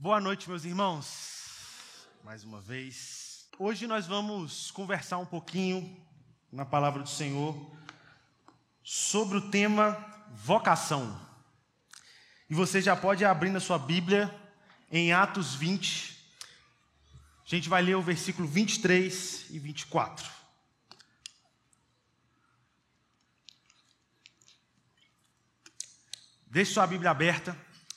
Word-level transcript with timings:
Boa 0.00 0.20
noite, 0.20 0.48
meus 0.48 0.64
irmãos. 0.64 2.06
Mais 2.22 2.44
uma 2.44 2.60
vez. 2.60 3.48
Hoje 3.58 3.84
nós 3.84 4.06
vamos 4.06 4.70
conversar 4.70 5.18
um 5.18 5.26
pouquinho 5.26 6.00
na 6.52 6.64
palavra 6.64 7.02
do 7.02 7.08
Senhor 7.08 7.76
sobre 8.80 9.38
o 9.38 9.50
tema 9.50 9.98
vocação. 10.30 11.20
E 12.48 12.54
você 12.54 12.80
já 12.80 12.94
pode 12.94 13.24
abrir 13.24 13.50
na 13.50 13.58
sua 13.58 13.76
Bíblia 13.76 14.32
em 14.88 15.12
Atos 15.12 15.56
20. 15.56 16.16
A 17.44 17.48
gente 17.48 17.68
vai 17.68 17.82
ler 17.82 17.96
o 17.96 18.00
versículo 18.00 18.46
23 18.46 19.50
e 19.50 19.58
24. 19.58 20.30
Deixe 26.46 26.72
sua 26.72 26.86
Bíblia 26.86 27.10
aberta, 27.10 27.52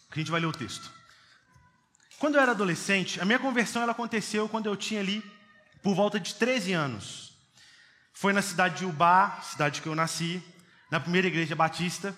que 0.10 0.20
a 0.20 0.24
gente 0.24 0.32
vai 0.32 0.42
ler 0.42 0.48
o 0.48 0.52
texto. 0.52 1.01
Quando 2.22 2.36
eu 2.36 2.42
era 2.42 2.52
adolescente, 2.52 3.20
a 3.20 3.26
minha 3.26 3.40
conversão 3.40 3.82
ela 3.82 3.94
aconteceu 3.94 4.48
quando 4.48 4.68
eu 4.68 4.78
tinha 4.78 5.00
ali 5.00 5.24
por 5.82 5.96
volta 5.96 6.20
de 6.20 6.36
13 6.36 6.72
anos. 6.72 7.34
Foi 8.14 8.32
na 8.32 8.44
cidade 8.44 8.78
de 8.78 8.86
Ubá, 8.86 9.42
cidade 9.42 9.82
que 9.82 9.88
eu 9.88 9.96
nasci, 9.96 10.40
na 10.92 11.00
primeira 11.00 11.26
igreja 11.26 11.56
batista. 11.56 12.16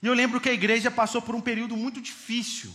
E 0.00 0.06
eu 0.06 0.14
lembro 0.14 0.40
que 0.40 0.48
a 0.48 0.52
igreja 0.52 0.88
passou 0.88 1.20
por 1.20 1.34
um 1.34 1.40
período 1.40 1.76
muito 1.76 2.00
difícil. 2.00 2.72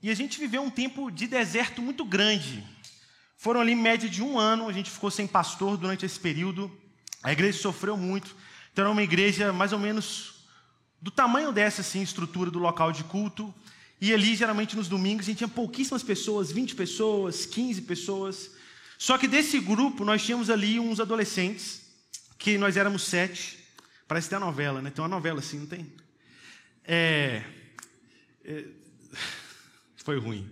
E 0.00 0.08
a 0.08 0.14
gente 0.14 0.38
viveu 0.38 0.62
um 0.62 0.70
tempo 0.70 1.10
de 1.10 1.26
deserto 1.26 1.82
muito 1.82 2.04
grande. 2.04 2.64
Foram 3.36 3.60
ali 3.60 3.74
média 3.74 4.08
de 4.08 4.22
um 4.22 4.38
ano, 4.38 4.68
a 4.68 4.72
gente 4.72 4.88
ficou 4.88 5.10
sem 5.10 5.26
pastor 5.26 5.76
durante 5.76 6.06
esse 6.06 6.20
período. 6.20 6.70
A 7.24 7.32
igreja 7.32 7.58
sofreu 7.58 7.96
muito. 7.96 8.36
Então 8.72 8.84
era 8.84 8.92
uma 8.92 9.02
igreja 9.02 9.52
mais 9.52 9.72
ou 9.72 9.80
menos 9.80 10.44
do 11.02 11.10
tamanho 11.10 11.50
dessa 11.50 11.80
assim, 11.80 12.02
estrutura 12.02 12.52
do 12.52 12.60
local 12.60 12.92
de 12.92 13.02
culto. 13.02 13.52
E 14.00 14.12
ali, 14.12 14.34
geralmente 14.34 14.76
nos 14.76 14.88
domingos, 14.88 15.26
a 15.26 15.28
gente 15.28 15.38
tinha 15.38 15.48
pouquíssimas 15.48 16.02
pessoas, 16.02 16.50
20 16.52 16.74
pessoas, 16.74 17.46
15 17.46 17.82
pessoas. 17.82 18.50
Só 18.98 19.16
que 19.18 19.26
desse 19.26 19.58
grupo, 19.60 20.04
nós 20.04 20.24
tínhamos 20.24 20.50
ali 20.50 20.78
uns 20.78 21.00
adolescentes, 21.00 21.82
que 22.38 22.58
nós 22.58 22.76
éramos 22.76 23.02
sete. 23.04 23.58
Parece 24.06 24.26
até 24.26 24.36
a 24.36 24.40
novela, 24.40 24.82
né? 24.82 24.90
Tem 24.90 25.02
uma 25.02 25.08
novela 25.08 25.38
assim, 25.38 25.58
não 25.60 25.66
tem? 25.66 25.86
É... 26.84 27.42
é... 28.44 28.64
Foi 29.96 30.18
ruim. 30.18 30.50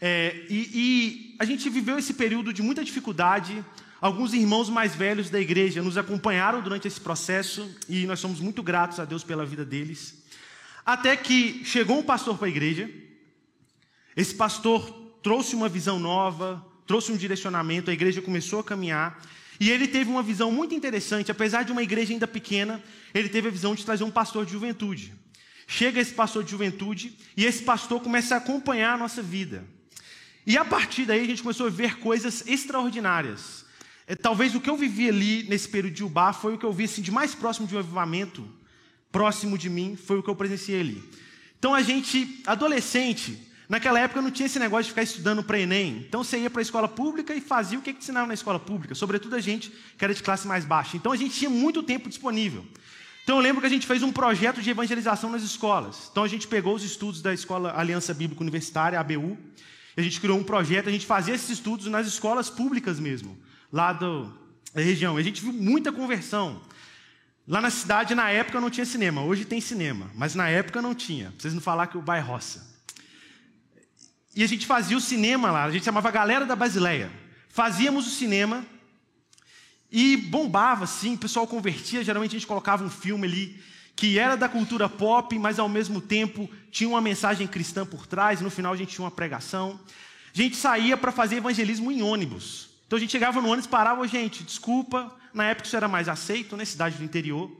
É, 0.00 0.46
e, 0.48 0.70
e 0.74 1.36
a 1.38 1.44
gente 1.44 1.70
viveu 1.70 1.96
esse 1.96 2.14
período 2.14 2.52
de 2.52 2.60
muita 2.60 2.84
dificuldade. 2.84 3.64
Alguns 4.00 4.34
irmãos 4.34 4.68
mais 4.68 4.96
velhos 4.96 5.30
da 5.30 5.40
igreja 5.40 5.80
nos 5.80 5.96
acompanharam 5.96 6.60
durante 6.60 6.88
esse 6.88 7.00
processo 7.00 7.72
e 7.88 8.04
nós 8.04 8.18
somos 8.18 8.40
muito 8.40 8.64
gratos 8.64 8.98
a 8.98 9.04
Deus 9.04 9.22
pela 9.22 9.46
vida 9.46 9.64
deles. 9.64 10.21
Até 10.84 11.16
que 11.16 11.64
chegou 11.64 11.98
um 11.98 12.02
pastor 12.02 12.36
para 12.36 12.46
a 12.46 12.50
igreja, 12.50 12.90
esse 14.16 14.34
pastor 14.34 14.90
trouxe 15.22 15.54
uma 15.54 15.68
visão 15.68 15.98
nova, 15.98 16.64
trouxe 16.86 17.12
um 17.12 17.16
direcionamento, 17.16 17.90
a 17.90 17.94
igreja 17.94 18.20
começou 18.20 18.60
a 18.60 18.64
caminhar, 18.64 19.22
e 19.60 19.70
ele 19.70 19.86
teve 19.86 20.10
uma 20.10 20.22
visão 20.22 20.50
muito 20.50 20.74
interessante, 20.74 21.30
apesar 21.30 21.62
de 21.62 21.70
uma 21.70 21.82
igreja 21.82 22.12
ainda 22.12 22.26
pequena, 22.26 22.82
ele 23.14 23.28
teve 23.28 23.46
a 23.46 23.50
visão 23.50 23.74
de 23.74 23.84
trazer 23.84 24.02
um 24.02 24.10
pastor 24.10 24.44
de 24.44 24.52
juventude. 24.52 25.12
Chega 25.68 26.00
esse 26.00 26.12
pastor 26.12 26.42
de 26.42 26.50
juventude, 26.50 27.16
e 27.36 27.44
esse 27.44 27.62
pastor 27.62 28.00
começa 28.00 28.34
a 28.34 28.38
acompanhar 28.38 28.94
a 28.94 28.98
nossa 28.98 29.22
vida. 29.22 29.64
E 30.44 30.58
a 30.58 30.64
partir 30.64 31.04
daí 31.04 31.20
a 31.20 31.26
gente 31.26 31.42
começou 31.42 31.68
a 31.68 31.70
ver 31.70 32.00
coisas 32.00 32.44
extraordinárias. 32.48 33.64
É, 34.04 34.16
talvez 34.16 34.56
o 34.56 34.60
que 34.60 34.68
eu 34.68 34.76
vivi 34.76 35.08
ali 35.08 35.44
nesse 35.44 35.68
período 35.68 35.94
de 35.94 36.02
Ubá 36.02 36.32
foi 36.32 36.54
o 36.54 36.58
que 36.58 36.66
eu 36.66 36.72
vi 36.72 36.84
assim, 36.84 37.00
de 37.00 37.12
mais 37.12 37.32
próximo 37.32 37.68
de 37.68 37.76
um 37.76 37.78
avivamento 37.78 38.44
próximo 39.12 39.56
de 39.58 39.68
mim 39.68 39.94
foi 39.94 40.18
o 40.18 40.22
que 40.22 40.30
eu 40.30 40.34
presenciei 40.34 40.80
ali. 40.80 41.04
Então 41.58 41.74
a 41.74 41.82
gente, 41.82 42.42
adolescente, 42.46 43.38
naquela 43.68 44.00
época 44.00 44.20
não 44.20 44.30
tinha 44.30 44.46
esse 44.46 44.58
negócio 44.58 44.84
de 44.84 44.90
ficar 44.90 45.02
estudando 45.02 45.44
para 45.44 45.60
Enem. 45.60 46.04
Então 46.08 46.24
você 46.24 46.38
ia 46.38 46.50
para 46.50 46.60
a 46.60 46.62
escola 46.62 46.88
pública 46.88 47.32
e 47.34 47.40
fazia 47.40 47.78
o 47.78 47.82
que, 47.82 47.92
que 47.92 48.00
ensinava 48.00 48.26
na 48.26 48.34
escola 48.34 48.58
pública, 48.58 48.94
sobretudo 48.94 49.36
a 49.36 49.40
gente 49.40 49.70
que 49.96 50.04
era 50.04 50.12
de 50.12 50.22
classe 50.22 50.48
mais 50.48 50.64
baixa. 50.64 50.96
Então 50.96 51.12
a 51.12 51.16
gente 51.16 51.38
tinha 51.38 51.50
muito 51.50 51.82
tempo 51.82 52.08
disponível. 52.08 52.64
Então 53.22 53.36
eu 53.36 53.42
lembro 53.42 53.60
que 53.60 53.66
a 53.66 53.70
gente 53.70 53.86
fez 53.86 54.02
um 54.02 54.10
projeto 54.10 54.60
de 54.60 54.70
evangelização 54.70 55.30
nas 55.30 55.42
escolas. 55.42 56.08
Então 56.10 56.24
a 56.24 56.28
gente 56.28 56.48
pegou 56.48 56.74
os 56.74 56.82
estudos 56.82 57.22
da 57.22 57.32
Escola 57.32 57.72
Aliança 57.76 58.12
Bíblica 58.12 58.42
Universitária, 58.42 58.98
ABU, 58.98 59.38
e 59.96 60.00
a 60.00 60.02
gente 60.02 60.20
criou 60.20 60.38
um 60.38 60.42
projeto, 60.42 60.88
a 60.88 60.92
gente 60.92 61.06
fazia 61.06 61.34
esses 61.34 61.50
estudos 61.50 61.86
nas 61.86 62.06
escolas 62.06 62.50
públicas 62.50 62.98
mesmo, 62.98 63.38
lá 63.70 63.92
do, 63.92 64.32
da 64.74 64.80
região. 64.80 65.18
E 65.18 65.20
a 65.20 65.24
gente 65.24 65.40
viu 65.40 65.52
muita 65.52 65.92
conversão. 65.92 66.60
Lá 67.46 67.60
na 67.60 67.70
cidade, 67.70 68.14
na 68.14 68.30
época, 68.30 68.60
não 68.60 68.70
tinha 68.70 68.86
cinema. 68.86 69.22
Hoje 69.22 69.44
tem 69.44 69.60
cinema, 69.60 70.10
mas 70.14 70.34
na 70.34 70.48
época 70.48 70.80
não 70.80 70.94
tinha. 70.94 71.30
Pra 71.30 71.40
vocês 71.40 71.54
não 71.54 71.60
falar 71.60 71.88
que 71.88 71.98
o 71.98 72.02
bairro 72.02 72.32
roça. 72.32 72.70
E 74.34 74.42
a 74.42 74.46
gente 74.46 74.66
fazia 74.66 74.96
o 74.96 75.00
cinema 75.00 75.50
lá, 75.50 75.64
a 75.64 75.70
gente 75.70 75.84
chamava 75.84 76.08
a 76.08 76.12
Galera 76.12 76.46
da 76.46 76.56
Basileia. 76.56 77.10
Fazíamos 77.48 78.06
o 78.06 78.10
cinema 78.10 78.64
e 79.90 80.16
bombava, 80.16 80.84
assim, 80.84 81.14
o 81.14 81.18
pessoal 81.18 81.46
convertia. 81.46 82.02
Geralmente 82.02 82.30
a 82.30 82.38
gente 82.38 82.46
colocava 82.46 82.82
um 82.82 82.88
filme 82.88 83.26
ali 83.26 83.62
que 83.94 84.18
era 84.18 84.36
da 84.36 84.48
cultura 84.48 84.88
pop, 84.88 85.38
mas 85.38 85.58
ao 85.58 85.68
mesmo 85.68 86.00
tempo 86.00 86.48
tinha 86.70 86.88
uma 86.88 87.00
mensagem 87.00 87.46
cristã 87.46 87.84
por 87.84 88.06
trás. 88.06 88.40
No 88.40 88.48
final 88.48 88.72
a 88.72 88.76
gente 88.76 88.94
tinha 88.94 89.04
uma 89.04 89.10
pregação. 89.10 89.78
A 90.34 90.36
gente 90.36 90.56
saía 90.56 90.96
para 90.96 91.12
fazer 91.12 91.36
evangelismo 91.36 91.92
em 91.92 92.00
ônibus. 92.00 92.70
Então 92.86 92.96
a 92.96 93.00
gente 93.00 93.10
chegava 93.10 93.40
no 93.42 93.48
ônibus, 93.48 93.66
parava, 93.66 94.06
gente, 94.08 94.42
desculpa, 94.44 95.14
na 95.32 95.44
época 95.44 95.66
isso 95.66 95.76
era 95.76 95.88
mais 95.88 96.08
aceito, 96.08 96.56
né, 96.56 96.64
cidade 96.64 96.96
do 96.96 97.04
interior. 97.04 97.50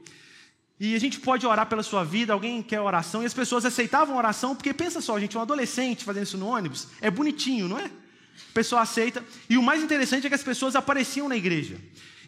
E 0.79 0.95
a 0.95 0.99
gente 0.99 1.21
pode 1.21 1.47
orar 1.47 1.67
pela 1.67 1.83
sua 1.83 2.03
vida, 2.03 2.33
alguém 2.33 2.63
quer 2.63 2.81
oração, 2.81 3.23
e 3.23 3.27
as 3.27 3.35
pessoas 3.35 3.65
aceitavam 3.65 4.17
oração, 4.17 4.57
porque 4.57 4.75
pensa 4.75 5.01
só, 5.01 5.19
gente, 5.21 5.39
um 5.39 5.41
adolescente 5.41 6.05
fazendo 6.05 6.25
isso 6.25 6.39
no 6.39 6.47
ônibus, 6.47 6.89
é 7.01 7.11
bonitinho, 7.11 7.69
não 7.69 7.79
é? 7.79 7.85
A 7.85 8.53
pessoa 8.53 8.83
aceita. 8.83 9.25
E 9.49 9.57
o 9.57 9.63
mais 9.63 9.83
interessante 9.83 10.27
é 10.27 10.29
que 10.29 10.35
as 10.35 10.43
pessoas 10.43 10.75
apareciam 10.75 11.29
na 11.29 11.37
igreja. 11.37 11.77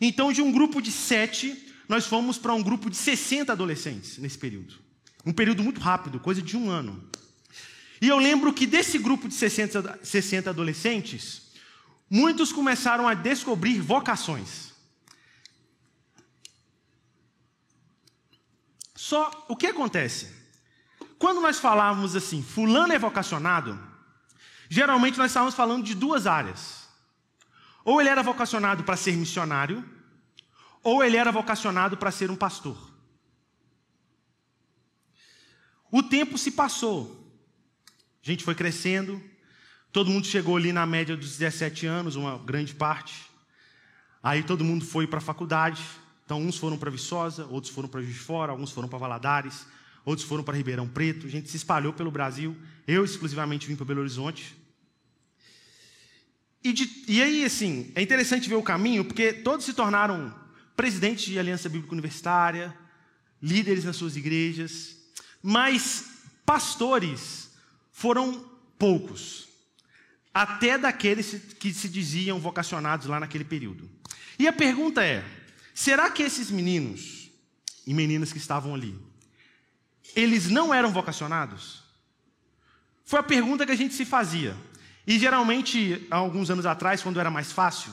Então, 0.00 0.32
de 0.32 0.40
um 0.40 0.52
grupo 0.52 0.80
de 0.80 0.92
sete, 0.92 1.66
nós 1.88 2.06
fomos 2.06 2.38
para 2.38 2.54
um 2.54 2.62
grupo 2.62 2.88
de 2.88 2.96
60 2.96 3.52
adolescentes 3.52 4.18
nesse 4.18 4.38
período. 4.38 4.74
Um 5.26 5.32
período 5.32 5.62
muito 5.62 5.80
rápido, 5.80 6.20
coisa 6.20 6.42
de 6.42 6.56
um 6.56 6.70
ano. 6.70 7.02
E 8.00 8.08
eu 8.08 8.18
lembro 8.18 8.52
que 8.52 8.66
desse 8.66 8.98
grupo 8.98 9.26
de 9.26 9.34
60, 9.34 10.00
60 10.02 10.50
adolescentes, 10.50 11.42
muitos 12.10 12.52
começaram 12.52 13.08
a 13.08 13.14
descobrir 13.14 13.80
vocações. 13.80 14.73
Só 18.94 19.46
o 19.48 19.56
que 19.56 19.66
acontece? 19.66 20.32
Quando 21.18 21.40
nós 21.40 21.58
falávamos 21.58 22.14
assim, 22.14 22.42
fulano 22.42 22.92
é 22.92 22.98
vocacionado, 22.98 23.78
geralmente 24.68 25.18
nós 25.18 25.30
estávamos 25.30 25.54
falando 25.54 25.84
de 25.84 25.94
duas 25.94 26.26
áreas. 26.26 26.88
Ou 27.84 28.00
ele 28.00 28.10
era 28.10 28.22
vocacionado 28.22 28.84
para 28.84 28.96
ser 28.96 29.16
missionário, 29.16 29.84
ou 30.82 31.02
ele 31.02 31.16
era 31.16 31.32
vocacionado 31.32 31.96
para 31.96 32.10
ser 32.10 32.30
um 32.30 32.36
pastor. 32.36 32.78
O 35.90 36.02
tempo 36.02 36.36
se 36.38 36.50
passou. 36.50 37.20
A 38.22 38.26
gente 38.26 38.44
foi 38.44 38.54
crescendo, 38.54 39.22
Todo 39.94 40.10
mundo 40.10 40.26
chegou 40.26 40.56
ali 40.56 40.72
na 40.72 40.84
média 40.84 41.16
dos 41.16 41.38
17 41.38 41.86
anos, 41.86 42.16
uma 42.16 42.36
grande 42.36 42.74
parte. 42.74 43.14
Aí 44.20 44.42
todo 44.42 44.64
mundo 44.64 44.84
foi 44.84 45.06
para 45.06 45.18
a 45.18 45.22
faculdade. 45.22 45.80
Então, 46.24 46.40
uns 46.40 46.56
foram 46.56 46.78
para 46.78 46.90
Viçosa, 46.90 47.46
outros 47.46 47.72
foram 47.72 47.88
para 47.88 48.00
Juiz 48.00 48.14
de 48.14 48.20
Fora, 48.20 48.52
alguns 48.52 48.70
foram 48.70 48.88
para 48.88 48.98
Valadares, 48.98 49.66
outros 50.04 50.26
foram 50.26 50.42
para 50.42 50.56
Ribeirão 50.56 50.88
Preto. 50.88 51.26
A 51.26 51.30
gente 51.30 51.50
se 51.50 51.56
espalhou 51.56 51.92
pelo 51.92 52.10
Brasil. 52.10 52.56
Eu, 52.86 53.04
exclusivamente, 53.04 53.66
vim 53.66 53.76
para 53.76 53.84
Belo 53.84 54.00
Horizonte. 54.00 54.56
E, 56.62 56.72
de, 56.72 57.04
e 57.06 57.20
aí, 57.20 57.44
assim, 57.44 57.92
é 57.94 58.00
interessante 58.00 58.48
ver 58.48 58.54
o 58.54 58.62
caminho, 58.62 59.04
porque 59.04 59.34
todos 59.34 59.66
se 59.66 59.74
tornaram 59.74 60.34
presidentes 60.74 61.26
de 61.26 61.38
Aliança 61.38 61.68
Bíblica 61.68 61.92
Universitária, 61.92 62.74
líderes 63.40 63.84
nas 63.84 63.96
suas 63.96 64.16
igrejas, 64.16 64.96
mas 65.42 66.06
pastores 66.46 67.50
foram 67.92 68.50
poucos 68.78 69.46
até 70.32 70.76
daqueles 70.78 71.42
que 71.60 71.72
se 71.72 71.88
diziam 71.88 72.40
vocacionados 72.40 73.06
lá 73.06 73.20
naquele 73.20 73.44
período. 73.44 73.88
E 74.38 74.48
a 74.48 74.52
pergunta 74.52 75.04
é: 75.04 75.22
será 75.74 76.10
que 76.10 76.22
esses 76.22 76.50
meninos 76.50 77.28
e 77.86 77.92
meninas 77.92 78.32
que 78.32 78.38
estavam 78.38 78.74
ali, 78.74 78.98
eles 80.16 80.48
não 80.48 80.72
eram 80.72 80.92
vocacionados? 80.92 81.82
Foi 83.04 83.20
a 83.20 83.22
pergunta 83.22 83.66
que 83.66 83.72
a 83.72 83.76
gente 83.76 83.92
se 83.92 84.04
fazia. 84.06 84.56
E 85.06 85.18
geralmente, 85.18 86.06
há 86.10 86.16
alguns 86.16 86.48
anos 86.48 86.64
atrás, 86.64 87.02
quando 87.02 87.20
era 87.20 87.30
mais 87.30 87.52
fácil, 87.52 87.92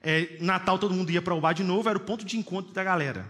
é, 0.00 0.38
Natal 0.40 0.78
todo 0.78 0.94
mundo 0.94 1.10
ia 1.10 1.20
para 1.20 1.34
o 1.34 1.40
bar 1.40 1.52
de 1.52 1.62
novo, 1.62 1.88
era 1.88 1.98
o 1.98 2.00
ponto 2.00 2.24
de 2.24 2.38
encontro 2.38 2.72
da 2.72 2.82
galera. 2.82 3.26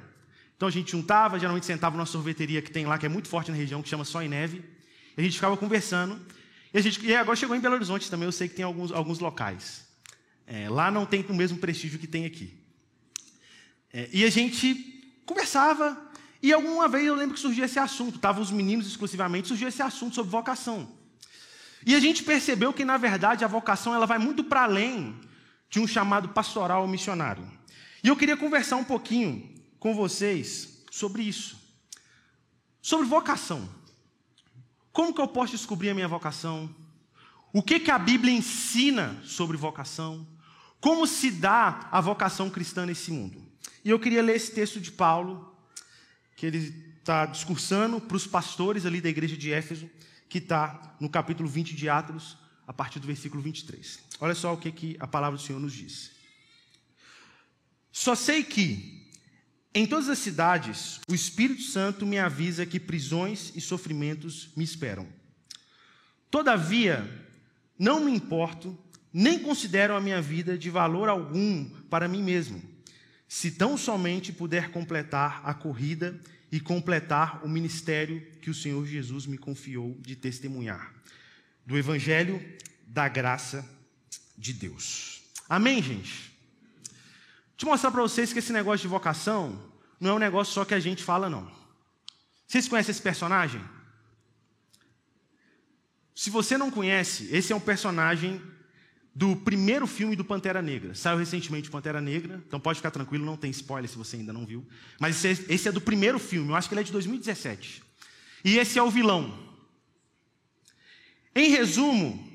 Então 0.57 0.69
a 0.69 0.71
gente 0.71 0.93
juntava, 0.93 1.39
geralmente 1.39 1.67
sentava 1.67 1.97
numa 1.97 2.07
sorveteria 2.07 2.61
que 2.61 2.71
tem 2.71 2.85
lá, 2.87 2.99
que 2.99 3.07
é 3.07 3.09
muito 3.09 3.29
forte 3.29 3.51
na 3.51 3.57
região, 3.57 3.83
que 3.83 3.89
chama 3.89 4.05
Só 4.05 4.23
em 4.23 4.29
Neve. 4.29 4.63
E 5.17 5.21
a 5.21 5.25
gente 5.25 5.35
ficava 5.35 5.57
conversando. 5.57 6.21
E, 6.73 6.79
a 6.79 6.81
gente, 6.81 7.05
e 7.05 7.15
agora 7.15 7.37
chegou 7.37 7.57
em 7.57 7.61
Belo 7.61 7.75
Horizonte 7.75 8.11
também, 8.11 8.27
eu 8.27 8.33
sei 8.33 8.49
que 8.49 8.55
tem 8.55 8.65
alguns, 8.65 8.93
alguns 8.93 9.19
locais. 9.19 9.87
É, 10.47 10.69
lá 10.69 10.91
não 10.91 11.07
tem 11.07 11.25
o 11.29 11.35
mesmo 11.35 11.59
prestígio 11.59 11.99
que 11.99 12.07
tem 12.07 12.25
aqui. 12.25 12.57
É, 13.93 14.09
e 14.13 14.25
a 14.25 14.31
gente 14.31 15.21
conversava, 15.25 16.09
E 16.41 16.53
alguma 16.53 16.87
vez 16.89 17.05
eu 17.05 17.17
lembro 17.17 17.35
que 17.35 17.41
surgiu 17.41 17.65
esse 17.65 17.79
assunto, 17.79 18.17
estavam 18.17 18.41
os 18.41 18.51
meninos 18.51 18.87
exclusivamente, 18.87 19.49
surgiu 19.49 19.69
esse 19.69 19.83
assunto 19.83 20.15
sobre 20.15 20.31
vocação. 20.31 20.89
E 21.85 21.95
a 21.95 22.01
gente 22.01 22.23
percebeu 22.23 22.73
que, 22.73 22.85
na 22.85 22.97
verdade, 22.97 23.45
a 23.45 23.49
vocação 23.49 23.95
ela 23.95 24.07
vai 24.07 24.19
muito 24.19 24.45
para 24.45 24.63
além 24.63 25.19
de 25.69 25.81
um 25.81 25.87
chamado 25.87 26.29
pastoral 26.29 26.83
ou 26.83 26.89
missionário. 26.89 27.49
E 28.03 28.09
eu 28.09 28.17
queria 28.17 28.37
conversar 28.37 28.77
um 28.77 28.85
pouquinho 28.85 29.53
com 29.79 29.95
vocês 29.95 30.85
sobre 30.91 31.23
isso. 31.23 31.59
Sobre 32.81 33.07
vocação. 33.07 33.69
Como 34.93 35.13
que 35.13 35.21
eu 35.21 35.29
posso 35.29 35.53
descobrir 35.53 35.91
a 35.91 35.95
minha 35.95 36.09
vocação? 36.09 36.73
O 37.53 37.63
que, 37.63 37.81
que 37.81 37.91
a 37.91 37.99
Bíblia 37.99 38.33
ensina 38.33 39.21
sobre 39.25 39.57
vocação? 39.57 40.27
Como 40.81 41.07
se 41.07 41.31
dá 41.31 41.89
a 41.91 42.01
vocação 42.01 42.49
cristã 42.49 42.87
nesse 42.87 43.11
mundo? 43.11 43.48
E 43.85 43.91
eu 43.91 43.99
queria 43.99 44.23
ler 44.23 44.37
esse 44.37 44.53
texto 44.53 44.81
de 44.81 44.91
Paulo, 44.91 45.57
que 46.37 46.47
ele 46.47 46.59
está 46.99 47.27
discursando 47.27 48.01
para 48.01 48.17
os 48.17 48.27
pastores 48.27 48.85
ali 48.85 49.01
da 49.01 49.09
igreja 49.09 49.37
de 49.37 49.53
Éfeso, 49.53 49.89
que 50.29 50.39
está 50.39 50.97
no 51.01 51.09
capítulo 51.09 51.49
20 51.49 51.75
de 51.75 51.89
Atos, 51.89 52.37
a 52.67 52.73
partir 52.73 53.01
do 53.01 53.07
versículo 53.07 53.43
23. 53.43 53.99
Olha 54.21 54.35
só 54.35 54.53
o 54.53 54.59
que, 54.59 54.71
que 54.71 54.97
a 55.01 55.07
palavra 55.07 55.39
do 55.39 55.43
Senhor 55.43 55.59
nos 55.59 55.73
diz. 55.73 56.11
Só 57.91 58.15
sei 58.15 58.45
que, 58.45 59.11
em 59.75 59.87
todas 59.87 60.09
as 60.09 60.19
cidades, 60.19 61.01
o 61.09 61.15
Espírito 61.15 61.63
Santo 61.63 62.05
me 62.05 62.19
avisa 62.19 62.67
que 62.67 62.79
prisões 62.79 63.53
e 63.57 63.61
sofrimentos 63.61 64.51
me 64.55 64.63
esperam. 64.63 65.09
Todavia, 66.31 67.27
não 67.79 68.05
me 68.05 68.13
importo, 68.13 68.79
nem 69.13 69.39
considero 69.39 69.97
a 69.97 70.01
minha 70.01 70.21
vida 70.21 70.59
de 70.59 70.69
valor 70.69 71.09
algum 71.09 71.65
para 71.89 72.07
mim 72.07 72.23
mesmo, 72.23 72.63
se 73.29 73.51
tão 73.51 73.77
somente 73.77 74.33
puder 74.33 74.71
completar 74.71 75.43
a 75.45 75.53
corrida 75.53 76.19
e 76.51 76.59
completar 76.59 77.45
o 77.45 77.49
ministério 77.49 78.27
que 78.41 78.49
o 78.49 78.55
Senhor 78.55 78.87
Jesus 78.87 79.27
me 79.27 79.37
confiou 79.37 79.99
de 80.01 80.17
testemunhar, 80.17 80.95
do 81.67 81.77
Evangelho 81.77 82.43
da 82.87 83.07
graça 83.07 83.69
de 84.37 84.55
Deus. 84.55 85.23
Amém, 85.47 85.83
gente? 85.83 86.33
Deixa 87.51 87.67
eu 87.67 87.69
mostrar 87.69 87.91
para 87.91 88.01
vocês 88.01 88.33
que 88.33 88.39
esse 88.39 88.53
negócio 88.53 88.83
de 88.83 88.89
vocação 88.89 89.63
não 90.01 90.11
é 90.11 90.15
um 90.15 90.19
negócio 90.19 90.55
só 90.55 90.65
que 90.65 90.75
a 90.75 90.81
gente 90.81 91.03
fala, 91.03 91.29
não. 91.29 91.51
Vocês 92.47 92.67
conhecem 92.67 92.93
esse 92.93 93.03
personagem? 93.03 93.61
Se 96.15 96.31
você 96.31 96.57
não 96.57 96.71
conhece, 96.71 97.29
esse 97.31 97.53
é 97.53 97.57
um 97.57 97.61
personagem 97.61 98.41
do 99.19 99.35
primeiro 99.35 99.85
filme 99.85 100.15
do 100.15 100.25
Pantera 100.25 100.63
Negra. 100.63 100.95
Saiu 100.95 101.19
recentemente 101.19 101.69
Pantera 101.69 102.01
Negra, 102.01 102.41
então 102.47 102.61
pode 102.61 102.79
ficar 102.79 102.93
tranquilo, 102.93 103.25
não 103.25 103.37
tem 103.37 103.51
spoiler 103.51 103.91
se 103.91 103.99
você 103.99 104.15
ainda 104.15 104.33
não 104.33 104.47
viu. 104.47 104.65
Mas 105.01 105.25
esse 105.25 105.43
é, 105.43 105.55
esse 105.55 105.69
é 105.69 105.73
do 105.73 105.81
primeiro 105.81 106.21
filme, 106.21 106.51
eu 106.51 106.55
acho 106.55 106.69
que 106.69 106.75
ele 106.75 106.83
é 106.83 106.85
de 106.85 106.93
2017. 106.93 107.83
E 108.45 108.59
esse 108.59 108.79
é 108.79 108.83
o 108.83 108.89
vilão. 108.89 109.37
Em 111.35 111.51
resumo, 111.51 112.31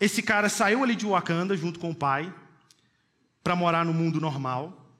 esse 0.00 0.22
cara 0.22 0.48
saiu 0.48 0.82
ali 0.82 0.96
de 0.96 1.04
Wakanda 1.04 1.54
junto 1.54 1.78
com 1.78 1.90
o 1.90 1.94
pai 1.94 2.32
para 3.44 3.54
morar 3.54 3.84
no 3.84 3.92
mundo 3.92 4.18
normal. 4.18 4.90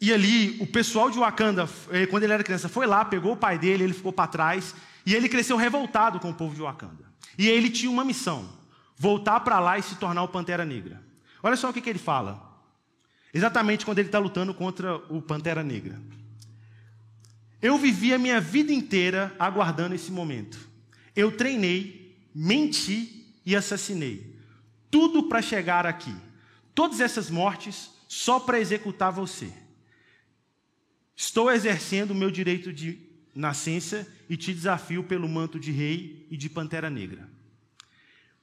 E 0.00 0.12
ali, 0.12 0.56
o 0.60 0.68
pessoal 0.68 1.10
de 1.10 1.18
Wakanda, 1.18 1.68
eh, 1.90 2.06
quando 2.06 2.22
ele 2.22 2.32
era 2.32 2.44
criança, 2.44 2.68
foi 2.68 2.86
lá, 2.86 3.04
pegou 3.04 3.32
o 3.32 3.36
pai 3.36 3.58
dele, 3.58 3.82
ele 3.82 3.92
ficou 3.92 4.12
para 4.12 4.28
trás. 4.28 4.72
E 5.04 5.16
ele 5.16 5.28
cresceu 5.28 5.56
revoltado 5.56 6.20
com 6.20 6.30
o 6.30 6.34
povo 6.34 6.54
de 6.54 6.60
Wakanda. 6.60 7.04
E 7.36 7.48
ele 7.48 7.68
tinha 7.70 7.90
uma 7.90 8.04
missão: 8.04 8.55
voltar 8.96 9.40
para 9.40 9.60
lá 9.60 9.78
e 9.78 9.82
se 9.82 9.96
tornar 9.96 10.22
o 10.22 10.28
Pantera 10.28 10.64
Negra. 10.64 11.02
Olha 11.42 11.56
só 11.56 11.70
o 11.70 11.72
que, 11.72 11.80
que 11.80 11.90
ele 11.90 11.98
fala. 11.98 12.42
Exatamente 13.32 13.84
quando 13.84 13.98
ele 13.98 14.08
está 14.08 14.18
lutando 14.18 14.54
contra 14.54 14.96
o 15.12 15.20
Pantera 15.20 15.62
Negra. 15.62 16.00
Eu 17.60 17.78
vivi 17.78 18.12
a 18.12 18.18
minha 18.18 18.40
vida 18.40 18.72
inteira 18.72 19.34
aguardando 19.38 19.94
esse 19.94 20.10
momento. 20.10 20.58
Eu 21.14 21.32
treinei, 21.32 22.16
menti 22.34 23.34
e 23.44 23.54
assassinei. 23.54 24.36
Tudo 24.90 25.24
para 25.24 25.42
chegar 25.42 25.86
aqui. 25.86 26.14
Todas 26.74 27.00
essas 27.00 27.30
mortes 27.30 27.90
só 28.08 28.38
para 28.38 28.60
executar 28.60 29.10
você. 29.10 29.52
Estou 31.14 31.50
exercendo 31.50 32.10
o 32.10 32.14
meu 32.14 32.30
direito 32.30 32.72
de 32.72 32.98
nascença 33.34 34.06
e 34.28 34.36
te 34.36 34.52
desafio 34.52 35.04
pelo 35.04 35.28
manto 35.28 35.58
de 35.58 35.70
rei 35.70 36.26
e 36.30 36.36
de 36.36 36.48
pantera 36.48 36.90
negra. 36.90 37.35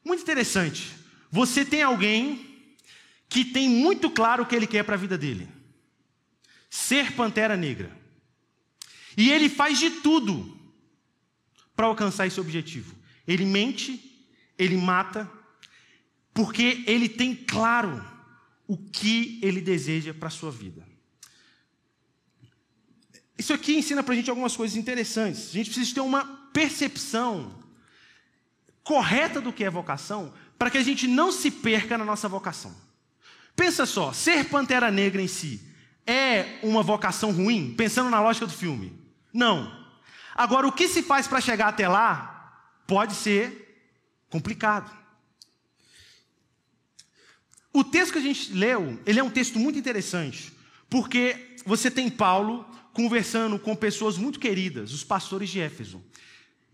Muito 0.04 0.22
interessante. 0.22 0.92
Você 1.32 1.64
tem 1.64 1.82
alguém 1.82 2.70
que 3.30 3.46
tem 3.46 3.70
muito 3.70 4.10
claro 4.12 4.44
o 4.44 4.46
que 4.46 4.56
ele 4.56 4.68
quer 4.68 4.84
para 4.84 4.96
a 4.96 4.98
vida 4.98 5.18
dele: 5.18 5.48
ser 6.70 7.14
pantera 7.14 7.58
negra. 7.58 7.96
E 9.18 9.32
ele 9.32 9.50
faz 9.50 9.80
de 9.80 9.90
tudo 9.90 10.58
para 11.76 11.88
alcançar 11.88 12.28
esse 12.28 12.40
objetivo. 12.40 12.96
Ele 13.28 13.46
mente, 13.46 14.28
ele 14.58 14.78
mata, 14.78 15.32
porque 16.34 16.84
ele 16.86 17.08
tem 17.08 17.36
claro 17.36 18.04
o 18.68 18.78
que 18.78 19.40
ele 19.42 19.62
deseja 19.62 20.14
para 20.14 20.28
a 20.28 20.32
sua 20.32 20.52
vida. 20.52 20.86
Isso 23.38 23.54
aqui 23.54 23.76
ensina 23.76 24.04
para 24.04 24.14
a 24.14 24.18
gente 24.18 24.30
algumas 24.30 24.56
coisas 24.56 24.78
interessantes. 24.78 25.50
A 25.50 25.54
gente 25.54 25.70
precisa 25.70 25.96
ter 25.96 26.02
uma 26.02 26.26
percepção 26.54 27.62
correta 28.83 29.39
do 29.39 29.53
que 29.53 29.63
é 29.63 29.69
vocação, 29.69 30.33
para 30.57 30.69
que 30.69 30.77
a 30.77 30.83
gente 30.83 31.07
não 31.07 31.31
se 31.31 31.50
perca 31.50 31.97
na 31.97 32.06
nossa 32.06 32.27
vocação. 32.27 32.75
Pensa 33.56 33.85
só, 33.85 34.12
ser 34.12 34.45
pantera 34.45 34.91
negra 34.91 35.21
em 35.21 35.27
si 35.27 35.62
é 36.06 36.59
uma 36.62 36.83
vocação 36.83 37.31
ruim, 37.31 37.74
pensando 37.75 38.09
na 38.09 38.21
lógica 38.21 38.45
do 38.45 38.53
filme? 38.53 38.94
Não. 39.33 39.83
Agora, 40.35 40.68
o 40.68 40.71
que 40.71 40.88
se 40.88 41.01
faz 41.01 41.27
para 41.27 41.41
chegar 41.41 41.69
até 41.69 41.88
lá 41.88 42.69
pode 42.85 43.15
ser 43.15 43.63
complicado. 44.30 44.91
O 47.71 47.83
texto 47.83 48.13
que 48.13 48.19
a 48.19 48.21
gente 48.21 48.53
leu, 48.53 49.00
ele 49.06 49.19
é 49.19 49.24
um 49.24 49.30
texto 49.30 49.57
muito 49.57 49.80
interessante, 49.80 50.51
porque 50.89 51.56
você 51.65 51.89
tem 51.89 52.09
Paulo 52.09 52.65
conversando 52.94 53.57
com 53.57 53.75
pessoas 53.75 54.18
muito 54.18 54.39
queridas, 54.39 54.94
os 54.94 55.03
pastores 55.03 55.50
de 55.50 55.59
Éfeso. 55.59 56.03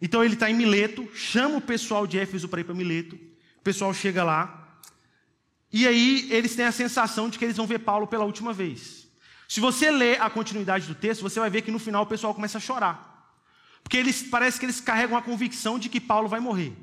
Então 0.01 0.23
ele 0.23 0.33
está 0.33 0.49
em 0.49 0.53
Mileto, 0.53 1.09
chama 1.13 1.57
o 1.57 1.61
pessoal 1.61 2.07
de 2.07 2.17
Éfeso 2.17 2.47
para 2.47 2.61
ir 2.61 2.63
para 2.63 2.73
Mileto. 2.73 3.15
O 3.15 3.61
pessoal 3.63 3.93
chega 3.93 4.23
lá. 4.23 4.79
E 5.71 5.85
aí 5.87 6.27
eles 6.31 6.55
têm 6.55 6.65
a 6.65 6.71
sensação 6.71 7.29
de 7.29 7.37
que 7.37 7.45
eles 7.45 7.57
vão 7.57 7.67
ver 7.67 7.79
Paulo 7.79 8.07
pela 8.07 8.25
última 8.25 8.53
vez. 8.53 9.07
Se 9.47 9.59
você 9.59 9.91
ler 9.91 10.21
a 10.21 10.29
continuidade 10.29 10.87
do 10.87 10.95
texto, 10.95 11.21
você 11.21 11.39
vai 11.39 11.49
ver 11.49 11.63
que 11.63 11.71
no 11.71 11.79
final 11.79 12.03
o 12.03 12.07
pessoal 12.07 12.33
começa 12.33 12.57
a 12.57 12.61
chorar. 12.61 13.09
Porque 13.83 13.97
eles 13.97 14.21
parece 14.21 14.59
que 14.59 14.65
eles 14.65 14.79
carregam 14.79 15.17
a 15.17 15.21
convicção 15.21 15.79
de 15.79 15.89
que 15.89 15.99
Paulo 15.99 16.27
vai 16.27 16.39
morrer. 16.39 16.73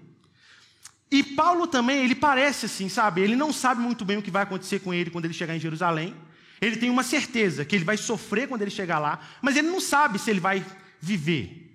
E 1.10 1.22
Paulo 1.22 1.66
também, 1.66 2.04
ele 2.04 2.14
parece 2.14 2.66
assim, 2.66 2.88
sabe? 2.88 3.20
Ele 3.20 3.36
não 3.36 3.52
sabe 3.52 3.80
muito 3.80 4.04
bem 4.04 4.18
o 4.18 4.22
que 4.22 4.30
vai 4.30 4.42
acontecer 4.42 4.80
com 4.80 4.92
ele 4.92 5.10
quando 5.10 5.24
ele 5.24 5.34
chegar 5.34 5.54
em 5.54 5.60
Jerusalém. 5.60 6.14
Ele 6.60 6.76
tem 6.76 6.90
uma 6.90 7.02
certeza 7.02 7.64
que 7.64 7.76
ele 7.76 7.84
vai 7.84 7.96
sofrer 7.96 8.48
quando 8.48 8.62
ele 8.62 8.70
chegar 8.70 8.98
lá, 8.98 9.20
mas 9.40 9.56
ele 9.56 9.68
não 9.68 9.80
sabe 9.80 10.18
se 10.18 10.30
ele 10.30 10.40
vai 10.40 10.64
viver. 11.00 11.65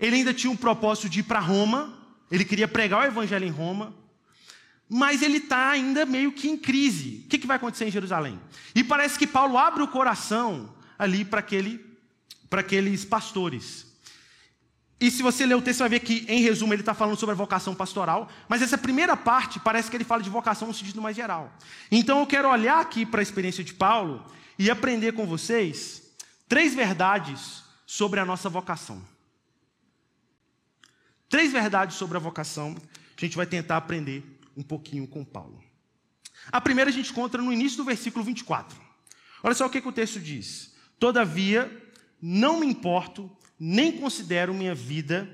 Ele 0.00 0.16
ainda 0.16 0.34
tinha 0.34 0.50
um 0.50 0.56
propósito 0.56 1.08
de 1.08 1.20
ir 1.20 1.22
para 1.24 1.38
Roma, 1.38 1.96
ele 2.30 2.44
queria 2.44 2.66
pregar 2.66 3.00
o 3.02 3.06
evangelho 3.06 3.46
em 3.46 3.50
Roma, 3.50 3.94
mas 4.88 5.22
ele 5.22 5.38
está 5.38 5.70
ainda 5.70 6.04
meio 6.04 6.32
que 6.32 6.48
em 6.48 6.56
crise. 6.56 7.22
O 7.24 7.28
que, 7.28 7.38
que 7.38 7.46
vai 7.46 7.56
acontecer 7.56 7.86
em 7.86 7.90
Jerusalém? 7.90 8.40
E 8.74 8.84
parece 8.84 9.18
que 9.18 9.26
Paulo 9.26 9.56
abre 9.56 9.82
o 9.82 9.88
coração 9.88 10.74
ali 10.98 11.24
para 11.24 11.40
aquele, 11.40 11.84
aqueles 12.50 13.04
pastores. 13.04 13.86
E 15.00 15.10
se 15.10 15.22
você 15.22 15.44
ler 15.44 15.54
o 15.54 15.62
texto, 15.62 15.78
você 15.78 15.82
vai 15.82 15.90
ver 15.90 16.00
que, 16.00 16.24
em 16.28 16.40
resumo, 16.40 16.72
ele 16.72 16.82
está 16.82 16.94
falando 16.94 17.18
sobre 17.18 17.32
a 17.32 17.36
vocação 17.36 17.74
pastoral, 17.74 18.28
mas 18.48 18.62
essa 18.62 18.78
primeira 18.78 19.16
parte 19.16 19.58
parece 19.58 19.90
que 19.90 19.96
ele 19.96 20.04
fala 20.04 20.22
de 20.22 20.30
vocação 20.30 20.68
no 20.68 20.74
sentido 20.74 21.02
mais 21.02 21.16
geral. 21.16 21.52
Então 21.90 22.20
eu 22.20 22.26
quero 22.26 22.48
olhar 22.48 22.80
aqui 22.80 23.04
para 23.04 23.20
a 23.20 23.22
experiência 23.22 23.64
de 23.64 23.74
Paulo 23.74 24.24
e 24.58 24.70
aprender 24.70 25.12
com 25.12 25.26
vocês 25.26 26.02
três 26.48 26.74
verdades 26.74 27.64
sobre 27.86 28.20
a 28.20 28.24
nossa 28.24 28.48
vocação. 28.48 29.02
Três 31.34 31.50
verdades 31.50 31.96
sobre 31.96 32.16
a 32.16 32.20
vocação, 32.20 32.76
a 33.16 33.20
gente 33.20 33.36
vai 33.36 33.44
tentar 33.44 33.76
aprender 33.76 34.22
um 34.56 34.62
pouquinho 34.62 35.04
com 35.04 35.24
Paulo. 35.24 35.60
A 36.52 36.60
primeira 36.60 36.92
a 36.92 36.92
gente 36.92 37.10
encontra 37.10 37.42
no 37.42 37.52
início 37.52 37.76
do 37.76 37.84
versículo 37.84 38.24
24. 38.24 38.80
Olha 39.42 39.52
só 39.52 39.66
o 39.66 39.68
que, 39.68 39.80
que 39.80 39.88
o 39.88 39.92
texto 39.92 40.20
diz: 40.20 40.76
Todavia, 40.96 41.92
não 42.22 42.60
me 42.60 42.66
importo 42.66 43.28
nem 43.58 43.98
considero 43.98 44.54
minha 44.54 44.76
vida 44.76 45.28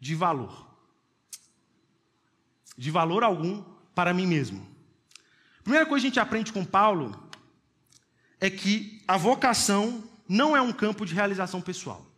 de 0.00 0.16
valor. 0.16 0.76
De 2.76 2.90
valor 2.90 3.22
algum 3.22 3.62
para 3.94 4.12
mim 4.12 4.26
mesmo. 4.26 4.66
A 5.60 5.62
primeira 5.62 5.86
coisa 5.86 6.02
que 6.02 6.06
a 6.06 6.10
gente 6.10 6.18
aprende 6.18 6.52
com 6.52 6.64
Paulo 6.64 7.30
é 8.40 8.50
que 8.50 9.00
a 9.06 9.16
vocação 9.16 10.02
não 10.28 10.56
é 10.56 10.60
um 10.60 10.72
campo 10.72 11.06
de 11.06 11.14
realização 11.14 11.60
pessoal. 11.60 12.11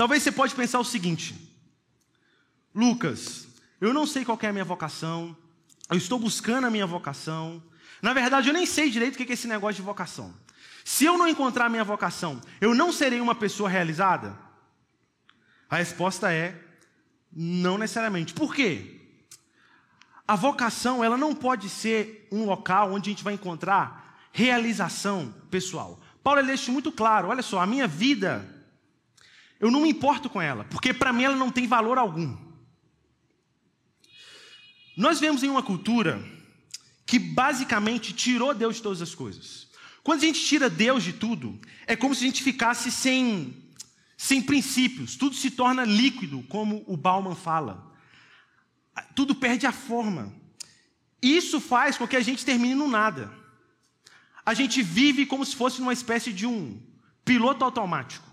Talvez 0.00 0.22
você 0.22 0.32
pode 0.32 0.54
pensar 0.54 0.80
o 0.80 0.84
seguinte: 0.84 1.34
Lucas, 2.74 3.46
eu 3.78 3.92
não 3.92 4.06
sei 4.06 4.24
qual 4.24 4.38
é 4.40 4.46
a 4.46 4.52
minha 4.52 4.64
vocação, 4.64 5.36
eu 5.90 5.98
estou 5.98 6.18
buscando 6.18 6.66
a 6.66 6.70
minha 6.70 6.86
vocação. 6.86 7.62
Na 8.00 8.14
verdade, 8.14 8.48
eu 8.48 8.54
nem 8.54 8.64
sei 8.64 8.88
direito 8.88 9.12
o 9.12 9.18
que 9.18 9.30
é 9.30 9.34
esse 9.34 9.46
negócio 9.46 9.74
de 9.74 9.82
vocação. 9.82 10.34
Se 10.86 11.04
eu 11.04 11.18
não 11.18 11.28
encontrar 11.28 11.68
minha 11.68 11.84
vocação, 11.84 12.40
eu 12.62 12.74
não 12.74 12.90
serei 12.90 13.20
uma 13.20 13.34
pessoa 13.34 13.68
realizada? 13.68 14.38
A 15.68 15.76
resposta 15.76 16.32
é 16.32 16.58
não 17.30 17.76
necessariamente. 17.76 18.32
Por 18.32 18.54
quê? 18.54 19.02
A 20.26 20.34
vocação, 20.34 21.04
ela 21.04 21.18
não 21.18 21.34
pode 21.34 21.68
ser 21.68 22.26
um 22.32 22.46
local 22.46 22.94
onde 22.94 23.10
a 23.10 23.12
gente 23.12 23.22
vai 23.22 23.34
encontrar 23.34 24.18
realização 24.32 25.34
pessoal. 25.50 26.00
Paulo 26.22 26.42
deixa 26.42 26.72
muito 26.72 26.90
claro, 26.90 27.28
olha 27.28 27.42
só, 27.42 27.60
a 27.60 27.66
minha 27.66 27.86
vida, 27.86 28.59
eu 29.60 29.70
não 29.70 29.82
me 29.82 29.90
importo 29.90 30.30
com 30.30 30.40
ela, 30.40 30.64
porque 30.64 30.94
para 30.94 31.12
mim 31.12 31.24
ela 31.24 31.36
não 31.36 31.50
tem 31.50 31.66
valor 31.66 31.98
algum. 31.98 32.36
Nós 34.96 35.20
vemos 35.20 35.42
em 35.42 35.50
uma 35.50 35.62
cultura 35.62 36.24
que 37.06 37.18
basicamente 37.18 38.12
tirou 38.12 38.54
Deus 38.54 38.76
de 38.76 38.82
todas 38.82 39.02
as 39.02 39.14
coisas. 39.14 39.68
Quando 40.02 40.22
a 40.22 40.26
gente 40.26 40.44
tira 40.44 40.70
Deus 40.70 41.02
de 41.02 41.12
tudo, 41.12 41.60
é 41.86 41.94
como 41.94 42.14
se 42.14 42.24
a 42.24 42.26
gente 42.26 42.42
ficasse 42.42 42.90
sem, 42.90 43.54
sem 44.16 44.40
princípios, 44.40 45.16
tudo 45.16 45.36
se 45.36 45.50
torna 45.50 45.84
líquido, 45.84 46.42
como 46.48 46.82
o 46.86 46.96
Bauman 46.96 47.34
fala. 47.34 47.92
Tudo 49.14 49.34
perde 49.34 49.66
a 49.66 49.72
forma. 49.72 50.32
Isso 51.20 51.60
faz 51.60 51.98
com 51.98 52.08
que 52.08 52.16
a 52.16 52.22
gente 52.22 52.44
termine 52.44 52.74
no 52.74 52.88
nada. 52.88 53.30
A 54.44 54.54
gente 54.54 54.82
vive 54.82 55.26
como 55.26 55.44
se 55.44 55.54
fosse 55.54 55.82
uma 55.82 55.92
espécie 55.92 56.32
de 56.32 56.46
um 56.46 56.80
piloto 57.24 57.64
automático. 57.64 58.29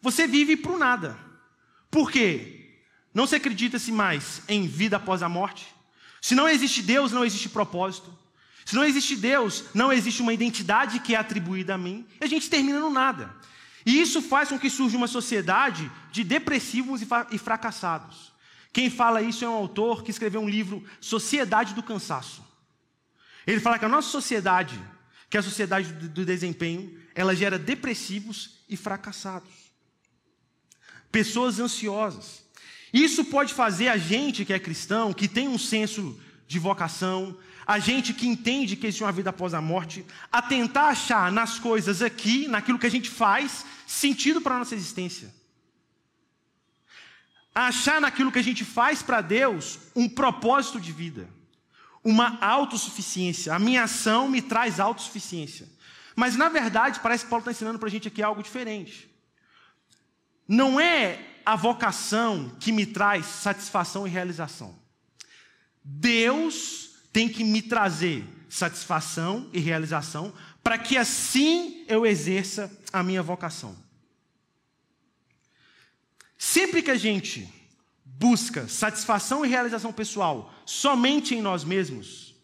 Você 0.00 0.26
vive 0.26 0.56
para 0.56 0.72
o 0.72 0.78
nada. 0.78 1.18
Por 1.90 2.10
quê? 2.10 2.76
Não 3.12 3.26
se 3.26 3.34
acredita-se 3.34 3.90
mais 3.90 4.42
em 4.48 4.66
vida 4.66 4.96
após 4.96 5.22
a 5.22 5.28
morte. 5.28 5.66
Se 6.20 6.34
não 6.34 6.48
existe 6.48 6.82
Deus, 6.82 7.12
não 7.12 7.24
existe 7.24 7.48
propósito. 7.48 8.16
Se 8.64 8.74
não 8.74 8.84
existe 8.84 9.16
Deus, 9.16 9.64
não 9.74 9.92
existe 9.92 10.20
uma 10.20 10.32
identidade 10.32 11.00
que 11.00 11.14
é 11.14 11.18
atribuída 11.18 11.74
a 11.74 11.78
mim. 11.78 12.06
E 12.20 12.24
a 12.24 12.28
gente 12.28 12.50
termina 12.50 12.78
no 12.78 12.90
nada. 12.90 13.34
E 13.86 14.00
isso 14.00 14.20
faz 14.20 14.50
com 14.50 14.58
que 14.58 14.68
surja 14.68 14.96
uma 14.96 15.06
sociedade 15.06 15.90
de 16.12 16.22
depressivos 16.22 17.00
e 17.30 17.38
fracassados. 17.38 18.32
Quem 18.72 18.90
fala 18.90 19.22
isso 19.22 19.44
é 19.44 19.48
um 19.48 19.54
autor 19.54 20.02
que 20.02 20.10
escreveu 20.10 20.40
um 20.40 20.48
livro, 20.48 20.84
Sociedade 21.00 21.74
do 21.74 21.82
Cansaço. 21.82 22.44
Ele 23.46 23.60
fala 23.60 23.78
que 23.78 23.86
a 23.86 23.88
nossa 23.88 24.10
sociedade, 24.10 24.78
que 25.30 25.38
é 25.38 25.40
a 25.40 25.42
sociedade 25.42 25.90
do 25.90 26.24
desempenho, 26.24 27.00
ela 27.14 27.34
gera 27.34 27.58
depressivos 27.58 28.60
e 28.68 28.76
fracassados. 28.76 29.57
Pessoas 31.10 31.58
ansiosas. 31.58 32.42
Isso 32.92 33.24
pode 33.24 33.54
fazer 33.54 33.88
a 33.88 33.96
gente 33.96 34.44
que 34.44 34.52
é 34.52 34.58
cristão, 34.58 35.12
que 35.12 35.28
tem 35.28 35.48
um 35.48 35.58
senso 35.58 36.18
de 36.46 36.58
vocação, 36.58 37.36
a 37.66 37.78
gente 37.78 38.14
que 38.14 38.26
entende 38.26 38.76
que 38.76 38.86
existe 38.86 39.04
uma 39.04 39.12
vida 39.12 39.28
após 39.28 39.52
a 39.52 39.60
morte, 39.60 40.02
a 40.32 40.40
tentar 40.40 40.88
achar 40.88 41.30
nas 41.30 41.58
coisas 41.58 42.00
aqui, 42.00 42.48
naquilo 42.48 42.78
que 42.78 42.86
a 42.86 42.90
gente 42.90 43.10
faz, 43.10 43.66
sentido 43.86 44.40
para 44.40 44.54
a 44.56 44.58
nossa 44.60 44.74
existência. 44.74 45.34
A 47.54 47.66
achar 47.66 48.00
naquilo 48.00 48.32
que 48.32 48.38
a 48.38 48.42
gente 48.42 48.64
faz 48.64 49.02
para 49.02 49.20
Deus 49.20 49.78
um 49.94 50.08
propósito 50.08 50.80
de 50.80 50.92
vida, 50.92 51.28
uma 52.02 52.38
autossuficiência. 52.40 53.54
A 53.54 53.58
minha 53.58 53.82
ação 53.82 54.28
me 54.28 54.40
traz 54.40 54.80
autossuficiência. 54.80 55.68
Mas 56.16 56.36
na 56.36 56.48
verdade, 56.48 57.00
parece 57.00 57.24
que 57.24 57.30
Paulo 57.30 57.42
está 57.42 57.50
ensinando 57.50 57.78
para 57.78 57.88
a 57.88 57.90
gente 57.90 58.08
aqui 58.08 58.22
algo 58.22 58.42
diferente. 58.42 59.10
Não 60.48 60.80
é 60.80 61.22
a 61.44 61.54
vocação 61.54 62.56
que 62.58 62.72
me 62.72 62.86
traz 62.86 63.26
satisfação 63.26 64.06
e 64.06 64.10
realização. 64.10 64.74
Deus 65.84 66.90
tem 67.12 67.28
que 67.28 67.44
me 67.44 67.62
trazer 67.62 68.24
satisfação 68.48 69.48
e 69.52 69.58
realização 69.58 70.32
para 70.62 70.78
que 70.78 70.96
assim 70.96 71.84
eu 71.86 72.06
exerça 72.06 72.70
a 72.92 73.02
minha 73.02 73.22
vocação. 73.22 73.76
Sempre 76.36 76.82
que 76.82 76.90
a 76.90 76.96
gente 76.96 77.52
busca 78.04 78.68
satisfação 78.68 79.44
e 79.44 79.48
realização 79.48 79.92
pessoal 79.92 80.52
somente 80.64 81.34
em 81.34 81.42
nós 81.42 81.64
mesmos, 81.64 82.34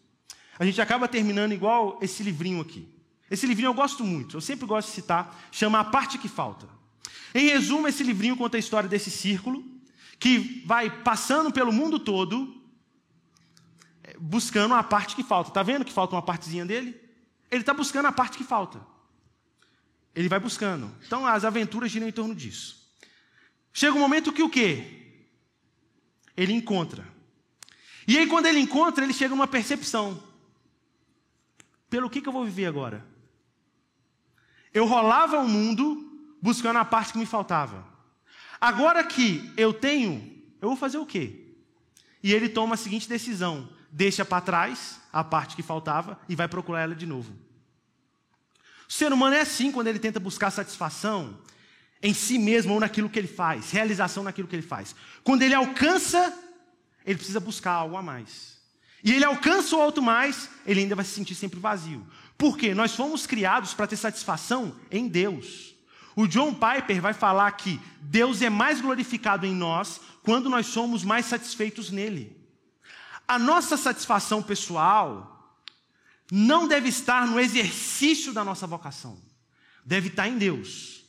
a 0.57 0.65
gente 0.65 0.81
acaba 0.81 1.07
terminando 1.07 1.53
igual 1.53 1.99
esse 2.01 2.23
livrinho 2.23 2.61
aqui. 2.61 2.87
Esse 3.29 3.45
livrinho 3.45 3.69
eu 3.69 3.73
gosto 3.73 4.03
muito, 4.03 4.37
eu 4.37 4.41
sempre 4.41 4.65
gosto 4.65 4.87
de 4.89 4.93
citar, 4.93 5.47
chama 5.51 5.79
A 5.79 5.83
Parte 5.83 6.17
que 6.17 6.29
Falta. 6.29 6.67
Em 7.35 7.47
resumo, 7.47 7.85
esse 7.85 8.01
livrinho 8.01 8.37
conta 8.37 8.55
a 8.55 8.59
história 8.61 8.87
desse 8.87 9.11
círculo 9.11 9.61
que 10.17 10.63
vai 10.65 10.89
passando 11.03 11.51
pelo 11.51 11.73
mundo 11.73 11.99
todo, 11.99 12.63
é, 14.01 14.15
buscando 14.17 14.73
a 14.73 14.81
parte 14.81 15.17
que 15.17 15.23
falta. 15.23 15.49
Está 15.49 15.61
vendo 15.61 15.83
que 15.83 15.91
falta 15.91 16.15
uma 16.15 16.21
partezinha 16.21 16.65
dele? 16.65 16.97
Ele 17.51 17.59
está 17.59 17.73
buscando 17.73 18.05
a 18.05 18.11
parte 18.13 18.37
que 18.37 18.45
falta. 18.45 18.79
Ele 20.15 20.29
vai 20.29 20.39
buscando. 20.39 20.89
Então 21.05 21.27
as 21.27 21.43
aventuras 21.43 21.91
giram 21.91 22.07
em 22.07 22.11
torno 22.13 22.33
disso. 22.33 22.89
Chega 23.73 23.97
um 23.97 23.99
momento 23.99 24.31
que 24.31 24.41
o 24.41 24.49
quê? 24.49 25.25
Ele 26.37 26.53
encontra. 26.53 27.05
E 28.07 28.17
aí, 28.17 28.27
quando 28.27 28.45
ele 28.45 28.59
encontra, 28.59 29.03
ele 29.03 29.13
chega 29.13 29.35
numa 29.35 29.47
percepção. 29.47 30.23
Pelo 31.89 32.09
que, 32.09 32.21
que 32.21 32.29
eu 32.29 32.33
vou 32.33 32.45
viver 32.45 32.67
agora? 32.67 33.05
Eu 34.73 34.85
rolava 34.85 35.37
o 35.39 35.49
mundo 35.49 36.14
buscando 36.45 36.77
a 36.77 36.85
parte 36.85 37.11
que 37.11 37.17
me 37.17 37.25
faltava. 37.25 37.83
Agora 38.61 39.03
que 39.03 39.51
eu 39.57 39.73
tenho, 39.73 40.31
eu 40.61 40.69
vou 40.69 40.77
fazer 40.77 40.99
o 40.99 41.05
quê? 41.05 41.43
E 42.21 42.31
ele 42.31 42.47
toma 42.47 42.75
a 42.75 42.77
seguinte 42.77 43.09
decisão: 43.09 43.67
deixa 43.91 44.23
para 44.23 44.41
trás 44.41 45.01
a 45.11 45.23
parte 45.23 45.55
que 45.55 45.63
faltava 45.63 46.19
e 46.29 46.35
vai 46.35 46.47
procurar 46.47 46.81
ela 46.81 46.93
de 46.95 47.07
novo. 47.07 47.33
O 48.87 48.93
ser 48.93 49.11
humano 49.11 49.35
é 49.35 49.41
assim 49.41 49.71
quando 49.71 49.87
ele 49.87 49.97
tenta 49.97 50.19
buscar 50.19 50.51
satisfação 50.51 51.35
em 51.99 52.13
si 52.13 52.37
mesmo 52.37 52.75
ou 52.75 52.79
naquilo 52.79 53.09
que 53.09 53.17
ele 53.17 53.27
faz, 53.27 53.71
realização 53.71 54.23
naquilo 54.23 54.47
que 54.47 54.55
ele 54.55 54.61
faz. 54.61 54.95
Quando 55.23 55.41
ele 55.41 55.55
alcança, 55.55 56.31
ele 57.03 57.17
precisa 57.17 57.39
buscar 57.39 57.71
algo 57.71 57.97
a 57.97 58.03
mais. 58.03 58.59
E 59.03 59.11
ele 59.11 59.25
alcança 59.25 59.75
o 59.75 59.81
alto 59.81 59.99
mais, 59.99 60.47
ele 60.63 60.81
ainda 60.81 60.93
vai 60.93 61.05
se 61.05 61.11
sentir 61.11 61.33
sempre 61.33 61.59
vazio. 61.59 62.05
Por 62.37 62.55
quê? 62.55 62.75
Nós 62.75 62.95
fomos 62.95 63.25
criados 63.25 63.73
para 63.73 63.87
ter 63.87 63.97
satisfação 63.97 64.75
em 64.91 65.07
Deus. 65.07 65.74
O 66.15 66.27
John 66.27 66.53
Piper 66.53 67.01
vai 67.01 67.13
falar 67.13 67.51
que 67.51 67.79
Deus 67.99 68.41
é 68.41 68.49
mais 68.49 68.79
glorificado 68.79 69.45
em 69.45 69.53
nós 69.53 69.99
quando 70.23 70.49
nós 70.49 70.67
somos 70.67 71.03
mais 71.03 71.25
satisfeitos 71.25 71.91
nele. 71.91 72.35
A 73.27 73.37
nossa 73.37 73.75
satisfação 73.75 74.41
pessoal 74.41 75.59
não 76.31 76.67
deve 76.67 76.89
estar 76.89 77.27
no 77.27 77.39
exercício 77.39 78.33
da 78.33 78.43
nossa 78.43 78.65
vocação, 78.65 79.19
deve 79.85 80.07
estar 80.07 80.27
em 80.27 80.37
Deus. 80.37 81.03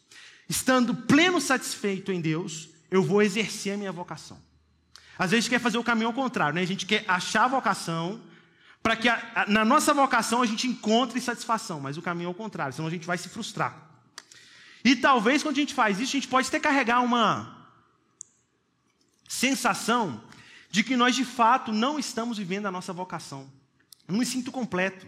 Estando 0.48 0.94
pleno 0.94 1.40
satisfeito 1.40 2.10
em 2.10 2.20
Deus, 2.20 2.68
eu 2.90 3.02
vou 3.02 3.22
exercer 3.22 3.74
a 3.74 3.76
minha 3.76 3.92
vocação. 3.92 4.38
Às 5.18 5.30
vezes 5.30 5.44
a 5.44 5.48
gente 5.48 5.50
quer 5.50 5.62
fazer 5.62 5.78
o 5.78 5.84
caminho 5.84 6.08
ao 6.08 6.12
contrário, 6.12 6.54
né? 6.54 6.62
a 6.62 6.66
gente 6.66 6.84
quer 6.84 7.04
achar 7.08 7.44
a 7.44 7.48
vocação, 7.48 8.20
para 8.82 8.94
que 8.94 9.08
a, 9.08 9.32
a, 9.34 9.46
na 9.46 9.64
nossa 9.64 9.94
vocação 9.94 10.42
a 10.42 10.46
gente 10.46 10.66
encontre 10.66 11.20
satisfação, 11.20 11.80
mas 11.80 11.96
o 11.96 12.02
caminho 12.02 12.26
é 12.26 12.28
ao 12.28 12.34
contrário, 12.34 12.74
senão 12.74 12.88
a 12.88 12.90
gente 12.90 13.06
vai 13.06 13.18
se 13.18 13.28
frustrar. 13.28 13.85
E 14.86 14.94
talvez 14.94 15.42
quando 15.42 15.56
a 15.56 15.58
gente 15.58 15.74
faz 15.74 15.98
isso, 15.98 16.12
a 16.12 16.20
gente 16.20 16.28
pode 16.28 16.46
até 16.46 16.60
carregar 16.60 17.00
uma 17.02 17.68
sensação 19.28 20.22
de 20.70 20.84
que 20.84 20.96
nós 20.96 21.16
de 21.16 21.24
fato 21.24 21.72
não 21.72 21.98
estamos 21.98 22.38
vivendo 22.38 22.66
a 22.66 22.70
nossa 22.70 22.92
vocação. 22.92 23.50
Não 24.06 24.18
me 24.18 24.24
sinto 24.24 24.52
completo, 24.52 25.04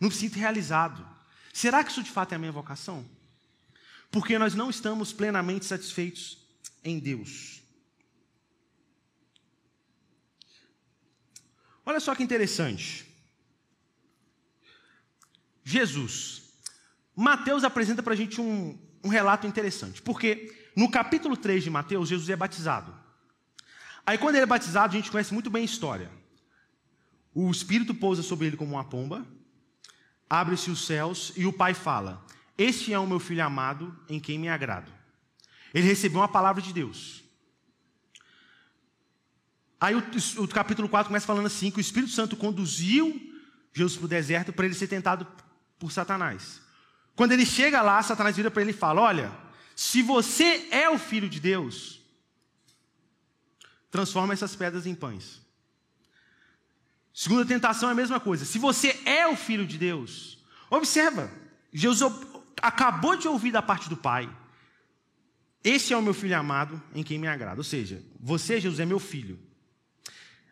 não 0.00 0.08
me 0.08 0.14
sinto 0.16 0.34
realizado. 0.34 1.08
Será 1.52 1.84
que 1.84 1.92
isso 1.92 2.02
de 2.02 2.10
fato 2.10 2.32
é 2.32 2.34
a 2.34 2.38
minha 2.40 2.50
vocação? 2.50 3.08
Porque 4.10 4.36
nós 4.36 4.56
não 4.56 4.68
estamos 4.68 5.12
plenamente 5.12 5.64
satisfeitos 5.64 6.38
em 6.82 6.98
Deus. 6.98 7.62
Olha 11.86 12.00
só 12.00 12.16
que 12.16 12.24
interessante. 12.24 13.06
Jesus. 15.62 16.42
Mateus 17.14 17.62
apresenta 17.62 18.02
para 18.02 18.14
a 18.14 18.16
gente 18.16 18.40
um, 18.40 18.89
um 19.02 19.08
relato 19.08 19.46
interessante, 19.46 20.02
porque 20.02 20.52
no 20.76 20.90
capítulo 20.90 21.36
3 21.36 21.64
de 21.64 21.70
Mateus, 21.70 22.08
Jesus 22.08 22.28
é 22.28 22.36
batizado. 22.36 22.94
Aí, 24.04 24.18
quando 24.18 24.34
ele 24.34 24.44
é 24.44 24.46
batizado, 24.46 24.94
a 24.94 24.96
gente 24.96 25.10
conhece 25.10 25.32
muito 25.32 25.50
bem 25.50 25.62
a 25.62 25.64
história. 25.64 26.10
O 27.34 27.50
Espírito 27.50 27.94
pousa 27.94 28.22
sobre 28.22 28.46
ele 28.46 28.56
como 28.56 28.74
uma 28.74 28.84
pomba, 28.84 29.26
abre-se 30.28 30.70
os 30.70 30.84
céus 30.86 31.32
e 31.36 31.46
o 31.46 31.52
Pai 31.52 31.74
fala: 31.74 32.24
Este 32.56 32.92
é 32.92 32.98
o 32.98 33.06
meu 33.06 33.20
filho 33.20 33.44
amado, 33.44 33.96
em 34.08 34.18
quem 34.18 34.38
me 34.38 34.48
agrado. 34.48 34.92
Ele 35.72 35.86
recebeu 35.86 36.20
uma 36.20 36.28
palavra 36.28 36.60
de 36.60 36.72
Deus. 36.72 37.22
Aí 39.80 39.94
o, 39.94 40.02
o 40.42 40.48
capítulo 40.48 40.88
4 40.88 41.08
começa 41.08 41.26
falando 41.26 41.46
assim: 41.46 41.70
que 41.70 41.78
o 41.78 41.80
Espírito 41.80 42.12
Santo 42.12 42.36
conduziu 42.36 43.28
Jesus 43.72 43.96
para 43.96 44.04
o 44.04 44.08
deserto 44.08 44.52
para 44.52 44.66
ele 44.66 44.74
ser 44.74 44.88
tentado 44.88 45.26
por 45.78 45.90
Satanás. 45.92 46.60
Quando 47.14 47.32
ele 47.32 47.44
chega 47.44 47.82
lá, 47.82 48.02
Satanás 48.02 48.36
vira 48.36 48.50
para 48.50 48.62
ele 48.62 48.70
e 48.70 48.74
fala: 48.74 49.00
Olha, 49.02 49.32
se 49.76 50.02
você 50.02 50.68
é 50.70 50.88
o 50.88 50.98
filho 50.98 51.28
de 51.28 51.40
Deus, 51.40 52.00
transforma 53.90 54.32
essas 54.32 54.54
pedras 54.54 54.86
em 54.86 54.94
pães. 54.94 55.40
Segunda 57.12 57.44
tentação 57.44 57.88
é 57.88 57.92
a 57.92 57.94
mesma 57.94 58.20
coisa. 58.20 58.44
Se 58.44 58.58
você 58.58 59.00
é 59.04 59.26
o 59.26 59.36
filho 59.36 59.66
de 59.66 59.76
Deus, 59.76 60.38
observa, 60.70 61.30
Jesus 61.72 62.12
acabou 62.62 63.16
de 63.16 63.28
ouvir 63.28 63.52
da 63.52 63.60
parte 63.60 63.88
do 63.88 63.96
Pai. 63.96 64.30
Esse 65.62 65.92
é 65.92 65.96
o 65.96 66.02
meu 66.02 66.14
filho 66.14 66.38
amado 66.38 66.80
em 66.94 67.02
quem 67.02 67.18
me 67.18 67.28
agrada. 67.28 67.60
Ou 67.60 67.64
seja, 67.64 68.02
você, 68.18 68.60
Jesus, 68.60 68.80
é 68.80 68.86
meu 68.86 68.98
filho. 68.98 69.38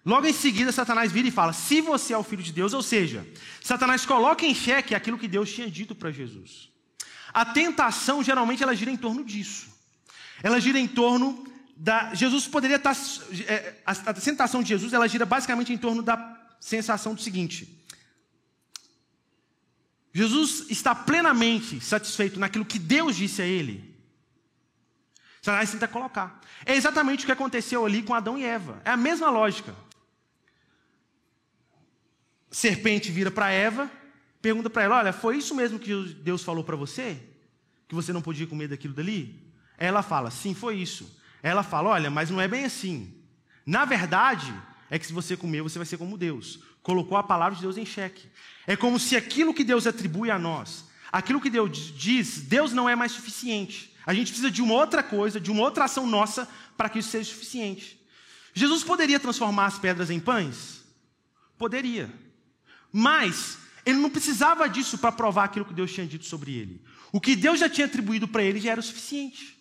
Logo 0.08 0.26
em 0.26 0.32
seguida, 0.32 0.72
Satanás 0.72 1.12
vira 1.12 1.28
e 1.28 1.30
fala: 1.30 1.52
Se 1.52 1.82
você 1.82 2.14
é 2.14 2.16
o 2.16 2.22
filho 2.22 2.42
de 2.42 2.50
Deus, 2.50 2.72
ou 2.72 2.80
seja, 2.80 3.28
Satanás 3.60 4.06
coloca 4.06 4.46
em 4.46 4.54
xeque 4.54 4.94
aquilo 4.94 5.18
que 5.18 5.28
Deus 5.28 5.52
tinha 5.52 5.70
dito 5.70 5.94
para 5.94 6.10
Jesus. 6.10 6.70
A 7.30 7.44
tentação, 7.44 8.24
geralmente, 8.24 8.62
ela 8.62 8.74
gira 8.74 8.90
em 8.90 8.96
torno 8.96 9.22
disso. 9.22 9.68
Ela 10.42 10.58
gira 10.62 10.78
em 10.78 10.88
torno 10.88 11.46
da. 11.76 12.14
Jesus 12.14 12.46
poderia 12.46 12.76
estar. 12.76 12.96
É, 13.46 13.82
a, 13.84 13.92
a 13.92 14.14
tentação 14.14 14.62
de 14.62 14.70
Jesus, 14.70 14.94
ela 14.94 15.06
gira 15.06 15.26
basicamente 15.26 15.74
em 15.74 15.76
torno 15.76 16.02
da 16.02 16.40
sensação 16.58 17.14
do 17.14 17.20
seguinte: 17.20 17.68
Jesus 20.14 20.70
está 20.70 20.94
plenamente 20.94 21.82
satisfeito 21.82 22.40
naquilo 22.40 22.64
que 22.64 22.78
Deus 22.78 23.14
disse 23.14 23.42
a 23.42 23.46
ele. 23.46 23.94
Satanás 25.42 25.70
tenta 25.70 25.86
colocar. 25.86 26.40
É 26.64 26.74
exatamente 26.74 27.24
o 27.24 27.26
que 27.26 27.32
aconteceu 27.32 27.84
ali 27.84 28.02
com 28.02 28.14
Adão 28.14 28.38
e 28.38 28.44
Eva. 28.44 28.80
É 28.86 28.90
a 28.90 28.96
mesma 28.96 29.28
lógica. 29.28 29.74
Serpente 32.50 33.10
vira 33.10 33.30
para 33.30 33.50
Eva, 33.50 33.90
pergunta 34.40 34.70
para 34.70 34.82
ela: 34.82 34.98
Olha, 34.98 35.12
foi 35.12 35.36
isso 35.36 35.54
mesmo 35.54 35.78
que 35.78 35.94
Deus 36.22 36.42
falou 36.42 36.64
para 36.64 36.76
você? 36.76 37.18
Que 37.86 37.94
você 37.94 38.12
não 38.12 38.22
podia 38.22 38.46
comer 38.46 38.68
daquilo 38.68 38.94
dali? 38.94 39.38
Ela 39.76 40.02
fala: 40.02 40.30
Sim, 40.30 40.54
foi 40.54 40.76
isso. 40.76 41.18
Ela 41.42 41.62
fala: 41.62 41.90
Olha, 41.90 42.10
mas 42.10 42.30
não 42.30 42.40
é 42.40 42.48
bem 42.48 42.64
assim. 42.64 43.14
Na 43.66 43.84
verdade, 43.84 44.52
é 44.90 44.98
que 44.98 45.06
se 45.06 45.12
você 45.12 45.36
comer, 45.36 45.62
você 45.62 45.78
vai 45.78 45.86
ser 45.86 45.98
como 45.98 46.16
Deus. 46.16 46.60
Colocou 46.82 47.18
a 47.18 47.22
palavra 47.22 47.54
de 47.54 47.62
Deus 47.62 47.76
em 47.76 47.84
xeque. 47.84 48.26
É 48.66 48.76
como 48.76 48.98
se 48.98 49.16
aquilo 49.16 49.52
que 49.52 49.64
Deus 49.64 49.86
atribui 49.86 50.30
a 50.30 50.38
nós, 50.38 50.86
aquilo 51.12 51.40
que 51.40 51.50
Deus 51.50 51.92
diz, 51.94 52.40
Deus 52.40 52.72
não 52.72 52.88
é 52.88 52.96
mais 52.96 53.12
suficiente. 53.12 53.94
A 54.06 54.14
gente 54.14 54.28
precisa 54.28 54.50
de 54.50 54.62
uma 54.62 54.72
outra 54.72 55.02
coisa, 55.02 55.38
de 55.38 55.50
uma 55.50 55.62
outra 55.62 55.84
ação 55.84 56.06
nossa, 56.06 56.48
para 56.76 56.88
que 56.88 56.98
isso 56.98 57.10
seja 57.10 57.30
suficiente. 57.30 58.00
Jesus 58.54 58.82
poderia 58.82 59.20
transformar 59.20 59.66
as 59.66 59.78
pedras 59.78 60.08
em 60.08 60.18
pães? 60.18 60.82
Poderia. 61.58 62.10
Mas 62.92 63.58
ele 63.84 63.98
não 63.98 64.10
precisava 64.10 64.68
disso 64.68 64.98
para 64.98 65.12
provar 65.12 65.44
aquilo 65.44 65.64
que 65.64 65.74
Deus 65.74 65.92
tinha 65.92 66.06
dito 66.06 66.24
sobre 66.24 66.54
ele. 66.54 66.82
O 67.12 67.20
que 67.20 67.34
Deus 67.34 67.60
já 67.60 67.68
tinha 67.68 67.86
atribuído 67.86 68.28
para 68.28 68.42
ele 68.42 68.60
já 68.60 68.72
era 68.72 68.80
o 68.80 68.82
suficiente. 68.82 69.58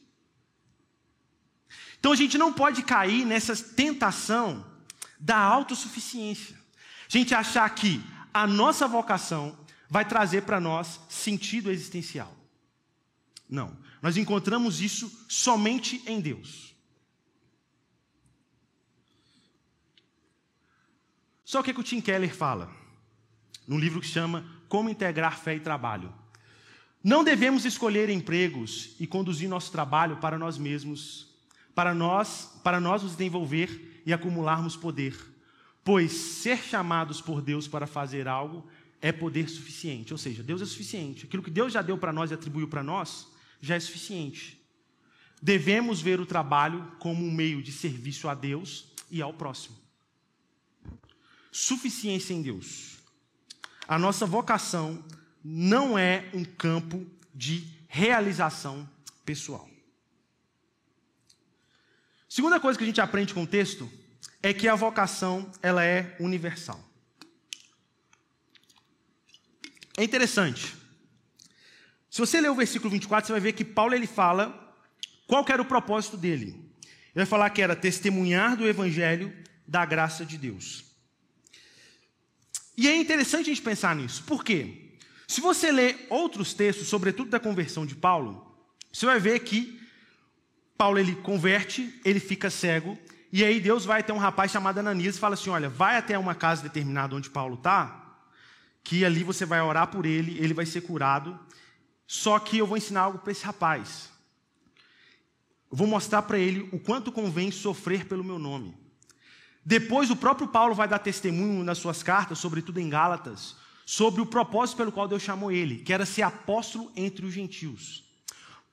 Então 1.99 2.11
a 2.11 2.15
gente 2.15 2.37
não 2.37 2.53
pode 2.53 2.83
cair 2.83 3.25
nessa 3.25 3.55
tentação 3.55 4.65
da 5.19 5.37
autossuficiência. 5.37 6.55
A 7.07 7.17
gente 7.17 7.33
achar 7.33 7.69
que 7.69 8.03
a 8.33 8.45
nossa 8.45 8.87
vocação 8.87 9.57
vai 9.89 10.05
trazer 10.05 10.41
para 10.43 10.59
nós 10.59 10.99
sentido 11.09 11.71
existencial. 11.71 12.35
Não. 13.49 13.77
Nós 14.01 14.17
encontramos 14.17 14.81
isso 14.81 15.25
somente 15.27 16.03
em 16.05 16.19
Deus. 16.19 16.75
Só 21.43 21.61
o 21.61 21.63
que, 21.63 21.73
que 21.73 21.79
o 21.79 21.83
Tim 21.83 22.01
Keller 22.01 22.35
fala? 22.35 22.69
Num 23.67 23.77
livro 23.77 23.99
que 23.99 24.07
chama 24.07 24.45
Como 24.69 24.89
Integrar 24.89 25.37
Fé 25.39 25.55
e 25.55 25.59
Trabalho. 25.59 26.13
Não 27.03 27.23
devemos 27.23 27.65
escolher 27.65 28.09
empregos 28.09 28.95
e 28.99 29.05
conduzir 29.05 29.49
nosso 29.49 29.71
trabalho 29.71 30.17
para 30.17 30.37
nós 30.37 30.57
mesmos, 30.57 31.27
para 31.75 31.93
nós, 31.93 32.59
para 32.63 32.79
nós 32.79 33.03
nos 33.03 33.11
desenvolver 33.11 34.01
e 34.05 34.13
acumularmos 34.13 34.75
poder 34.75 35.15
Pois 35.87 36.11
ser 36.11 36.57
chamados 36.57 37.21
por 37.21 37.41
Deus 37.41 37.65
para 37.65 37.87
fazer 37.87 38.27
algo 38.27 38.67
é 38.99 39.09
poder 39.09 39.47
suficiente. 39.47 40.11
Ou 40.11 40.17
seja, 40.17 40.43
Deus 40.43 40.61
é 40.61 40.65
suficiente. 40.65 41.25
Aquilo 41.25 41.41
que 41.41 41.49
Deus 41.49 41.71
já 41.71 41.81
deu 41.81 41.97
para 41.97 42.11
nós 42.11 42.29
e 42.29 42.33
atribuiu 42.33 42.67
para 42.67 42.83
nós 42.83 43.25
já 43.61 43.75
é 43.75 43.79
suficiente. 43.79 44.61
Devemos 45.41 46.01
ver 46.01 46.19
o 46.19 46.25
trabalho 46.25 46.91
como 46.99 47.25
um 47.25 47.31
meio 47.31 47.63
de 47.63 47.71
serviço 47.71 48.27
a 48.27 48.35
Deus 48.35 48.91
e 49.09 49.21
ao 49.21 49.33
próximo. 49.33 49.77
Suficiência 51.53 52.33
em 52.33 52.41
Deus. 52.41 52.96
A 53.87 53.97
nossa 53.97 54.25
vocação 54.25 55.03
não 55.43 55.97
é 55.97 56.29
um 56.33 56.43
campo 56.43 57.05
de 57.33 57.65
realização 57.87 58.87
pessoal. 59.25 59.69
Segunda 62.27 62.59
coisa 62.59 62.77
que 62.77 62.83
a 62.83 62.87
gente 62.87 62.99
aprende 62.99 63.33
com 63.33 63.43
o 63.43 63.47
texto 63.47 63.89
é 64.43 64.53
que 64.53 64.67
a 64.67 64.75
vocação 64.75 65.49
ela 65.61 65.83
é 65.83 66.15
universal. 66.19 66.83
É 69.97 70.03
interessante. 70.03 70.75
Se 72.09 72.19
você 72.19 72.41
ler 72.41 72.51
o 72.51 72.55
versículo 72.55 72.91
24, 72.91 73.27
você 73.27 73.33
vai 73.33 73.41
ver 73.41 73.53
que 73.53 73.63
Paulo 73.63 73.95
ele 73.95 74.07
fala 74.07 74.75
qual 75.25 75.45
era 75.47 75.61
o 75.61 75.65
propósito 75.65 76.17
dele. 76.17 76.47
Ele 76.81 77.15
vai 77.15 77.25
falar 77.25 77.49
que 77.49 77.61
era 77.61 77.75
testemunhar 77.75 78.55
do 78.57 78.67
evangelho 78.67 79.33
da 79.67 79.85
graça 79.85 80.25
de 80.25 80.37
Deus. 80.37 80.86
E 82.77 82.87
é 82.87 82.95
interessante 82.95 83.49
a 83.49 83.53
gente 83.53 83.61
pensar 83.61 83.95
nisso. 83.95 84.23
Por 84.23 84.43
quê? 84.43 84.93
Se 85.27 85.41
você 85.41 85.71
ler 85.71 86.05
outros 86.09 86.53
textos, 86.53 86.87
sobretudo 86.87 87.31
da 87.31 87.39
conversão 87.39 87.85
de 87.85 87.95
Paulo, 87.95 88.55
você 88.93 89.05
vai 89.05 89.19
ver 89.19 89.39
que 89.39 89.81
Paulo 90.77 90.99
ele 90.99 91.15
converte, 91.15 91.99
ele 92.05 92.19
fica 92.19 92.51
cego, 92.51 92.97
e 93.33 93.43
aí 93.43 93.59
Deus 93.59 93.83
vai 93.83 94.01
até 94.01 94.13
um 94.13 94.17
rapaz 94.17 94.51
chamado 94.51 94.77
Ananias 94.77 95.17
e 95.17 95.19
fala 95.19 95.33
assim: 95.33 95.49
Olha, 95.49 95.69
vai 95.69 95.97
até 95.97 96.17
uma 96.17 96.35
casa 96.35 96.63
determinada 96.63 97.15
onde 97.15 97.29
Paulo 97.29 97.55
está, 97.55 98.19
que 98.83 99.03
ali 99.03 99.23
você 99.23 99.45
vai 99.45 99.59
orar 99.59 99.87
por 99.87 100.05
ele, 100.05 100.37
ele 100.37 100.53
vai 100.53 100.65
ser 100.65 100.81
curado. 100.81 101.37
Só 102.05 102.39
que 102.39 102.57
eu 102.57 102.67
vou 102.67 102.77
ensinar 102.77 103.01
algo 103.01 103.19
para 103.19 103.31
esse 103.31 103.43
rapaz. 103.43 104.09
Eu 105.69 105.75
vou 105.75 105.87
mostrar 105.87 106.21
para 106.21 106.39
ele 106.39 106.69
o 106.71 106.79
quanto 106.79 107.11
convém 107.11 107.51
sofrer 107.51 108.05
pelo 108.05 108.23
meu 108.23 108.39
nome. 108.39 108.77
Depois, 109.67 110.09
o 110.09 110.15
próprio 110.15 110.47
Paulo 110.47 110.73
vai 110.73 110.87
dar 110.87 110.99
testemunho 110.99 111.61
nas 111.61 111.77
suas 111.77 112.01
cartas, 112.01 112.39
sobretudo 112.39 112.79
em 112.79 112.87
Gálatas, 112.87 113.57
sobre 113.85 114.21
o 114.21 114.25
propósito 114.25 114.77
pelo 114.77 114.93
qual 114.93 115.09
Deus 115.09 115.21
chamou 115.21 115.51
ele, 115.51 115.79
que 115.79 115.91
era 115.91 116.05
ser 116.05 116.21
apóstolo 116.21 116.89
entre 116.95 117.25
os 117.25 117.33
gentios. 117.33 118.05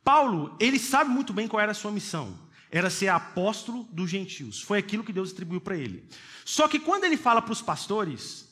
Paulo, 0.04 0.56
ele 0.60 0.78
sabe 0.78 1.10
muito 1.10 1.32
bem 1.32 1.48
qual 1.48 1.60
era 1.60 1.72
a 1.72 1.74
sua 1.74 1.90
missão 1.90 2.38
era 2.74 2.90
ser 2.90 3.06
apóstolo 3.06 3.88
dos 3.92 4.10
gentios. 4.10 4.60
Foi 4.60 4.78
aquilo 4.78 5.04
que 5.04 5.12
Deus 5.12 5.30
atribuiu 5.30 5.60
para 5.60 5.76
ele. 5.76 6.04
Só 6.44 6.66
que 6.66 6.80
quando 6.80 7.04
ele 7.04 7.16
fala 7.16 7.40
para 7.40 7.52
os 7.52 7.62
pastores, 7.62 8.48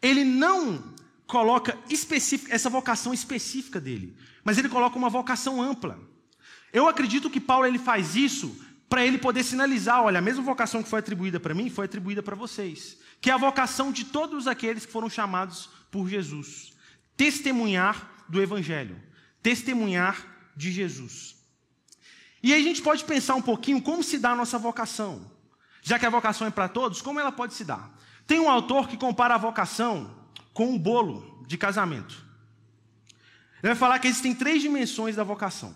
ele 0.00 0.24
não 0.24 0.94
coloca 1.26 1.78
essa 2.48 2.70
vocação 2.70 3.12
específica 3.12 3.78
dele, 3.78 4.16
mas 4.42 4.56
ele 4.56 4.70
coloca 4.70 4.96
uma 4.96 5.10
vocação 5.10 5.60
ampla. 5.60 6.00
Eu 6.72 6.88
acredito 6.88 7.28
que 7.28 7.38
Paulo 7.38 7.66
ele 7.66 7.78
faz 7.78 8.16
isso 8.16 8.56
para 8.92 9.06
ele 9.06 9.16
poder 9.16 9.42
sinalizar, 9.42 10.02
olha, 10.02 10.18
a 10.18 10.20
mesma 10.20 10.42
vocação 10.42 10.82
que 10.82 10.88
foi 10.90 10.98
atribuída 10.98 11.40
para 11.40 11.54
mim 11.54 11.70
foi 11.70 11.86
atribuída 11.86 12.22
para 12.22 12.36
vocês, 12.36 12.98
que 13.22 13.30
é 13.30 13.32
a 13.32 13.38
vocação 13.38 13.90
de 13.90 14.04
todos 14.04 14.46
aqueles 14.46 14.84
que 14.84 14.92
foram 14.92 15.08
chamados 15.08 15.70
por 15.90 16.06
Jesus, 16.06 16.74
testemunhar 17.16 18.26
do 18.28 18.42
evangelho, 18.42 19.00
testemunhar 19.42 20.52
de 20.54 20.70
Jesus. 20.70 21.36
E 22.42 22.52
aí 22.52 22.60
a 22.60 22.62
gente 22.62 22.82
pode 22.82 23.02
pensar 23.06 23.34
um 23.34 23.40
pouquinho 23.40 23.80
como 23.80 24.02
se 24.02 24.18
dá 24.18 24.32
a 24.32 24.36
nossa 24.36 24.58
vocação. 24.58 25.24
Já 25.80 25.98
que 25.98 26.04
a 26.04 26.10
vocação 26.10 26.46
é 26.46 26.50
para 26.50 26.68
todos, 26.68 27.00
como 27.00 27.18
ela 27.18 27.32
pode 27.32 27.54
se 27.54 27.64
dar? 27.64 27.90
Tem 28.26 28.40
um 28.40 28.50
autor 28.50 28.88
que 28.88 28.98
compara 28.98 29.36
a 29.36 29.38
vocação 29.38 30.14
com 30.52 30.66
um 30.66 30.78
bolo 30.78 31.42
de 31.46 31.56
casamento. 31.56 32.22
Ele 33.62 33.72
vai 33.72 33.74
falar 33.74 33.98
que 34.00 34.08
existem 34.08 34.34
três 34.34 34.60
dimensões 34.60 35.16
da 35.16 35.24
vocação. 35.24 35.74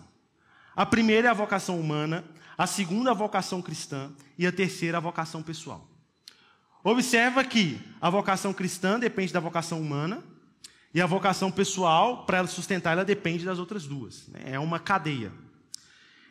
A 0.75 0.85
primeira 0.85 1.29
é 1.29 1.31
a 1.31 1.33
vocação 1.33 1.79
humana, 1.79 2.23
a 2.57 2.65
segunda 2.65 3.11
a 3.11 3.13
vocação 3.13 3.61
cristã 3.61 4.11
e 4.37 4.47
a 4.47 4.51
terceira 4.51 4.97
a 4.97 5.01
vocação 5.01 5.43
pessoal. 5.43 5.87
Observa 6.83 7.43
que 7.43 7.79
a 8.01 8.09
vocação 8.09 8.53
cristã 8.53 8.99
depende 8.99 9.33
da 9.33 9.39
vocação 9.39 9.79
humana 9.79 10.23
e 10.93 11.01
a 11.01 11.05
vocação 11.05 11.51
pessoal, 11.51 12.25
para 12.25 12.39
ela 12.39 12.47
sustentar, 12.47 12.93
ela 12.93 13.05
depende 13.05 13.45
das 13.45 13.59
outras 13.59 13.85
duas. 13.85 14.27
Né? 14.29 14.39
É 14.45 14.59
uma 14.59 14.79
cadeia. 14.79 15.31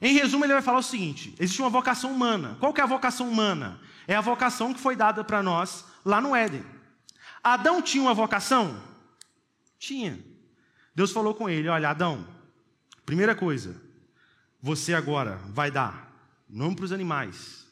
Em 0.01 0.15
resumo, 0.15 0.45
ele 0.45 0.55
vai 0.55 0.63
falar 0.63 0.79
o 0.79 0.83
seguinte: 0.83 1.35
existe 1.39 1.61
uma 1.61 1.71
vocação 1.71 2.11
humana. 2.11 2.57
Qual 2.59 2.73
que 2.73 2.81
é 2.81 2.85
a 2.85 2.89
vocação 2.89 3.29
humana? 3.29 3.81
É 4.09 4.15
a 4.15 4.21
vocação 4.21 4.75
que 4.75 4.81
foi 4.81 4.97
dada 4.97 5.23
para 5.23 5.43
nós 5.43 5.85
lá 6.05 6.21
no 6.21 6.35
Éden. 6.35 6.65
Adão 7.43 7.81
tinha 7.81 8.03
uma 8.03 8.15
vocação? 8.15 8.83
Tinha. 9.79 10.19
Deus 10.95 11.13
falou 11.13 11.35
com 11.35 11.49
ele: 11.49 11.69
Olha, 11.69 11.91
Adão, 11.91 12.27
primeira 13.05 13.35
coisa, 13.35 13.81
você 14.61 14.95
agora 14.95 15.37
vai 15.51 15.71
dar 15.71 16.06
nome 16.49 16.77
para 16.77 16.85
os 16.85 16.93
animais. 16.93 17.67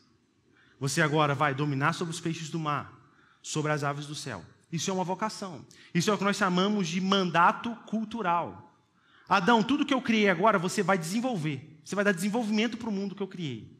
Você 0.78 1.00
agora 1.00 1.34
vai 1.34 1.54
dominar 1.54 1.92
sobre 1.92 2.12
os 2.12 2.20
peixes 2.20 2.50
do 2.50 2.58
mar, 2.58 2.92
sobre 3.42 3.72
as 3.72 3.84
aves 3.84 4.06
do 4.06 4.14
céu. 4.14 4.44
Isso 4.70 4.90
é 4.90 4.92
uma 4.92 5.04
vocação. 5.04 5.64
Isso 5.94 6.10
é 6.10 6.14
o 6.14 6.18
que 6.18 6.24
nós 6.24 6.36
chamamos 6.36 6.88
de 6.88 7.00
mandato 7.00 7.74
cultural. 7.86 8.74
Adão, 9.28 9.62
tudo 9.62 9.86
que 9.86 9.94
eu 9.94 10.02
criei 10.02 10.28
agora 10.28 10.58
você 10.58 10.82
vai 10.82 10.98
desenvolver. 10.98 11.80
Você 11.84 11.94
vai 11.94 12.04
dar 12.04 12.12
desenvolvimento 12.12 12.76
para 12.76 12.88
o 12.88 12.92
mundo 12.92 13.14
que 13.14 13.22
eu 13.22 13.28
criei. 13.28 13.70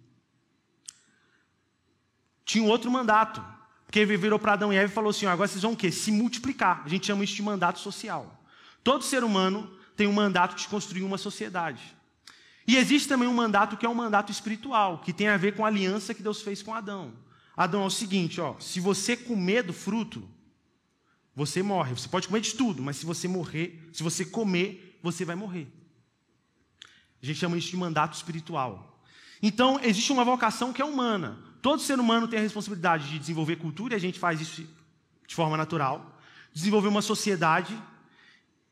Tinha 2.45 2.63
um 2.63 2.69
outro 2.69 2.91
mandato. 2.91 3.45
Porque 3.87 3.99
ele 4.01 4.17
virou 4.17 4.39
para 4.39 4.55
Adão 4.55 4.73
e 4.73 4.77
Eva 4.77 4.91
e 4.91 4.95
falou 4.95 5.11
assim: 5.11 5.27
agora 5.27 5.49
vocês 5.49 5.63
vão 5.63 5.73
o 5.73 5.77
quê? 5.77 5.91
Se 5.91 6.11
multiplicar. 6.11 6.83
A 6.85 6.89
gente 6.89 7.07
chama 7.07 7.25
isso 7.25 7.35
de 7.35 7.43
mandato 7.43 7.79
social. 7.79 8.43
Todo 8.83 9.05
ser 9.05 9.25
humano 9.25 9.71
tem 9.97 10.07
um 10.07 10.13
mandato 10.13 10.57
de 10.57 10.67
construir 10.69 11.03
uma 11.03 11.19
sociedade. 11.19 11.97
E 12.67 12.77
existe 12.77 13.09
também 13.09 13.29
um 13.29 13.35
mandato 13.35 13.77
que 13.77 13.85
é 13.85 13.89
um 13.89 13.95
mandato 13.95 14.33
espiritual, 14.33 14.99
que 14.99 15.13
tem 15.13 15.29
a 15.29 15.37
ver 15.37 15.55
com 15.55 15.65
a 15.65 15.69
aliança 15.69 16.15
que 16.15 16.23
Deus 16.23 16.41
fez 16.41 16.63
com 16.63 16.75
Adão. 16.75 17.13
Adão 17.57 17.83
é 17.83 17.87
o 17.87 17.91
seguinte, 17.91 18.41
ó, 18.41 18.59
se 18.59 18.81
você 18.81 19.17
comer 19.17 19.63
do 19.63 19.73
fruto, 19.73 20.29
você 21.35 21.63
morre. 21.63 21.95
Você 21.95 22.09
pode 22.09 22.29
comer 22.29 22.41
de 22.41 22.55
tudo, 22.55 22.83
mas 22.83 22.97
se 22.97 23.07
você 23.07 23.27
morrer, 23.27 23.89
se 23.93 24.03
você 24.03 24.25
comer, 24.25 24.99
você 25.03 25.25
vai 25.25 25.37
morrer. 25.37 25.67
A 27.23 27.27
gente 27.27 27.39
chama 27.39 27.57
isso 27.57 27.71
de 27.71 27.77
mandato 27.77 28.15
espiritual. 28.15 29.01
Então, 29.43 29.81
existe 29.83 30.13
uma 30.13 30.25
vocação 30.25 30.73
que 30.73 30.81
é 30.81 30.85
humana. 30.85 31.39
Todo 31.61 31.83
ser 31.83 31.99
humano 31.99 32.29
tem 32.29 32.39
a 32.39 32.43
responsabilidade 32.43 33.11
de 33.11 33.19
desenvolver 33.19 33.57
cultura, 33.57 33.95
e 33.95 33.97
a 33.97 34.01
gente 34.01 34.19
faz 34.19 34.41
isso 34.41 34.67
de 35.27 35.35
forma 35.35 35.57
natural, 35.57 36.19
desenvolver 36.53 36.89
uma 36.89 37.03
sociedade 37.03 37.77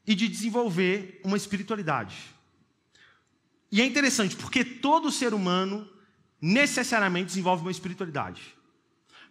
e 0.06 0.14
de 0.14 0.28
desenvolver 0.28 1.20
uma 1.24 1.36
espiritualidade. 1.36 2.16
E 3.72 3.80
é 3.80 3.86
interessante, 3.86 4.36
porque 4.36 4.62
todo 4.62 5.10
ser 5.10 5.32
humano 5.32 5.88
necessariamente 6.38 7.28
desenvolve 7.28 7.62
uma 7.62 7.70
espiritualidade. 7.70 8.54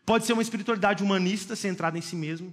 Pode 0.04 0.26
ser 0.26 0.34
uma 0.34 0.42
espiritualidade 0.42 1.04
humanista, 1.04 1.56
centrada 1.56 1.96
em 1.96 2.02
si 2.02 2.16
mesmo. 2.16 2.52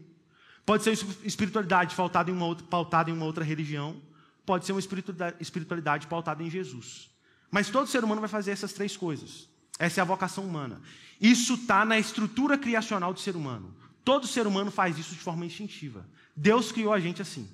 Pode 0.66 0.84
ser 0.84 0.90
uma 0.90 1.14
espiritualidade 1.24 1.96
pautada 1.96 2.30
em 2.30 2.34
uma 2.34 2.44
outra, 2.44 2.66
pautada 2.66 3.10
em 3.10 3.14
uma 3.14 3.24
outra 3.24 3.42
religião. 3.42 3.96
Pode 4.44 4.66
ser 4.66 4.72
uma 4.72 4.82
espiritualidade 5.40 6.06
pautada 6.06 6.42
em 6.42 6.50
Jesus. 6.50 7.08
Mas 7.50 7.70
todo 7.70 7.88
ser 7.88 8.04
humano 8.04 8.20
vai 8.20 8.28
fazer 8.28 8.50
essas 8.50 8.74
três 8.74 8.94
coisas. 8.94 9.48
Essa 9.78 10.00
é 10.00 10.02
a 10.02 10.04
vocação 10.04 10.44
humana. 10.44 10.82
Isso 11.18 11.54
está 11.54 11.86
na 11.86 11.98
estrutura 11.98 12.58
criacional 12.58 13.14
do 13.14 13.20
ser 13.20 13.34
humano. 13.34 13.74
Todo 14.04 14.26
ser 14.26 14.46
humano 14.46 14.70
faz 14.70 14.98
isso 14.98 15.14
de 15.14 15.20
forma 15.20 15.46
instintiva. 15.46 16.06
Deus 16.36 16.70
criou 16.70 16.92
a 16.92 17.00
gente 17.00 17.22
assim. 17.22 17.48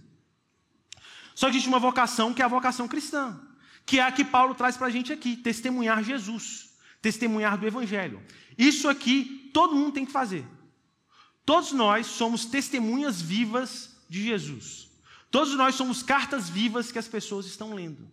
Só 1.35 1.47
que 1.47 1.53
existe 1.53 1.69
uma 1.69 1.79
vocação 1.79 2.35
que 2.35 2.43
é 2.43 2.45
a 2.45 2.49
vocação 2.49 2.89
cristã, 2.89 3.41
que 3.87 3.99
é 3.99 4.03
a 4.03 4.13
que 4.13 4.25
Paulo 4.25 4.55
traz 4.55 4.77
para 4.77 4.87
a 4.87 4.91
gente 4.91 5.13
aqui: 5.13 5.37
testemunhar 5.37 6.03
Jesus, 6.03 6.71
testemunhar 7.03 7.59
do 7.59 7.67
Evangelho. 7.67 8.23
Isso 8.57 8.89
aqui 8.89 9.51
todo 9.53 9.75
mundo 9.75 9.93
tem 9.93 10.07
que 10.07 10.13
fazer. 10.13 10.47
Todos 11.45 11.73
nós 11.73 12.07
somos 12.07 12.47
testemunhas 12.47 13.21
vivas 13.21 13.91
de 14.09 14.23
Jesus. 14.23 14.89
Todos 15.31 15.55
nós 15.55 15.75
somos 15.75 16.03
cartas 16.03 16.49
vivas 16.49 16.91
que 16.91 16.99
as 16.99 17.09
pessoas 17.09 17.47
estão 17.47 17.75
lendo. 17.75 18.09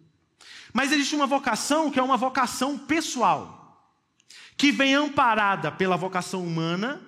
Mas 0.74 0.92
existe 0.92 1.16
uma 1.16 1.28
vocação 1.28 1.92
que 1.92 2.00
é 2.00 2.04
uma 2.04 2.18
vocação 2.18 2.78
pessoal, 2.78 3.94
que 4.58 4.72
vem 4.72 4.96
amparada 4.96 5.72
pela 5.72 5.96
vocação 5.96 6.44
humana 6.46 7.02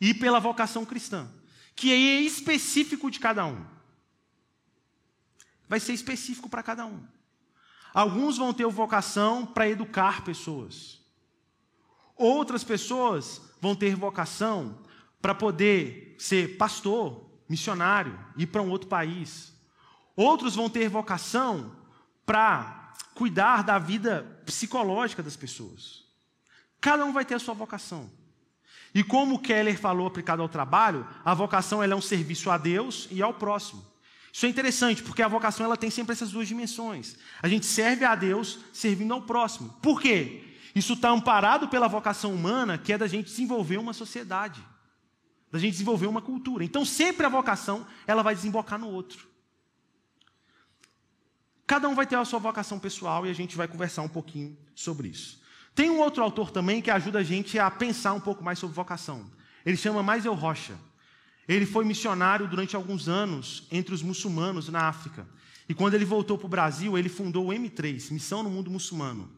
e 0.00 0.14
pela 0.14 0.38
vocação 0.38 0.84
cristã, 0.84 1.28
que 1.74 1.92
é 1.92 2.20
específico 2.20 3.10
de 3.10 3.18
cada 3.18 3.44
um. 3.46 3.64
Vai 5.68 5.80
ser 5.80 5.92
específico 5.92 6.48
para 6.48 6.62
cada 6.62 6.86
um. 6.86 7.15
Alguns 7.96 8.36
vão 8.36 8.52
ter 8.52 8.66
vocação 8.66 9.46
para 9.46 9.70
educar 9.70 10.22
pessoas. 10.22 11.00
Outras 12.14 12.62
pessoas 12.62 13.40
vão 13.58 13.74
ter 13.74 13.96
vocação 13.96 14.80
para 15.18 15.34
poder 15.34 16.14
ser 16.18 16.58
pastor, 16.58 17.24
missionário, 17.48 18.18
ir 18.36 18.48
para 18.48 18.60
um 18.60 18.68
outro 18.68 18.86
país. 18.86 19.50
Outros 20.14 20.54
vão 20.54 20.68
ter 20.68 20.90
vocação 20.90 21.74
para 22.26 22.92
cuidar 23.14 23.64
da 23.64 23.78
vida 23.78 24.42
psicológica 24.44 25.22
das 25.22 25.34
pessoas. 25.34 26.04
Cada 26.78 27.02
um 27.06 27.14
vai 27.14 27.24
ter 27.24 27.36
a 27.36 27.38
sua 27.38 27.54
vocação. 27.54 28.10
E 28.94 29.02
como 29.02 29.38
Keller 29.38 29.80
falou 29.80 30.06
aplicado 30.06 30.42
ao 30.42 30.50
trabalho, 30.50 31.08
a 31.24 31.32
vocação 31.32 31.82
é 31.82 31.96
um 31.96 32.02
serviço 32.02 32.50
a 32.50 32.58
Deus 32.58 33.08
e 33.10 33.22
ao 33.22 33.32
próximo. 33.32 33.95
Isso 34.36 34.44
é 34.44 34.50
interessante, 34.50 35.02
porque 35.02 35.22
a 35.22 35.28
vocação 35.28 35.64
ela 35.64 35.78
tem 35.78 35.88
sempre 35.88 36.12
essas 36.12 36.30
duas 36.30 36.46
dimensões. 36.46 37.16
A 37.40 37.48
gente 37.48 37.64
serve 37.64 38.04
a 38.04 38.14
Deus 38.14 38.58
servindo 38.70 39.14
ao 39.14 39.22
próximo. 39.22 39.70
Por 39.80 39.98
quê? 39.98 40.44
Isso 40.74 40.92
está 40.92 41.08
amparado 41.08 41.68
pela 41.68 41.88
vocação 41.88 42.34
humana, 42.34 42.76
que 42.76 42.92
é 42.92 42.98
da 42.98 43.06
gente 43.06 43.30
desenvolver 43.30 43.78
uma 43.78 43.94
sociedade, 43.94 44.62
da 45.50 45.58
gente 45.58 45.72
desenvolver 45.72 46.06
uma 46.06 46.20
cultura. 46.20 46.62
Então, 46.62 46.84
sempre 46.84 47.24
a 47.24 47.30
vocação 47.30 47.86
ela 48.06 48.22
vai 48.22 48.34
desembocar 48.34 48.78
no 48.78 48.90
outro. 48.90 49.26
Cada 51.66 51.88
um 51.88 51.94
vai 51.94 52.06
ter 52.06 52.16
a 52.16 52.24
sua 52.26 52.38
vocação 52.38 52.78
pessoal 52.78 53.26
e 53.26 53.30
a 53.30 53.34
gente 53.34 53.56
vai 53.56 53.66
conversar 53.66 54.02
um 54.02 54.08
pouquinho 54.08 54.54
sobre 54.74 55.08
isso. 55.08 55.40
Tem 55.74 55.88
um 55.88 55.98
outro 55.98 56.22
autor 56.22 56.50
também 56.50 56.82
que 56.82 56.90
ajuda 56.90 57.20
a 57.20 57.24
gente 57.24 57.58
a 57.58 57.70
pensar 57.70 58.12
um 58.12 58.20
pouco 58.20 58.44
mais 58.44 58.58
sobre 58.58 58.76
vocação. 58.76 59.30
Ele 59.64 59.78
chama 59.78 60.02
Maisel 60.02 60.34
Rocha. 60.34 60.76
Ele 61.48 61.64
foi 61.64 61.84
missionário 61.84 62.48
durante 62.48 62.74
alguns 62.74 63.08
anos 63.08 63.66
entre 63.70 63.94
os 63.94 64.02
muçulmanos 64.02 64.68
na 64.68 64.88
África. 64.88 65.26
E 65.68 65.74
quando 65.74 65.94
ele 65.94 66.04
voltou 66.04 66.36
para 66.36 66.46
o 66.46 66.50
Brasil, 66.50 66.96
ele 66.96 67.08
fundou 67.08 67.48
o 67.48 67.50
M3, 67.50 68.10
Missão 68.10 68.42
no 68.42 68.50
Mundo 68.50 68.70
Muçulmano. 68.70 69.30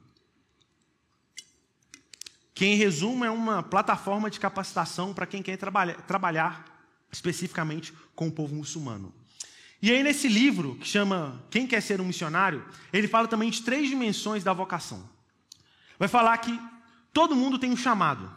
Que, 2.55 2.66
em 2.66 2.77
resumo, 2.77 3.25
é 3.25 3.31
uma 3.31 3.62
plataforma 3.62 4.31
de 4.31 4.40
capacitação 4.40 5.14
para 5.14 5.27
quem 5.27 5.42
quer 5.42 5.57
trabalhar, 5.57 6.03
trabalhar 6.03 6.64
especificamente 7.12 7.92
com 8.14 8.29
o 8.29 8.33
povo 8.33 8.55
muçulmano. 8.55 9.14
E 9.81 9.92
aí, 9.92 10.03
nesse 10.03 10.29
livro, 10.29 10.75
que 10.75 10.87
chama 10.87 11.40
Quem 11.51 11.66
Quer 11.66 11.81
Ser 11.81 12.01
um 12.01 12.05
Missionário, 12.05 12.64
ele 12.92 13.07
fala 13.07 13.29
também 13.29 13.49
de 13.49 13.62
três 13.62 13.88
dimensões 13.88 14.42
da 14.42 14.53
vocação. 14.53 15.09
Vai 15.99 16.09
falar 16.09 16.37
que 16.38 16.59
todo 17.12 17.37
mundo 17.37 17.59
tem 17.59 17.71
um 17.71 17.77
chamado. 17.77 18.29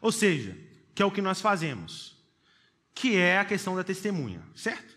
Ou 0.00 0.10
seja, 0.10 0.56
que 0.94 1.02
é 1.02 1.06
o 1.06 1.10
que 1.10 1.22
nós 1.22 1.40
fazemos, 1.40 2.11
que 2.94 3.16
é 3.16 3.38
a 3.38 3.44
questão 3.44 3.74
da 3.74 3.84
testemunha, 3.84 4.42
certo? 4.54 4.96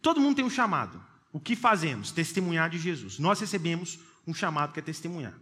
Todo 0.00 0.20
mundo 0.20 0.36
tem 0.36 0.44
um 0.44 0.50
chamado. 0.50 1.02
O 1.32 1.40
que 1.40 1.56
fazemos? 1.56 2.12
Testemunhar 2.12 2.68
de 2.68 2.78
Jesus. 2.78 3.18
Nós 3.18 3.40
recebemos 3.40 3.98
um 4.26 4.34
chamado 4.34 4.72
que 4.72 4.80
é 4.80 4.82
testemunhar. 4.82 5.34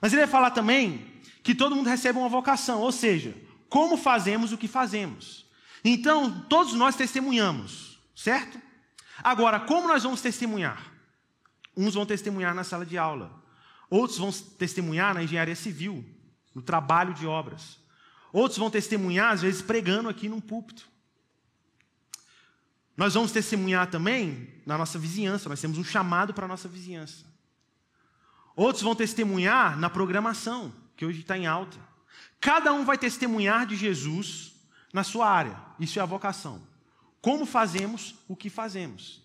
Mas 0.00 0.12
ele 0.12 0.22
vai 0.22 0.30
falar 0.30 0.50
também 0.50 1.20
que 1.42 1.54
todo 1.54 1.74
mundo 1.74 1.88
recebe 1.88 2.18
uma 2.18 2.28
vocação, 2.28 2.80
ou 2.80 2.92
seja, 2.92 3.34
como 3.68 3.96
fazemos 3.96 4.52
o 4.52 4.58
que 4.58 4.68
fazemos. 4.68 5.44
Então, 5.84 6.40
todos 6.48 6.72
nós 6.74 6.96
testemunhamos, 6.96 7.98
certo? 8.14 8.60
Agora, 9.22 9.60
como 9.60 9.88
nós 9.88 10.02
vamos 10.02 10.20
testemunhar? 10.20 10.92
Uns 11.76 11.94
vão 11.94 12.06
testemunhar 12.06 12.54
na 12.54 12.64
sala 12.64 12.86
de 12.86 12.96
aula, 12.96 13.42
outros 13.90 14.18
vão 14.18 14.30
testemunhar 14.32 15.12
na 15.12 15.22
engenharia 15.22 15.56
civil, 15.56 16.04
no 16.54 16.62
trabalho 16.62 17.12
de 17.12 17.26
obras. 17.26 17.78
Outros 18.32 18.58
vão 18.58 18.70
testemunhar, 18.70 19.32
às 19.32 19.42
vezes, 19.42 19.60
pregando 19.62 20.08
aqui 20.08 20.28
num 20.28 20.40
púlpito. 20.40 20.88
Nós 22.96 23.14
vamos 23.14 23.32
testemunhar 23.32 23.90
também 23.90 24.48
na 24.64 24.78
nossa 24.78 24.98
vizinhança, 24.98 25.48
nós 25.48 25.60
temos 25.60 25.78
um 25.78 25.84
chamado 25.84 26.32
para 26.32 26.44
a 26.44 26.48
nossa 26.48 26.68
vizinhança. 26.68 27.24
Outros 28.54 28.82
vão 28.82 28.94
testemunhar 28.94 29.76
na 29.78 29.90
programação, 29.90 30.72
que 30.96 31.04
hoje 31.04 31.20
está 31.20 31.36
em 31.36 31.46
alta. 31.46 31.76
Cada 32.40 32.72
um 32.72 32.84
vai 32.84 32.96
testemunhar 32.96 33.66
de 33.66 33.74
Jesus 33.74 34.52
na 34.92 35.02
sua 35.02 35.28
área, 35.28 35.56
isso 35.80 35.98
é 35.98 36.02
a 36.02 36.06
vocação. 36.06 36.62
Como 37.20 37.44
fazemos 37.46 38.14
o 38.28 38.36
que 38.36 38.48
fazemos. 38.48 39.22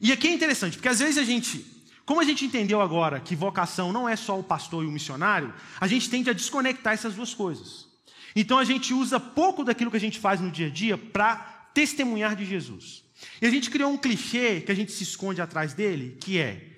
E 0.00 0.12
aqui 0.12 0.28
é 0.28 0.32
interessante, 0.32 0.76
porque 0.76 0.88
às 0.88 1.00
vezes 1.00 1.18
a 1.18 1.24
gente, 1.24 1.66
como 2.06 2.20
a 2.20 2.24
gente 2.24 2.44
entendeu 2.44 2.80
agora 2.80 3.20
que 3.20 3.36
vocação 3.36 3.92
não 3.92 4.08
é 4.08 4.16
só 4.16 4.38
o 4.38 4.44
pastor 4.44 4.84
e 4.84 4.86
o 4.86 4.92
missionário, 4.92 5.52
a 5.78 5.86
gente 5.86 6.08
tende 6.08 6.30
a 6.30 6.32
desconectar 6.32 6.94
essas 6.94 7.14
duas 7.14 7.34
coisas. 7.34 7.86
Então 8.34 8.56
a 8.56 8.64
gente 8.64 8.94
usa 8.94 9.18
pouco 9.18 9.64
daquilo 9.64 9.90
que 9.90 9.96
a 9.96 10.00
gente 10.00 10.18
faz 10.18 10.40
no 10.40 10.50
dia 10.50 10.68
a 10.68 10.70
dia 10.70 10.96
para 10.96 11.57
testemunhar 11.78 12.34
de 12.34 12.44
Jesus. 12.44 13.04
E 13.40 13.46
a 13.46 13.50
gente 13.50 13.70
criou 13.70 13.92
um 13.92 13.96
clichê 13.96 14.60
que 14.60 14.72
a 14.72 14.74
gente 14.74 14.90
se 14.90 15.04
esconde 15.04 15.40
atrás 15.40 15.74
dele, 15.74 16.18
que 16.20 16.36
é 16.36 16.72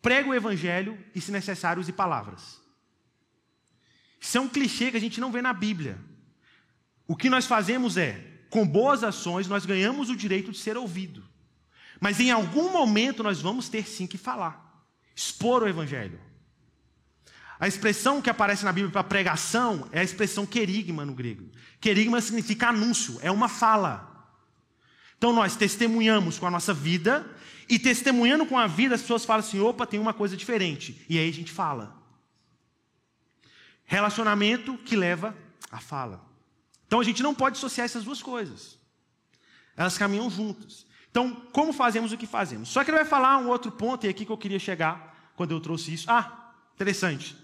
prega 0.00 0.26
o 0.26 0.34
evangelho 0.34 0.98
e, 1.14 1.20
se 1.20 1.30
necessário, 1.30 1.82
use 1.82 1.92
palavras. 1.92 2.58
Isso 4.18 4.38
é 4.38 4.40
um 4.40 4.48
clichê 4.48 4.90
que 4.90 4.96
a 4.96 5.00
gente 5.00 5.20
não 5.20 5.30
vê 5.30 5.42
na 5.42 5.52
Bíblia. 5.52 5.98
O 7.06 7.14
que 7.14 7.28
nós 7.28 7.44
fazemos 7.44 7.98
é, 7.98 8.24
com 8.48 8.66
boas 8.66 9.04
ações, 9.04 9.46
nós 9.46 9.66
ganhamos 9.66 10.08
o 10.08 10.16
direito 10.16 10.50
de 10.50 10.58
ser 10.58 10.78
ouvido. 10.78 11.22
Mas 12.00 12.18
em 12.18 12.30
algum 12.30 12.72
momento 12.72 13.22
nós 13.22 13.42
vamos 13.42 13.68
ter 13.68 13.86
sim 13.86 14.06
que 14.06 14.16
falar, 14.16 14.82
expor 15.14 15.62
o 15.62 15.68
evangelho. 15.68 16.18
A 17.60 17.68
expressão 17.68 18.22
que 18.22 18.30
aparece 18.30 18.64
na 18.64 18.72
Bíblia 18.72 18.92
para 18.92 19.04
pregação 19.04 19.86
é 19.92 20.00
a 20.00 20.04
expressão 20.04 20.46
querigma 20.46 21.04
no 21.04 21.12
grego. 21.12 21.50
Querigma 21.78 22.18
significa 22.22 22.68
anúncio, 22.68 23.18
é 23.20 23.30
uma 23.30 23.48
fala. 23.48 24.17
Então 25.18 25.32
nós 25.32 25.56
testemunhamos 25.56 26.38
com 26.38 26.46
a 26.46 26.50
nossa 26.50 26.72
vida 26.72 27.28
e 27.68 27.78
testemunhando 27.78 28.46
com 28.46 28.56
a 28.56 28.66
vida 28.66 28.94
as 28.94 29.02
pessoas 29.02 29.24
falam 29.24 29.40
assim: 29.40 29.60
opa, 29.60 29.84
tem 29.84 30.00
uma 30.00 30.14
coisa 30.14 30.36
diferente. 30.36 31.04
E 31.08 31.18
aí 31.18 31.28
a 31.28 31.32
gente 31.32 31.52
fala. 31.52 31.96
Relacionamento 33.84 34.78
que 34.78 34.96
leva 34.96 35.36
à 35.70 35.80
fala. 35.80 36.24
Então 36.86 37.00
a 37.00 37.04
gente 37.04 37.22
não 37.22 37.34
pode 37.34 37.58
associar 37.58 37.84
essas 37.84 38.04
duas 38.04 38.22
coisas. 38.22 38.78
Elas 39.76 39.98
caminham 39.98 40.30
juntas. 40.30 40.86
Então, 41.10 41.34
como 41.52 41.72
fazemos 41.72 42.12
o 42.12 42.16
que 42.16 42.26
fazemos? 42.26 42.68
Só 42.68 42.84
que 42.84 42.90
ele 42.90 42.98
vai 42.98 43.06
falar 43.06 43.38
um 43.38 43.48
outro 43.48 43.72
ponto, 43.72 44.04
e 44.04 44.08
é 44.08 44.10
aqui 44.10 44.24
que 44.24 44.32
eu 44.32 44.36
queria 44.38 44.58
chegar 44.58 45.32
quando 45.34 45.52
eu 45.52 45.60
trouxe 45.60 45.92
isso. 45.92 46.10
Ah, 46.10 46.52
interessante. 46.74 47.36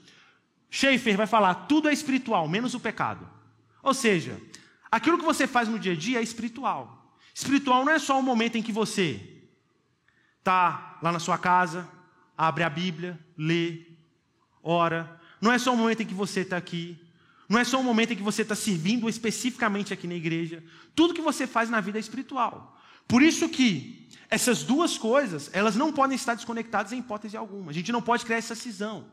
Schaefer 0.70 1.16
vai 1.16 1.26
falar: 1.26 1.54
tudo 1.66 1.88
é 1.88 1.92
espiritual, 1.92 2.48
menos 2.48 2.74
o 2.74 2.80
pecado. 2.80 3.28
Ou 3.82 3.94
seja, 3.94 4.40
aquilo 4.90 5.18
que 5.18 5.24
você 5.24 5.46
faz 5.46 5.68
no 5.68 5.78
dia 5.78 5.92
a 5.92 5.96
dia 5.96 6.20
é 6.20 6.22
espiritual. 6.22 7.03
Espiritual 7.34 7.84
não 7.84 7.92
é 7.92 7.98
só 7.98 8.18
o 8.18 8.22
momento 8.22 8.56
em 8.56 8.62
que 8.62 8.70
você 8.70 9.20
tá 10.44 10.98
lá 11.02 11.10
na 11.10 11.18
sua 11.18 11.36
casa, 11.36 11.88
abre 12.38 12.62
a 12.62 12.70
Bíblia, 12.70 13.18
lê, 13.36 13.86
ora. 14.62 15.20
Não 15.40 15.52
é 15.52 15.58
só 15.58 15.74
o 15.74 15.76
momento 15.76 16.02
em 16.02 16.06
que 16.06 16.14
você 16.14 16.40
está 16.40 16.56
aqui. 16.56 16.96
Não 17.48 17.58
é 17.58 17.64
só 17.64 17.80
o 17.80 17.84
momento 17.84 18.12
em 18.12 18.16
que 18.16 18.22
você 18.22 18.42
está 18.42 18.54
servindo 18.54 19.08
especificamente 19.08 19.92
aqui 19.92 20.06
na 20.06 20.14
igreja. 20.14 20.62
Tudo 20.94 21.12
que 21.12 21.20
você 21.20 21.46
faz 21.46 21.68
na 21.68 21.80
vida 21.80 21.98
é 21.98 22.00
espiritual. 22.00 22.80
Por 23.08 23.20
isso 23.20 23.48
que 23.48 24.08
essas 24.30 24.62
duas 24.62 24.96
coisas, 24.96 25.50
elas 25.52 25.76
não 25.76 25.92
podem 25.92 26.16
estar 26.16 26.34
desconectadas 26.34 26.92
em 26.92 27.00
hipótese 27.00 27.36
alguma. 27.36 27.70
A 27.70 27.74
gente 27.74 27.92
não 27.92 28.00
pode 28.00 28.24
criar 28.24 28.38
essa 28.38 28.54
cisão. 28.54 29.06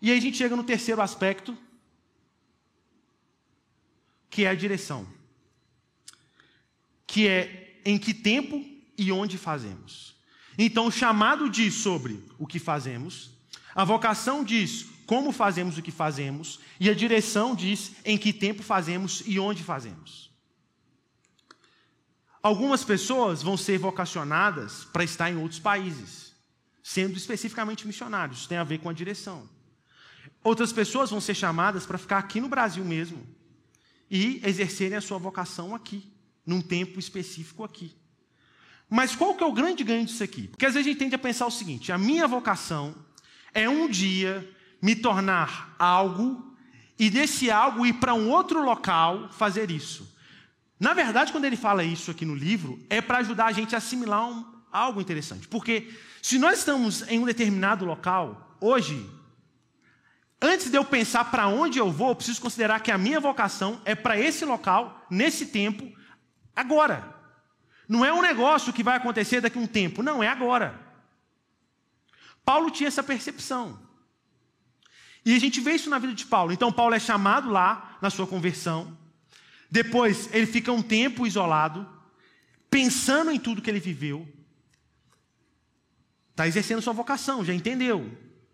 E 0.00 0.10
aí 0.10 0.18
a 0.18 0.20
gente 0.20 0.36
chega 0.36 0.56
no 0.56 0.64
terceiro 0.64 1.02
aspecto, 1.02 1.56
que 4.30 4.44
é 4.44 4.48
a 4.48 4.54
direção. 4.54 5.17
Que 7.18 7.26
é 7.26 7.80
em 7.84 7.98
que 7.98 8.14
tempo 8.14 8.64
e 8.96 9.10
onde 9.10 9.36
fazemos. 9.36 10.14
Então, 10.56 10.86
o 10.86 10.92
chamado 10.92 11.50
diz 11.50 11.74
sobre 11.74 12.22
o 12.38 12.46
que 12.46 12.60
fazemos, 12.60 13.32
a 13.74 13.82
vocação 13.82 14.44
diz 14.44 14.86
como 15.04 15.32
fazemos 15.32 15.76
o 15.76 15.82
que 15.82 15.90
fazemos, 15.90 16.60
e 16.78 16.88
a 16.88 16.94
direção 16.94 17.56
diz 17.56 17.90
em 18.04 18.16
que 18.16 18.32
tempo 18.32 18.62
fazemos 18.62 19.24
e 19.26 19.36
onde 19.36 19.64
fazemos. 19.64 20.30
Algumas 22.40 22.84
pessoas 22.84 23.42
vão 23.42 23.56
ser 23.56 23.78
vocacionadas 23.78 24.84
para 24.84 25.02
estar 25.02 25.28
em 25.28 25.38
outros 25.38 25.58
países, 25.58 26.32
sendo 26.84 27.16
especificamente 27.16 27.84
missionários, 27.84 28.46
tem 28.46 28.58
a 28.58 28.62
ver 28.62 28.78
com 28.78 28.88
a 28.88 28.92
direção. 28.92 29.50
Outras 30.44 30.72
pessoas 30.72 31.10
vão 31.10 31.20
ser 31.20 31.34
chamadas 31.34 31.84
para 31.84 31.98
ficar 31.98 32.18
aqui 32.18 32.40
no 32.40 32.48
Brasil 32.48 32.84
mesmo 32.84 33.26
e 34.08 34.40
exercerem 34.44 34.96
a 34.96 35.00
sua 35.00 35.18
vocação 35.18 35.74
aqui, 35.74 36.16
num 36.48 36.62
tempo 36.62 36.98
específico 36.98 37.62
aqui. 37.62 37.94
Mas 38.88 39.14
qual 39.14 39.34
que 39.34 39.44
é 39.44 39.46
o 39.46 39.52
grande 39.52 39.84
ganho 39.84 40.06
disso 40.06 40.24
aqui? 40.24 40.48
Porque 40.48 40.64
às 40.64 40.72
vezes 40.72 40.86
a 40.86 40.90
gente 40.90 40.98
tende 40.98 41.14
a 41.14 41.18
pensar 41.18 41.46
o 41.46 41.50
seguinte: 41.50 41.92
a 41.92 41.98
minha 41.98 42.26
vocação 42.26 42.94
é 43.52 43.68
um 43.68 43.86
dia 43.86 44.48
me 44.80 44.96
tornar 44.96 45.76
algo 45.78 46.56
e 46.98 47.10
desse 47.10 47.50
algo 47.50 47.84
ir 47.84 47.92
para 47.94 48.14
um 48.14 48.30
outro 48.30 48.64
local 48.64 49.28
fazer 49.30 49.70
isso. 49.70 50.16
Na 50.80 50.94
verdade, 50.94 51.32
quando 51.32 51.44
ele 51.44 51.56
fala 51.56 51.84
isso 51.84 52.10
aqui 52.10 52.24
no 52.24 52.34
livro, 52.34 52.80
é 52.88 53.02
para 53.02 53.18
ajudar 53.18 53.46
a 53.46 53.52
gente 53.52 53.74
a 53.74 53.78
assimilar 53.78 54.26
um, 54.26 54.44
algo 54.72 55.00
interessante. 55.02 55.46
Porque 55.48 55.92
se 56.22 56.38
nós 56.38 56.60
estamos 56.60 57.02
em 57.08 57.18
um 57.18 57.26
determinado 57.26 57.84
local, 57.84 58.56
hoje, 58.58 59.04
antes 60.40 60.70
de 60.70 60.76
eu 60.78 60.84
pensar 60.84 61.26
para 61.30 61.46
onde 61.48 61.78
eu 61.78 61.90
vou, 61.90 62.08
eu 62.08 62.16
preciso 62.16 62.40
considerar 62.40 62.80
que 62.80 62.90
a 62.90 62.96
minha 62.96 63.20
vocação 63.20 63.80
é 63.84 63.94
para 63.94 64.18
esse 64.18 64.44
local, 64.44 65.04
nesse 65.10 65.46
tempo, 65.46 65.92
agora. 66.60 67.16
Não 67.88 68.04
é 68.04 68.12
um 68.12 68.20
negócio 68.20 68.72
que 68.72 68.82
vai 68.82 68.96
acontecer 68.96 69.40
daqui 69.40 69.58
a 69.58 69.60
um 69.62 69.66
tempo, 69.66 70.02
não, 70.02 70.22
é 70.22 70.28
agora. 70.28 70.78
Paulo 72.44 72.70
tinha 72.70 72.88
essa 72.88 73.02
percepção. 73.02 73.78
E 75.24 75.34
a 75.34 75.38
gente 75.38 75.60
vê 75.60 75.72
isso 75.72 75.90
na 75.90 75.98
vida 75.98 76.14
de 76.14 76.24
Paulo. 76.24 76.52
Então, 76.52 76.72
Paulo 76.72 76.94
é 76.94 76.98
chamado 76.98 77.50
lá 77.50 77.98
na 78.00 78.08
sua 78.08 78.26
conversão. 78.26 78.96
Depois, 79.70 80.28
ele 80.32 80.46
fica 80.46 80.72
um 80.72 80.82
tempo 80.82 81.26
isolado, 81.26 81.86
pensando 82.70 83.30
em 83.30 83.38
tudo 83.38 83.60
que 83.60 83.68
ele 83.68 83.80
viveu. 83.80 84.26
Está 86.30 86.46
exercendo 86.46 86.80
sua 86.80 86.92
vocação, 86.92 87.44
já 87.44 87.52
entendeu? 87.52 88.10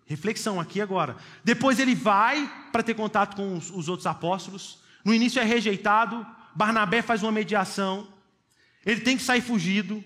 Reflexão 0.06 0.58
aqui 0.60 0.80
agora. 0.80 1.16
Depois, 1.44 1.78
ele 1.78 1.94
vai 1.94 2.50
para 2.72 2.82
ter 2.82 2.94
contato 2.94 3.36
com 3.36 3.56
os, 3.56 3.70
os 3.70 3.88
outros 3.88 4.06
apóstolos. 4.06 4.80
No 5.04 5.14
início, 5.14 5.40
é 5.40 5.44
rejeitado. 5.44 6.26
Barnabé 6.54 7.02
faz 7.02 7.22
uma 7.22 7.32
mediação. 7.32 8.08
Ele 8.84 9.00
tem 9.00 9.16
que 9.16 9.22
sair 9.22 9.40
fugido. 9.40 10.04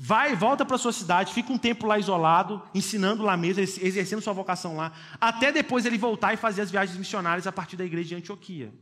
Vai, 0.00 0.36
volta 0.36 0.64
para 0.64 0.78
sua 0.78 0.92
cidade, 0.92 1.34
fica 1.34 1.52
um 1.52 1.58
tempo 1.58 1.84
lá 1.84 1.98
isolado, 1.98 2.62
ensinando 2.72 3.24
lá 3.24 3.36
mesmo, 3.36 3.60
exercendo 3.62 4.22
sua 4.22 4.32
vocação 4.32 4.76
lá, 4.76 4.92
até 5.20 5.50
depois 5.50 5.84
ele 5.84 5.98
voltar 5.98 6.32
e 6.32 6.36
fazer 6.36 6.62
as 6.62 6.70
viagens 6.70 6.96
missionárias 6.96 7.48
a 7.48 7.52
partir 7.52 7.76
da 7.76 7.84
igreja 7.84 8.10
de 8.10 8.14
Antioquia. 8.14 8.72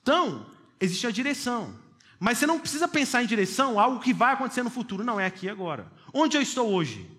Então, 0.00 0.46
existe 0.80 1.06
a 1.06 1.10
direção. 1.10 1.74
Mas 2.18 2.38
você 2.38 2.46
não 2.46 2.58
precisa 2.58 2.88
pensar 2.88 3.22
em 3.22 3.26
direção 3.26 3.78
algo 3.78 4.00
que 4.00 4.14
vai 4.14 4.32
acontecer 4.32 4.62
no 4.62 4.70
futuro, 4.70 5.04
não, 5.04 5.20
é 5.20 5.26
aqui 5.26 5.46
agora. 5.46 5.92
Onde 6.10 6.38
eu 6.38 6.42
estou 6.42 6.72
hoje? 6.72 7.10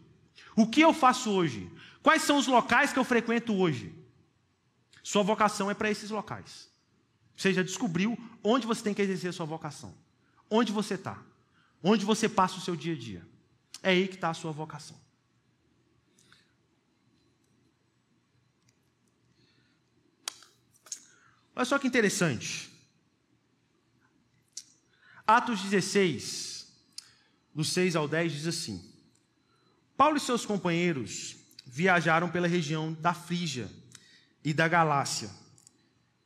O 0.55 0.65
que 0.65 0.81
eu 0.81 0.91
faço 0.91 1.29
hoje? 1.29 1.71
Quais 2.01 2.23
são 2.23 2.37
os 2.37 2.47
locais 2.47 2.91
que 2.91 2.97
eu 2.97 3.03
frequento 3.03 3.53
hoje? 3.53 3.93
Sua 5.03 5.21
vocação 5.21 5.69
é 5.69 5.75
para 5.75 5.91
esses 5.91 6.09
locais. 6.09 6.70
Você 7.41 7.55
já 7.55 7.63
descobriu 7.63 8.15
onde 8.43 8.67
você 8.67 8.83
tem 8.83 8.93
que 8.93 9.01
exercer 9.01 9.31
a 9.31 9.33
sua 9.33 9.47
vocação. 9.47 9.97
Onde 10.47 10.71
você 10.71 10.93
está. 10.93 11.19
Onde 11.81 12.05
você 12.05 12.29
passa 12.29 12.57
o 12.57 12.61
seu 12.61 12.75
dia 12.75 12.93
a 12.93 12.95
dia. 12.95 13.27
É 13.81 13.89
aí 13.89 14.07
que 14.07 14.13
está 14.13 14.29
a 14.29 14.33
sua 14.35 14.51
vocação. 14.51 14.95
Olha 21.55 21.65
só 21.65 21.79
que 21.79 21.87
interessante. 21.87 22.71
Atos 25.25 25.63
16, 25.63 26.67
do 27.55 27.63
6 27.63 27.95
ao 27.95 28.07
10, 28.07 28.33
diz 28.33 28.45
assim: 28.45 28.93
Paulo 29.97 30.17
e 30.17 30.19
seus 30.19 30.45
companheiros 30.45 31.37
viajaram 31.65 32.29
pela 32.29 32.47
região 32.47 32.93
da 32.93 33.15
Frígia 33.15 33.67
e 34.43 34.53
da 34.53 34.67
Galácia, 34.67 35.40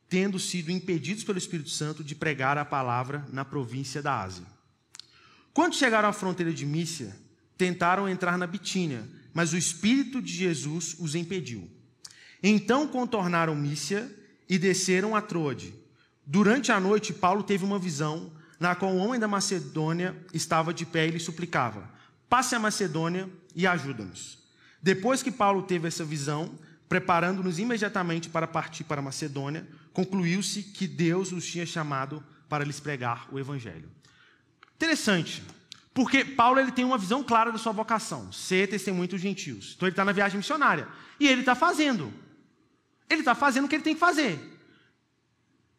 tendo 0.08 0.38
sido 0.38 0.70
impedidos 0.70 1.24
pelo 1.24 1.38
Espírito 1.38 1.70
Santo 1.70 2.04
de 2.04 2.14
pregar 2.14 2.58
a 2.58 2.64
palavra 2.64 3.26
na 3.32 3.44
província 3.44 4.02
da 4.02 4.20
Ásia. 4.20 4.46
Quando 5.52 5.74
chegaram 5.74 6.08
à 6.08 6.12
fronteira 6.12 6.52
de 6.52 6.66
Mícia, 6.66 7.16
tentaram 7.56 8.08
entrar 8.08 8.36
na 8.36 8.46
Bitínia, 8.46 9.08
mas 9.32 9.52
o 9.52 9.56
Espírito 9.56 10.20
de 10.20 10.32
Jesus 10.32 10.96
os 10.98 11.14
impediu. 11.14 11.70
Então 12.42 12.86
contornaram 12.86 13.54
Mícia 13.54 14.10
e 14.48 14.58
desceram 14.58 15.16
a 15.16 15.20
Troade. 15.20 15.74
Durante 16.24 16.70
a 16.70 16.78
noite, 16.78 17.12
Paulo 17.12 17.42
teve 17.42 17.64
uma 17.64 17.78
visão 17.78 18.32
na 18.58 18.74
qual 18.74 18.92
o 18.92 18.98
homem 18.98 19.20
da 19.20 19.28
Macedônia 19.28 20.16
estava 20.32 20.72
de 20.72 20.84
pé 20.84 21.06
e 21.06 21.12
lhe 21.12 21.20
suplicava: 21.20 21.88
Passe 22.28 22.54
a 22.54 22.58
Macedônia 22.58 23.28
e 23.54 23.66
ajuda-nos. 23.66 24.38
Depois 24.82 25.22
que 25.22 25.30
Paulo 25.30 25.62
teve 25.62 25.88
essa 25.88 26.04
visão, 26.04 26.58
preparando-nos 26.88 27.58
imediatamente 27.58 28.28
para 28.28 28.46
partir 28.46 28.84
para 28.84 29.00
a 29.00 29.04
Macedônia, 29.04 29.66
concluiu-se 29.96 30.62
que 30.62 30.86
Deus 30.86 31.32
os 31.32 31.46
tinha 31.46 31.64
chamado 31.64 32.22
para 32.50 32.62
lhes 32.62 32.78
pregar 32.78 33.26
o 33.32 33.38
evangelho. 33.38 33.90
Interessante, 34.74 35.42
porque 35.94 36.22
Paulo 36.22 36.60
ele 36.60 36.70
tem 36.70 36.84
uma 36.84 36.98
visão 36.98 37.24
clara 37.24 37.50
da 37.50 37.56
sua 37.56 37.72
vocação, 37.72 38.30
ser 38.30 38.68
testemunho 38.68 39.08
dos 39.08 39.22
gentios. 39.22 39.72
Então 39.74 39.88
ele 39.88 39.94
está 39.94 40.04
na 40.04 40.12
viagem 40.12 40.36
missionária. 40.36 40.86
E 41.18 41.26
ele 41.26 41.40
está 41.40 41.54
fazendo. 41.54 42.12
Ele 43.08 43.22
está 43.22 43.34
fazendo 43.34 43.64
o 43.64 43.68
que 43.68 43.76
ele 43.76 43.82
tem 43.82 43.94
que 43.94 44.00
fazer. 44.00 44.38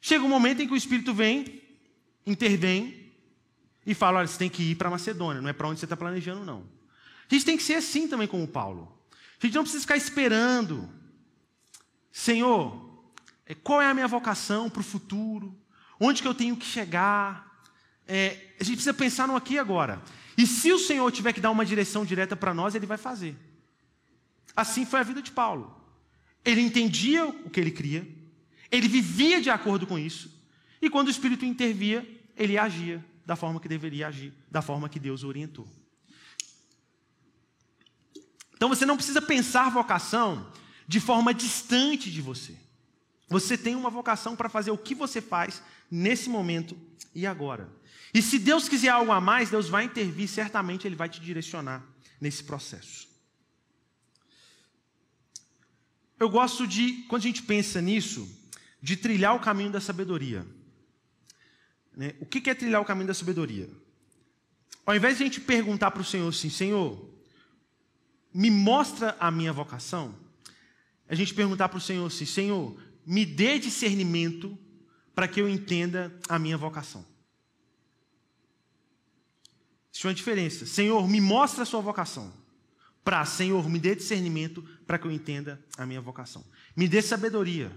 Chega 0.01 0.25
um 0.25 0.29
momento 0.29 0.63
em 0.63 0.67
que 0.67 0.73
o 0.73 0.77
Espírito 0.77 1.13
vem, 1.13 1.61
intervém 2.25 3.13
e 3.85 3.93
fala: 3.93 4.17
olha, 4.17 4.27
você 4.27 4.39
tem 4.39 4.49
que 4.49 4.71
ir 4.71 4.75
para 4.77 4.89
Macedônia, 4.89 5.43
não 5.43 5.49
é 5.49 5.53
para 5.53 5.67
onde 5.67 5.79
você 5.79 5.85
está 5.85 5.95
planejando, 5.95 6.43
não. 6.43 6.65
A 7.29 7.35
gente 7.35 7.45
tem 7.45 7.55
que 7.55 7.61
ser 7.61 7.75
assim 7.75 8.07
também 8.07 8.27
como 8.27 8.47
Paulo. 8.47 8.91
A 9.39 9.45
gente 9.45 9.53
não 9.53 9.61
precisa 9.61 9.81
ficar 9.81 9.95
esperando. 9.95 10.89
Senhor, 12.11 12.86
qual 13.55 13.81
é 13.81 13.89
a 13.89 13.93
minha 13.93 14.07
vocação 14.07 14.69
para 14.69 14.81
o 14.81 14.83
futuro? 14.83 15.55
Onde 15.99 16.21
que 16.21 16.27
eu 16.27 16.35
tenho 16.35 16.55
que 16.55 16.65
chegar? 16.65 17.47
é, 18.07 18.55
a 18.59 18.63
gente 18.63 18.75
precisa 18.75 18.93
pensar 18.93 19.27
no 19.27 19.35
aqui 19.35 19.55
e 19.55 19.59
agora. 19.59 20.01
E 20.37 20.47
se 20.47 20.71
o 20.71 20.79
Senhor 20.79 21.11
tiver 21.11 21.33
que 21.33 21.41
dar 21.41 21.51
uma 21.51 21.65
direção 21.65 22.05
direta 22.05 22.35
para 22.35 22.53
nós, 22.53 22.73
Ele 22.73 22.85
vai 22.85 22.97
fazer. 22.97 23.35
Assim 24.55 24.85
foi 24.85 24.99
a 24.99 25.03
vida 25.03 25.21
de 25.21 25.31
Paulo. 25.31 25.75
Ele 26.45 26.61
entendia 26.61 27.25
o 27.25 27.49
que 27.49 27.59
ele 27.59 27.71
cria, 27.71 28.07
ele 28.71 28.87
vivia 28.87 29.41
de 29.41 29.49
acordo 29.49 29.85
com 29.85 29.99
isso, 29.99 30.33
e 30.81 30.89
quando 30.89 31.07
o 31.07 31.11
Espírito 31.11 31.43
intervia, 31.43 32.07
ele 32.37 32.57
agia 32.57 33.03
da 33.25 33.35
forma 33.35 33.59
que 33.59 33.67
deveria 33.67 34.07
agir, 34.07 34.33
da 34.49 34.61
forma 34.61 34.87
que 34.87 34.97
Deus 34.97 35.25
orientou. 35.25 35.67
Então 38.55 38.69
você 38.69 38.85
não 38.85 38.95
precisa 38.95 39.21
pensar 39.21 39.69
vocação 39.69 40.49
de 40.87 41.01
forma 41.01 41.33
distante 41.33 42.09
de 42.09 42.21
você. 42.21 42.55
Você 43.27 43.57
tem 43.57 43.75
uma 43.75 43.89
vocação 43.89 44.35
para 44.35 44.49
fazer 44.49 44.71
o 44.71 44.77
que 44.77 44.95
você 44.95 45.21
faz 45.21 45.61
nesse 45.91 46.29
momento 46.29 46.77
e 47.13 47.25
agora. 47.25 47.69
E 48.13 48.21
se 48.21 48.39
Deus 48.39 48.69
quiser 48.69 48.89
algo 48.89 49.11
a 49.11 49.19
mais, 49.19 49.49
Deus 49.49 49.67
vai 49.67 49.83
intervir, 49.83 50.27
certamente 50.27 50.87
Ele 50.87 50.95
vai 50.95 51.09
te 51.09 51.19
direcionar 51.19 51.83
nesse 52.21 52.43
processo. 52.43 53.07
Eu 56.19 56.29
gosto 56.29 56.65
de, 56.65 57.05
quando 57.07 57.21
a 57.21 57.25
gente 57.25 57.43
pensa 57.43 57.81
nisso, 57.81 58.27
de 58.81 58.95
trilhar 58.95 59.35
o 59.35 59.39
caminho 59.39 59.71
da 59.71 59.81
sabedoria. 59.81 60.45
Né? 61.95 62.15
O 62.19 62.25
que 62.25 62.49
é 62.49 62.55
trilhar 62.55 62.81
o 62.81 62.85
caminho 62.85 63.07
da 63.07 63.13
sabedoria? 63.13 63.69
Ao 64.85 64.95
invés 64.95 65.17
de 65.17 65.23
a 65.23 65.25
gente 65.25 65.41
perguntar 65.41 65.91
para 65.91 66.01
o 66.01 66.05
Senhor 66.05 66.29
assim, 66.29 66.49
Senhor, 66.49 67.13
me 68.33 68.49
mostra 68.49 69.17
a 69.19 69.29
minha 69.29 69.51
vocação, 69.51 70.15
a 71.09 71.15
gente 71.15 71.33
perguntar 71.33 71.69
para 71.69 71.77
o 71.77 71.81
Senhor 71.81 72.05
assim, 72.05 72.25
Senhor, 72.25 72.79
me 73.07 73.25
dê 73.25 73.57
discernimento 73.57 74.59
para 75.15 75.29
que 75.29 75.39
eu 75.39 75.47
entenda 75.47 76.13
a 76.27 76.37
minha 76.37 76.57
vocação. 76.57 77.05
Existe 79.89 80.05
uma 80.05 80.13
diferença. 80.13 80.65
Senhor, 80.65 81.07
me 81.07 81.21
mostra 81.21 81.63
a 81.63 81.65
sua 81.65 81.79
vocação. 81.79 82.33
Para, 83.05 83.23
Senhor, 83.23 83.67
me 83.69 83.79
dê 83.79 83.95
discernimento 83.95 84.61
para 84.85 84.99
que 84.99 85.07
eu 85.07 85.11
entenda 85.11 85.63
a 85.77 85.85
minha 85.85 86.01
vocação. 86.01 86.45
Me 86.75 86.85
dê 86.85 87.01
sabedoria. 87.01 87.71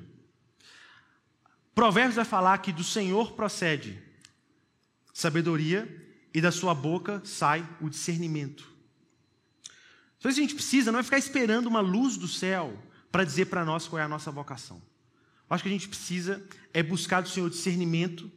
Provérbios 1.77 2.17
vai 2.17 2.25
falar 2.25 2.59
que 2.59 2.73
do 2.73 2.83
Senhor 2.83 3.33
procede 3.33 4.03
sabedoria 5.15 5.89
e 6.35 6.41
da 6.41 6.51
sua 6.51 6.75
boca 6.75 7.23
sai 7.25 7.67
o 7.81 7.89
discernimento. 7.89 8.69
Então, 10.19 10.29
a 10.29 10.35
gente 10.35 10.57
precisa 10.57 10.91
não 10.91 10.99
é 10.99 11.05
ficar 11.05 11.19
esperando 11.19 11.69
uma 11.69 11.81
luz 11.81 12.17
do 12.17 12.27
céu 12.27 12.77
para 13.13 13.25
dizer 13.25 13.47
para 13.47 13.65
nós 13.65 13.87
qual 13.87 14.01
é 14.01 14.03
a 14.03 14.09
nossa 14.09 14.33
vocação. 14.33 14.90
Acho 15.51 15.65
que 15.65 15.69
a 15.69 15.73
gente 15.73 15.89
precisa 15.89 16.41
é 16.73 16.81
buscar 16.81 17.21
do 17.21 17.29
Senhor 17.29 17.51
discernimento 17.51 18.31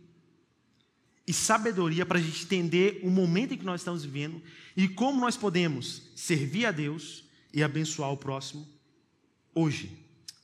e 1.28 1.32
sabedoria 1.32 2.06
para 2.06 2.18
a 2.18 2.22
gente 2.22 2.44
entender 2.44 3.00
o 3.04 3.10
momento 3.12 3.54
em 3.54 3.58
que 3.58 3.64
nós 3.64 3.82
estamos 3.82 4.04
vivendo 4.04 4.42
e 4.76 4.90
como 4.90 5.22
nós 5.22 5.38
podemos 5.38 6.12
servir 6.16 6.66
a 6.66 6.72
Deus 6.72 7.24
e 7.54 7.64
abençoar 7.64 8.12
o 8.12 8.18
próximo 8.18 8.68
hoje 9.54 9.96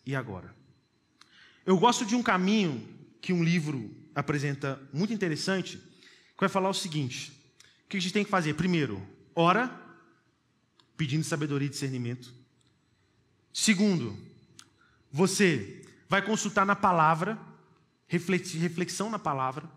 e 0.05 0.15
agora. 0.15 0.55
Eu 1.65 1.77
gosto 1.77 2.05
de 2.05 2.15
um 2.15 2.21
caminho 2.21 2.87
que 3.19 3.33
um 3.33 3.43
livro 3.43 3.93
apresenta 4.13 4.79
muito 4.93 5.11
interessante, 5.11 5.77
que 5.77 6.39
vai 6.39 6.49
falar 6.49 6.69
o 6.69 6.73
seguinte: 6.73 7.31
o 7.85 7.89
que 7.89 7.97
a 7.97 7.99
gente 7.99 8.13
tem 8.13 8.23
que 8.23 8.29
fazer? 8.29 8.53
Primeiro, 8.53 9.01
ora, 9.35 9.69
pedindo 10.95 11.23
sabedoria 11.23 11.65
e 11.65 11.69
discernimento. 11.69 12.33
Segundo, 13.51 14.17
você 15.11 15.78
vai 16.09 16.23
consultar 16.23 16.65
na 16.65 16.75
palavra, 16.75 17.37
reflexão 18.07 19.11
na 19.11 19.19
palavra. 19.19 19.69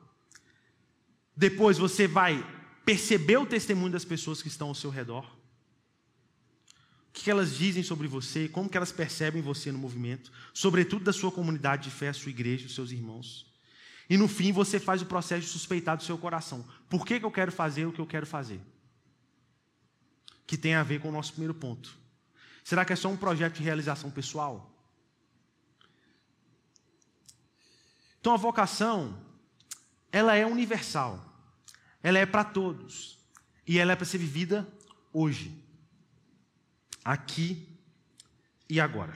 Depois 1.36 1.76
você 1.76 2.08
vai 2.08 2.44
perceber 2.84 3.36
o 3.36 3.46
testemunho 3.46 3.92
das 3.92 4.04
pessoas 4.04 4.40
que 4.40 4.48
estão 4.48 4.68
ao 4.68 4.74
seu 4.74 4.90
redor. 4.90 5.24
O 7.08 7.12
que 7.12 7.30
elas 7.30 7.54
dizem 7.54 7.82
sobre 7.82 8.08
você, 8.08 8.48
como 8.48 8.70
que 8.70 8.76
elas 8.76 8.90
percebem 8.90 9.42
você 9.42 9.70
no 9.70 9.78
movimento, 9.78 10.32
sobretudo 10.54 11.04
da 11.04 11.12
sua 11.12 11.30
comunidade 11.30 11.84
de 11.84 11.90
fé, 11.90 12.08
a 12.08 12.14
sua 12.14 12.30
igreja, 12.30 12.66
os 12.66 12.74
seus 12.74 12.90
irmãos. 12.90 13.52
E 14.08 14.16
no 14.16 14.26
fim 14.26 14.50
você 14.50 14.80
faz 14.80 15.02
o 15.02 15.06
processo 15.06 15.42
de 15.42 15.48
suspeitar 15.48 15.98
do 15.98 16.02
seu 16.02 16.16
coração. 16.16 16.66
Por 16.88 17.04
que, 17.04 17.20
que 17.20 17.26
eu 17.26 17.30
quero 17.30 17.52
fazer 17.52 17.84
o 17.84 17.92
que 17.92 18.00
eu 18.00 18.06
quero 18.06 18.26
fazer? 18.26 18.60
Que 20.46 20.56
tem 20.56 20.74
a 20.74 20.82
ver 20.82 21.00
com 21.00 21.10
o 21.10 21.12
nosso 21.12 21.32
primeiro 21.32 21.54
ponto. 21.54 21.94
Será 22.64 22.84
que 22.84 22.94
é 22.94 22.96
só 22.96 23.10
um 23.10 23.16
projeto 23.16 23.56
de 23.56 23.62
realização 23.62 24.10
pessoal? 24.10 24.71
Então 28.22 28.34
a 28.34 28.36
vocação 28.36 29.18
ela 30.12 30.36
é 30.36 30.46
universal, 30.46 31.20
ela 32.00 32.20
é 32.20 32.24
para 32.24 32.44
todos 32.44 33.18
e 33.66 33.80
ela 33.80 33.90
é 33.90 33.96
para 33.96 34.06
ser 34.06 34.18
vivida 34.18 34.64
hoje, 35.12 35.52
aqui 37.04 37.68
e 38.70 38.80
agora. 38.80 39.12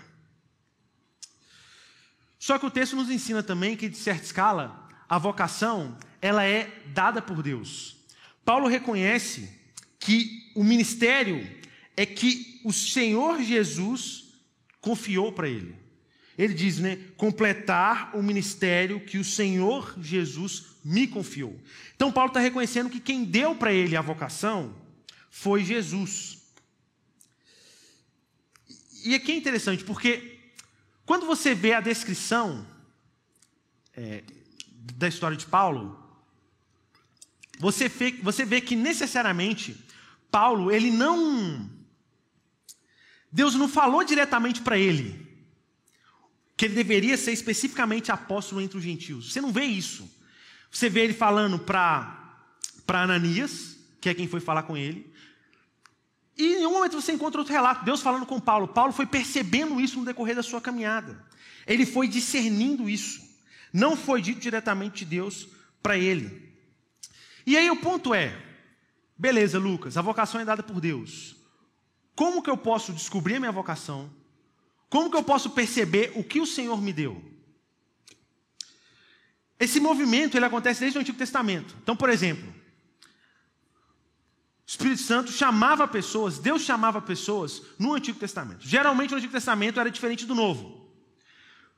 Só 2.37 2.59
que 2.59 2.67
o 2.67 2.71
texto 2.71 2.97
nos 2.97 3.09
ensina 3.09 3.45
também 3.45 3.77
que, 3.77 3.89
de 3.89 3.97
certa 3.97 4.25
escala, 4.25 4.89
a 5.09 5.19
vocação 5.19 5.97
ela 6.21 6.43
é 6.43 6.83
dada 6.87 7.23
por 7.23 7.45
Deus. 7.45 8.05
Paulo 8.45 8.67
reconhece 8.67 9.57
que 10.01 10.51
o 10.57 10.65
ministério 10.65 11.49
é 11.97 12.05
que 12.05 12.61
o 12.65 12.73
Senhor 12.73 13.41
Jesus 13.41 14.33
confiou 14.81 15.33
para 15.33 15.49
ele. 15.49 15.86
Ele 16.39 16.53
diz, 16.53 16.79
né? 16.79 16.97
Completar 17.17 18.15
o 18.15 18.23
ministério 18.23 19.01
que 19.01 19.19
o 19.19 19.25
Senhor 19.25 19.95
Jesus 19.99 20.77
me 20.85 21.07
confiou. 21.07 21.59
Então, 21.95 22.13
Paulo 22.13 22.29
está 22.29 22.41
reconhecendo 22.41 22.91
que 22.91 23.01
quem 23.01 23.25
deu 23.25 23.55
para 23.55 23.73
ele 23.73 23.97
a 23.97 24.03
vocação 24.03 24.75
foi 25.31 25.65
Jesus. 25.65 26.39
E 29.05 29.15
aqui 29.15 29.33
é 29.33 29.37
interessante, 29.37 29.85
porque 29.85 30.39
quando 31.05 31.27
você 31.27 31.55
vê 31.55 31.73
a 31.73 31.81
descrição 31.81 32.67
é, 33.95 34.23
da 34.95 35.09
história 35.09 35.37
de 35.37 35.47
Paulo, 35.47 35.99
você 37.59 37.89
vê, 37.89 38.13
você 38.23 38.45
vê 38.45 38.61
que 38.61 38.77
necessariamente 38.77 39.87
Paulo, 40.31 40.71
ele 40.71 40.91
não. 40.91 41.71
Deus 43.33 43.55
não 43.55 43.69
falou 43.69 44.05
diretamente 44.05 44.61
para 44.61 44.79
ele 44.79 45.26
que 46.57 46.65
ele 46.65 46.75
deveria 46.75 47.17
ser 47.17 47.33
especificamente 47.33 48.11
apóstolo 48.11 48.61
entre 48.61 48.79
os 48.79 48.85
gentios. 48.85 49.33
Você 49.33 49.41
não 49.41 49.53
vê 49.53 49.65
isso. 49.65 50.09
Você 50.71 50.89
vê 50.89 51.01
ele 51.01 51.13
falando 51.13 51.59
para 51.59 52.41
Ananias, 52.89 53.77
que 54.01 54.09
é 54.09 54.15
quem 54.15 54.27
foi 54.27 54.41
falar 54.41 54.63
com 54.63 54.77
ele. 54.77 55.13
E 56.37 56.45
em 56.45 56.57
nenhum 56.57 56.73
momento 56.73 57.01
você 57.01 57.13
encontra 57.13 57.41
outro 57.41 57.53
relato, 57.53 57.85
Deus 57.85 58.01
falando 58.01 58.27
com 58.27 58.41
Paulo. 58.41 58.69
Paulo 58.69 58.93
foi 58.93 59.07
percebendo 59.07 59.81
isso 59.81 59.99
no 59.99 60.05
decorrer 60.05 60.35
da 60.35 60.43
sua 60.43 60.61
caminhada. 60.61 61.25
Ele 61.67 61.85
foi 61.85 62.09
discernindo 62.09 62.89
isso. 62.89 63.21
Não 63.73 63.97
foi 63.97 64.23
dito 64.23 64.41
diretamente 64.41 65.05
de 65.05 65.11
Deus 65.17 65.49
para 65.83 65.99
ele. 65.99 66.55
E 67.47 67.57
aí 67.57 67.71
o 67.71 67.77
ponto 67.77 68.15
é: 68.15 68.37
beleza, 69.17 69.59
Lucas, 69.59 69.97
a 69.97 70.03
vocação 70.03 70.41
é 70.41 70.45
dada 70.45 70.63
por 70.63 70.81
Deus. 70.81 71.37
Como 72.15 72.43
que 72.43 72.49
eu 72.49 72.57
posso 72.57 72.93
descobrir 72.93 73.37
a 73.37 73.41
minha 73.41 73.53
vocação? 73.53 74.11
Como 74.89 75.11
que 75.11 75.17
eu 75.17 75.23
posso 75.23 75.51
perceber 75.51 76.13
o 76.15 76.23
que 76.23 76.41
o 76.41 76.47
Senhor 76.47 76.81
me 76.81 76.93
deu? 76.93 77.23
Esse 79.59 79.81
movimento 79.81 80.37
ele 80.37 80.45
acontece 80.45 80.81
desde 80.81 80.99
o 80.99 81.01
Antigo 81.01 81.19
Testamento. 81.19 81.75
Então, 81.83 81.97
por 81.97 82.11
exemplo, 82.11 82.49
o 84.67 84.69
Espírito 84.69 85.03
Santo 85.03 85.33
chamava 85.33 85.89
pessoas, 85.89 86.39
Deus 86.39 86.63
chamava 86.63 87.01
pessoas 87.01 87.63
no 87.79 87.95
Antigo 87.95 88.19
Testamento. 88.19 88.67
Geralmente 88.67 89.11
no 89.13 89.17
Antigo 89.17 89.33
Testamento 89.33 89.81
era 89.81 89.91
diferente 89.91 90.27
do 90.27 90.35
Novo. 90.35 90.91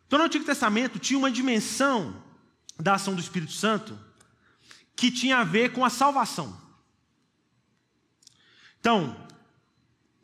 Então, 0.06 0.18
no 0.18 0.24
Antigo 0.24 0.44
Testamento 0.44 0.98
tinha 0.98 1.18
uma 1.18 1.30
dimensão 1.30 2.22
da 2.78 2.94
ação 2.94 3.14
do 3.14 3.20
Espírito 3.20 3.52
Santo 3.52 3.98
que 4.96 5.10
tinha 5.10 5.38
a 5.38 5.44
ver 5.44 5.72
com 5.72 5.84
a 5.84 5.90
salvação. 5.90 6.60
Então, 8.80 9.28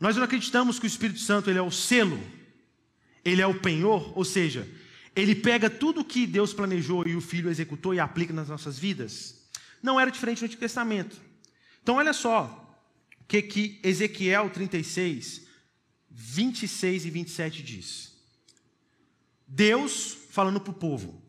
nós 0.01 0.17
não 0.17 0.25
acreditamos 0.25 0.79
que 0.79 0.87
o 0.87 0.89
Espírito 0.89 1.21
Santo 1.21 1.51
ele 1.51 1.59
é 1.59 1.63
o 1.63 1.71
selo 1.71 2.19
ele 3.25 3.41
é 3.41 3.47
o 3.47 3.59
penhor, 3.61 4.17
ou 4.17 4.25
seja, 4.25 4.69
ele 5.17 5.35
pega 5.35 5.71
tudo 5.71 6.05
que 6.05 6.27
Deus 6.27 6.53
planejou 6.53 7.07
e 7.07 7.17
o 7.17 7.21
Filho 7.21 7.51
executou 7.51 7.95
e 7.95 8.01
aplica 8.01 8.33
nas 8.33 8.49
nossas 8.49 8.79
vidas. 8.79 9.49
Não 9.83 9.99
era 9.99 10.11
diferente 10.11 10.41
no 10.41 10.47
Antigo 10.47 10.61
Testamento. 10.61 11.21
Então, 11.83 11.97
olha 11.97 12.13
só 12.13 12.79
o 13.21 13.25
que, 13.25 13.41
que 13.43 13.81
Ezequiel 13.83 14.51
36, 14.51 15.43
26 16.11 17.07
e 17.07 17.11
27 17.11 17.63
diz. 17.63 18.13
Deus 19.47 20.17
falando 20.31 20.61
para 20.61 20.71
o 20.71 20.75
povo: 20.75 21.23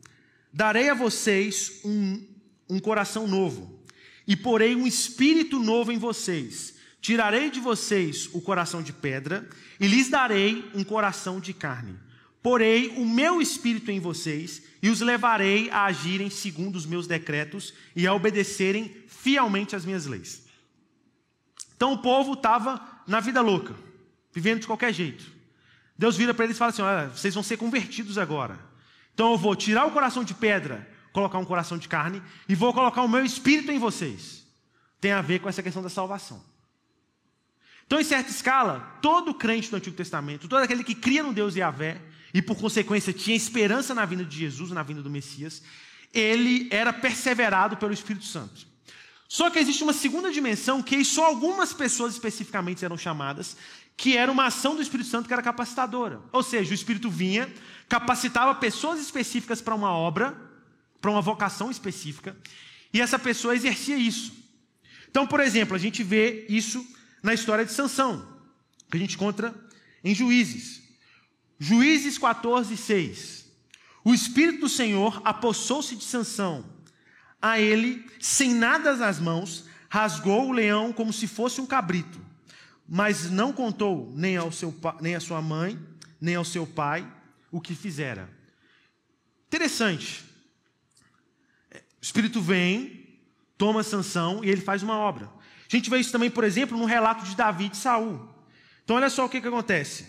Darei 0.52 0.88
a 0.88 0.94
vocês 0.94 1.80
um, 1.84 2.26
um 2.68 2.78
coração 2.78 3.26
novo, 3.26 3.84
e 4.26 4.36
porei 4.36 4.74
um 4.74 4.86
espírito 4.86 5.58
novo 5.58 5.92
em 5.92 5.98
vocês 5.98 6.75
Tirarei 7.00 7.50
de 7.50 7.60
vocês 7.60 8.28
o 8.32 8.40
coração 8.40 8.82
de 8.82 8.92
pedra 8.92 9.48
e 9.78 9.86
lhes 9.86 10.08
darei 10.08 10.68
um 10.74 10.82
coração 10.82 11.38
de 11.38 11.52
carne. 11.52 11.96
Porei 12.42 12.88
o 12.96 13.04
meu 13.04 13.40
espírito 13.40 13.90
em 13.90 13.98
vocês 13.98 14.62
e 14.82 14.88
os 14.88 15.00
levarei 15.00 15.68
a 15.70 15.84
agirem 15.84 16.30
segundo 16.30 16.76
os 16.76 16.86
meus 16.86 17.06
decretos 17.06 17.74
e 17.94 18.06
a 18.06 18.14
obedecerem 18.14 18.94
fielmente 19.08 19.74
às 19.74 19.84
minhas 19.84 20.06
leis. 20.06 20.46
Então 21.76 21.92
o 21.92 21.98
povo 21.98 22.34
estava 22.34 22.80
na 23.06 23.20
vida 23.20 23.40
louca, 23.40 23.74
vivendo 24.32 24.60
de 24.60 24.66
qualquer 24.66 24.92
jeito. 24.92 25.24
Deus 25.98 26.16
vira 26.16 26.32
para 26.32 26.44
eles 26.44 26.56
e 26.56 26.58
fala 26.58 26.70
assim: 26.70 26.82
Olha, 26.82 27.08
vocês 27.08 27.34
vão 27.34 27.42
ser 27.42 27.56
convertidos 27.56 28.18
agora. 28.18 28.58
Então 29.12 29.32
eu 29.32 29.38
vou 29.38 29.56
tirar 29.56 29.86
o 29.86 29.90
coração 29.90 30.22
de 30.22 30.34
pedra, 30.34 30.88
colocar 31.12 31.38
um 31.38 31.44
coração 31.44 31.78
de 31.78 31.88
carne 31.88 32.22
e 32.48 32.54
vou 32.54 32.72
colocar 32.72 33.02
o 33.02 33.08
meu 33.08 33.24
espírito 33.24 33.72
em 33.72 33.78
vocês. 33.78 34.46
Tem 35.00 35.12
a 35.12 35.22
ver 35.22 35.40
com 35.40 35.48
essa 35.48 35.62
questão 35.62 35.82
da 35.82 35.88
salvação. 35.88 36.42
Então, 37.86 38.00
em 38.00 38.04
certa 38.04 38.30
escala, 38.30 38.98
todo 39.00 39.32
crente 39.32 39.70
do 39.70 39.76
Antigo 39.76 39.96
Testamento, 39.96 40.48
todo 40.48 40.62
aquele 40.62 40.82
que 40.82 40.94
cria 40.94 41.22
no 41.22 41.32
Deus 41.32 41.54
Yahvé, 41.54 42.00
e 42.34 42.42
por 42.42 42.56
consequência 42.56 43.12
tinha 43.12 43.36
esperança 43.36 43.94
na 43.94 44.04
vinda 44.04 44.24
de 44.24 44.36
Jesus, 44.36 44.70
na 44.70 44.82
vinda 44.82 45.02
do 45.02 45.08
Messias, 45.08 45.62
ele 46.12 46.68
era 46.70 46.92
perseverado 46.92 47.76
pelo 47.76 47.92
Espírito 47.92 48.24
Santo. 48.24 48.66
Só 49.28 49.50
que 49.50 49.58
existe 49.58 49.82
uma 49.82 49.92
segunda 49.92 50.30
dimensão 50.30 50.82
que 50.82 51.04
só 51.04 51.26
algumas 51.26 51.72
pessoas 51.72 52.12
especificamente 52.12 52.84
eram 52.84 52.98
chamadas, 52.98 53.56
que 53.96 54.16
era 54.16 54.30
uma 54.30 54.46
ação 54.46 54.74
do 54.74 54.82
Espírito 54.82 55.08
Santo 55.08 55.26
que 55.26 55.32
era 55.32 55.42
capacitadora. 55.42 56.20
Ou 56.32 56.42
seja, 56.42 56.70
o 56.70 56.74
Espírito 56.74 57.08
vinha, 57.08 57.52
capacitava 57.88 58.54
pessoas 58.54 59.00
específicas 59.00 59.60
para 59.60 59.74
uma 59.74 59.90
obra, 59.90 60.36
para 61.00 61.10
uma 61.10 61.22
vocação 61.22 61.70
específica, 61.70 62.36
e 62.92 63.00
essa 63.00 63.18
pessoa 63.18 63.54
exercia 63.54 63.96
isso. 63.96 64.32
Então, 65.08 65.26
por 65.26 65.40
exemplo, 65.40 65.74
a 65.74 65.78
gente 65.78 66.02
vê 66.02 66.46
isso 66.48 66.86
na 67.22 67.34
história 67.34 67.64
de 67.64 67.72
Sansão, 67.72 68.26
que 68.90 68.96
a 68.96 69.00
gente 69.00 69.16
encontra 69.16 69.54
em 70.04 70.14
Juízes. 70.14 70.82
Juízes 71.58 72.18
14, 72.18 72.76
6. 72.76 73.46
O 74.04 74.14
Espírito 74.14 74.60
do 74.60 74.68
Senhor 74.68 75.20
apossou-se 75.24 75.96
de 75.96 76.04
Sansão. 76.04 76.64
A 77.40 77.58
ele, 77.58 78.04
sem 78.20 78.54
nada 78.54 78.96
nas 78.96 79.18
mãos, 79.18 79.64
rasgou 79.88 80.48
o 80.48 80.52
leão 80.52 80.92
como 80.92 81.12
se 81.12 81.26
fosse 81.26 81.60
um 81.60 81.66
cabrito, 81.66 82.20
mas 82.88 83.30
não 83.30 83.52
contou 83.52 84.12
nem, 84.14 84.36
ao 84.36 84.52
seu, 84.52 84.74
nem 85.00 85.14
à 85.14 85.20
sua 85.20 85.40
mãe, 85.40 85.78
nem 86.20 86.34
ao 86.34 86.44
seu 86.44 86.66
pai 86.66 87.10
o 87.50 87.60
que 87.60 87.74
fizera. 87.74 88.30
Interessante. 89.46 90.24
O 91.72 91.78
Espírito 92.02 92.40
vem, 92.40 93.18
toma 93.56 93.82
sanção 93.82 94.44
e 94.44 94.48
ele 94.48 94.60
faz 94.60 94.82
uma 94.82 94.96
obra. 94.96 95.30
A 95.72 95.76
gente 95.76 95.90
vê 95.90 95.98
isso 95.98 96.12
também, 96.12 96.30
por 96.30 96.44
exemplo, 96.44 96.78
no 96.78 96.84
relato 96.84 97.24
de 97.24 97.34
Davi 97.34 97.66
e 97.66 97.68
de 97.70 97.76
Saul. 97.76 98.28
Então, 98.84 98.96
olha 98.96 99.10
só 99.10 99.24
o 99.24 99.28
que, 99.28 99.40
que 99.40 99.48
acontece. 99.48 100.06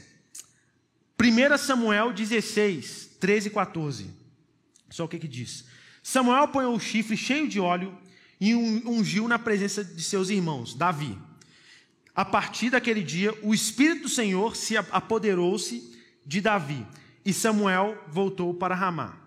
1 1.19 1.57
Samuel 1.57 2.13
16, 2.13 3.17
13 3.19 3.47
e 3.47 3.51
14. 3.51 4.13
Só 4.89 5.05
o 5.05 5.07
que, 5.07 5.17
que 5.17 5.27
diz. 5.27 5.65
Samuel 6.03 6.43
apanhou 6.43 6.75
o 6.75 6.79
chifre 6.79 7.17
cheio 7.17 7.47
de 7.47 7.59
óleo 7.59 7.97
e 8.39 8.53
ungiu 8.55 9.27
na 9.27 9.39
presença 9.39 9.83
de 9.83 10.03
seus 10.03 10.29
irmãos, 10.29 10.75
Davi. 10.75 11.17
A 12.15 12.23
partir 12.23 12.69
daquele 12.69 13.03
dia, 13.03 13.33
o 13.41 13.53
Espírito 13.53 14.03
do 14.03 14.09
Senhor 14.09 14.55
se 14.55 14.77
apoderou-se 14.77 15.95
de 16.25 16.41
Davi, 16.41 16.85
e 17.25 17.33
Samuel 17.33 17.97
voltou 18.07 18.53
para 18.53 18.75
Ramá. 18.75 19.26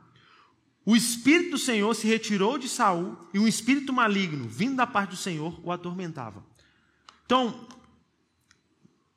O 0.84 0.96
Espírito 0.96 1.52
do 1.52 1.58
Senhor 1.58 1.94
se 1.94 2.06
retirou 2.06 2.58
de 2.58 2.68
Saul, 2.68 3.16
e 3.34 3.38
um 3.38 3.46
espírito 3.46 3.92
maligno, 3.92 4.48
vindo 4.48 4.76
da 4.76 4.86
parte 4.86 5.10
do 5.10 5.16
Senhor, 5.16 5.60
o 5.62 5.70
atormentava. 5.70 6.44
Então, 7.26 7.66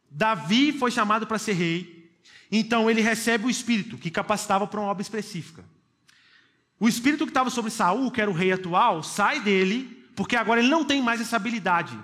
Davi 0.09 0.71
foi 0.73 0.91
chamado 0.91 1.25
para 1.25 1.39
ser 1.39 1.53
rei, 1.53 2.11
então 2.51 2.89
ele 2.89 3.01
recebe 3.01 3.45
o 3.45 3.49
Espírito, 3.49 3.97
que 3.97 4.11
capacitava 4.11 4.67
para 4.67 4.79
uma 4.79 4.89
obra 4.89 5.01
específica. 5.01 5.65
O 6.79 6.87
espírito 6.87 7.25
que 7.25 7.31
estava 7.31 7.49
sobre 7.49 7.71
Saul, 7.71 8.11
que 8.11 8.21
era 8.21 8.29
o 8.29 8.33
rei 8.33 8.51
atual, 8.51 9.01
sai 9.01 9.39
dele, 9.39 10.05
porque 10.15 10.35
agora 10.35 10.59
ele 10.59 10.69
não 10.69 10.83
tem 10.83 11.01
mais 11.01 11.21
essa 11.21 11.37
habilidade 11.37 11.97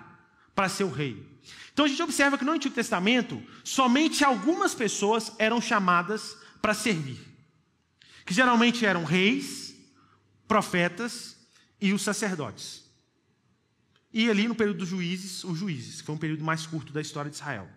para 0.55 0.69
ser 0.69 0.85
o 0.85 0.91
rei. 0.91 1.27
Então 1.73 1.85
a 1.85 1.87
gente 1.87 2.01
observa 2.01 2.37
que 2.37 2.45
no 2.45 2.53
Antigo 2.53 2.73
Testamento, 2.73 3.43
somente 3.63 4.23
algumas 4.23 4.73
pessoas 4.73 5.33
eram 5.37 5.61
chamadas 5.61 6.35
para 6.61 6.73
servir. 6.73 7.28
Que 8.29 8.35
geralmente 8.35 8.85
eram 8.85 9.05
reis, 9.05 9.73
profetas 10.47 11.35
e 11.81 11.93
os 11.93 12.03
sacerdotes. 12.03 12.83
E 14.13 14.29
ali 14.29 14.47
no 14.47 14.53
período 14.53 14.77
dos 14.77 14.89
juízes, 14.89 15.43
os 15.43 15.57
juízes, 15.57 16.01
que 16.01 16.05
foi 16.05 16.13
um 16.13 16.19
período 16.19 16.43
mais 16.43 16.63
curto 16.67 16.93
da 16.93 17.01
história 17.01 17.31
de 17.31 17.37
Israel. 17.37 17.67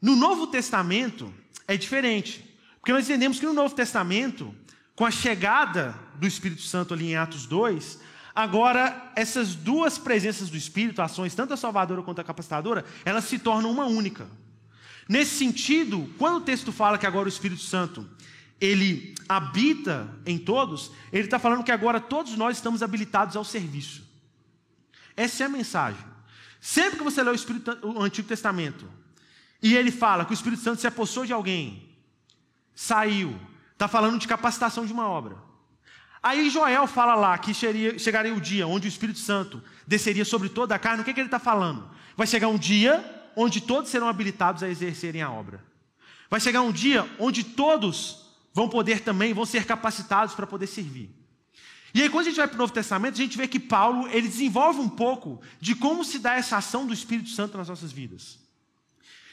No 0.00 0.14
Novo 0.14 0.46
Testamento 0.46 1.34
é 1.66 1.76
diferente, 1.76 2.56
porque 2.78 2.92
nós 2.92 3.04
entendemos 3.06 3.40
que 3.40 3.46
no 3.46 3.52
Novo 3.52 3.74
Testamento 3.74 4.54
com 4.94 5.04
a 5.04 5.10
chegada 5.10 5.98
do 6.14 6.24
Espírito 6.28 6.62
Santo 6.62 6.94
ali 6.94 7.06
em 7.10 7.16
Atos 7.16 7.46
2, 7.46 7.98
agora 8.32 9.10
essas 9.16 9.56
duas 9.56 9.98
presenças 9.98 10.48
do 10.48 10.56
Espírito, 10.56 11.02
ações 11.02 11.34
tanto 11.34 11.52
a 11.52 11.56
salvadora 11.56 12.00
quanto 12.00 12.20
a 12.20 12.24
capacitadora, 12.24 12.84
elas 13.04 13.24
se 13.24 13.40
tornam 13.40 13.72
uma 13.72 13.86
única. 13.86 14.28
Nesse 15.08 15.36
sentido, 15.36 16.08
quando 16.16 16.36
o 16.36 16.42
texto 16.42 16.70
fala 16.70 16.96
que 16.96 17.08
agora 17.08 17.26
o 17.26 17.28
Espírito 17.28 17.62
Santo 17.62 18.08
ele 18.64 19.14
habita 19.28 20.08
em 20.24 20.38
todos, 20.38 20.92
ele 21.12 21.24
está 21.24 21.38
falando 21.38 21.64
que 21.64 21.72
agora 21.72 22.00
todos 22.00 22.36
nós 22.36 22.56
estamos 22.56 22.82
habilitados 22.82 23.36
ao 23.36 23.44
serviço. 23.44 24.06
Essa 25.16 25.42
é 25.42 25.46
a 25.46 25.48
mensagem. 25.48 26.02
Sempre 26.60 26.98
que 26.98 27.04
você 27.04 27.22
lê 27.22 27.30
o, 27.30 27.34
Espírito, 27.34 27.76
o 27.82 28.00
Antigo 28.02 28.28
Testamento 28.28 28.88
e 29.60 29.74
ele 29.74 29.90
fala 29.90 30.24
que 30.24 30.32
o 30.32 30.34
Espírito 30.34 30.62
Santo 30.62 30.80
se 30.80 30.86
apossou 30.86 31.26
de 31.26 31.32
alguém, 31.32 31.88
saiu, 32.74 33.38
Está 33.72 33.88
falando 33.88 34.16
de 34.16 34.28
capacitação 34.28 34.86
de 34.86 34.92
uma 34.92 35.08
obra. 35.08 35.36
Aí 36.22 36.48
Joel 36.50 36.86
fala 36.86 37.16
lá 37.16 37.36
que 37.36 37.52
chegaria, 37.52 37.98
chegaria 37.98 38.32
o 38.32 38.40
dia 38.40 38.64
onde 38.64 38.86
o 38.86 38.88
Espírito 38.88 39.18
Santo 39.18 39.60
desceria 39.84 40.24
sobre 40.24 40.48
toda 40.48 40.72
a 40.72 40.78
carne. 40.78 41.02
O 41.02 41.04
que, 41.04 41.12
que 41.12 41.18
ele 41.18 41.26
está 41.26 41.40
falando? 41.40 41.90
Vai 42.16 42.28
chegar 42.28 42.46
um 42.46 42.56
dia 42.56 43.04
onde 43.34 43.60
todos 43.60 43.90
serão 43.90 44.06
habilitados 44.06 44.62
a 44.62 44.68
exercerem 44.68 45.20
a 45.20 45.32
obra. 45.32 45.64
Vai 46.30 46.38
chegar 46.38 46.62
um 46.62 46.70
dia 46.70 47.10
onde 47.18 47.42
todos 47.42 48.21
vão 48.52 48.68
poder 48.68 49.00
também, 49.00 49.32
vão 49.32 49.46
ser 49.46 49.64
capacitados 49.64 50.34
para 50.34 50.46
poder 50.46 50.66
servir. 50.66 51.10
E 51.94 52.02
aí, 52.02 52.08
quando 52.08 52.26
a 52.26 52.28
gente 52.30 52.38
vai 52.38 52.48
para 52.48 52.54
o 52.54 52.58
Novo 52.58 52.72
Testamento, 52.72 53.14
a 53.14 53.18
gente 53.18 53.36
vê 53.36 53.46
que 53.46 53.60
Paulo 53.60 54.08
ele 54.08 54.26
desenvolve 54.26 54.80
um 54.80 54.88
pouco 54.88 55.42
de 55.60 55.74
como 55.74 56.04
se 56.04 56.18
dá 56.18 56.34
essa 56.34 56.56
ação 56.56 56.86
do 56.86 56.94
Espírito 56.94 57.28
Santo 57.28 57.58
nas 57.58 57.68
nossas 57.68 57.92
vidas. 57.92 58.38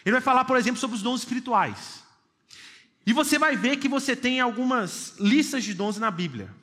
Ele 0.06 0.14
vai 0.14 0.22
falar, 0.22 0.44
por 0.44 0.58
exemplo, 0.58 0.80
sobre 0.80 0.98
os 0.98 1.04
dons 1.04 1.22
espirituais. 1.22 2.04
E 3.06 3.14
você 3.14 3.40
vai 3.40 3.56
ver 3.56 3.78
que 3.78 3.88
você 3.88 4.16
tem 4.16 4.42
algumas 4.42 5.16
listas 5.20 5.64
de 5.64 5.74
dons 5.74 5.98
na 5.98 6.12
Bíblia. 6.12 6.54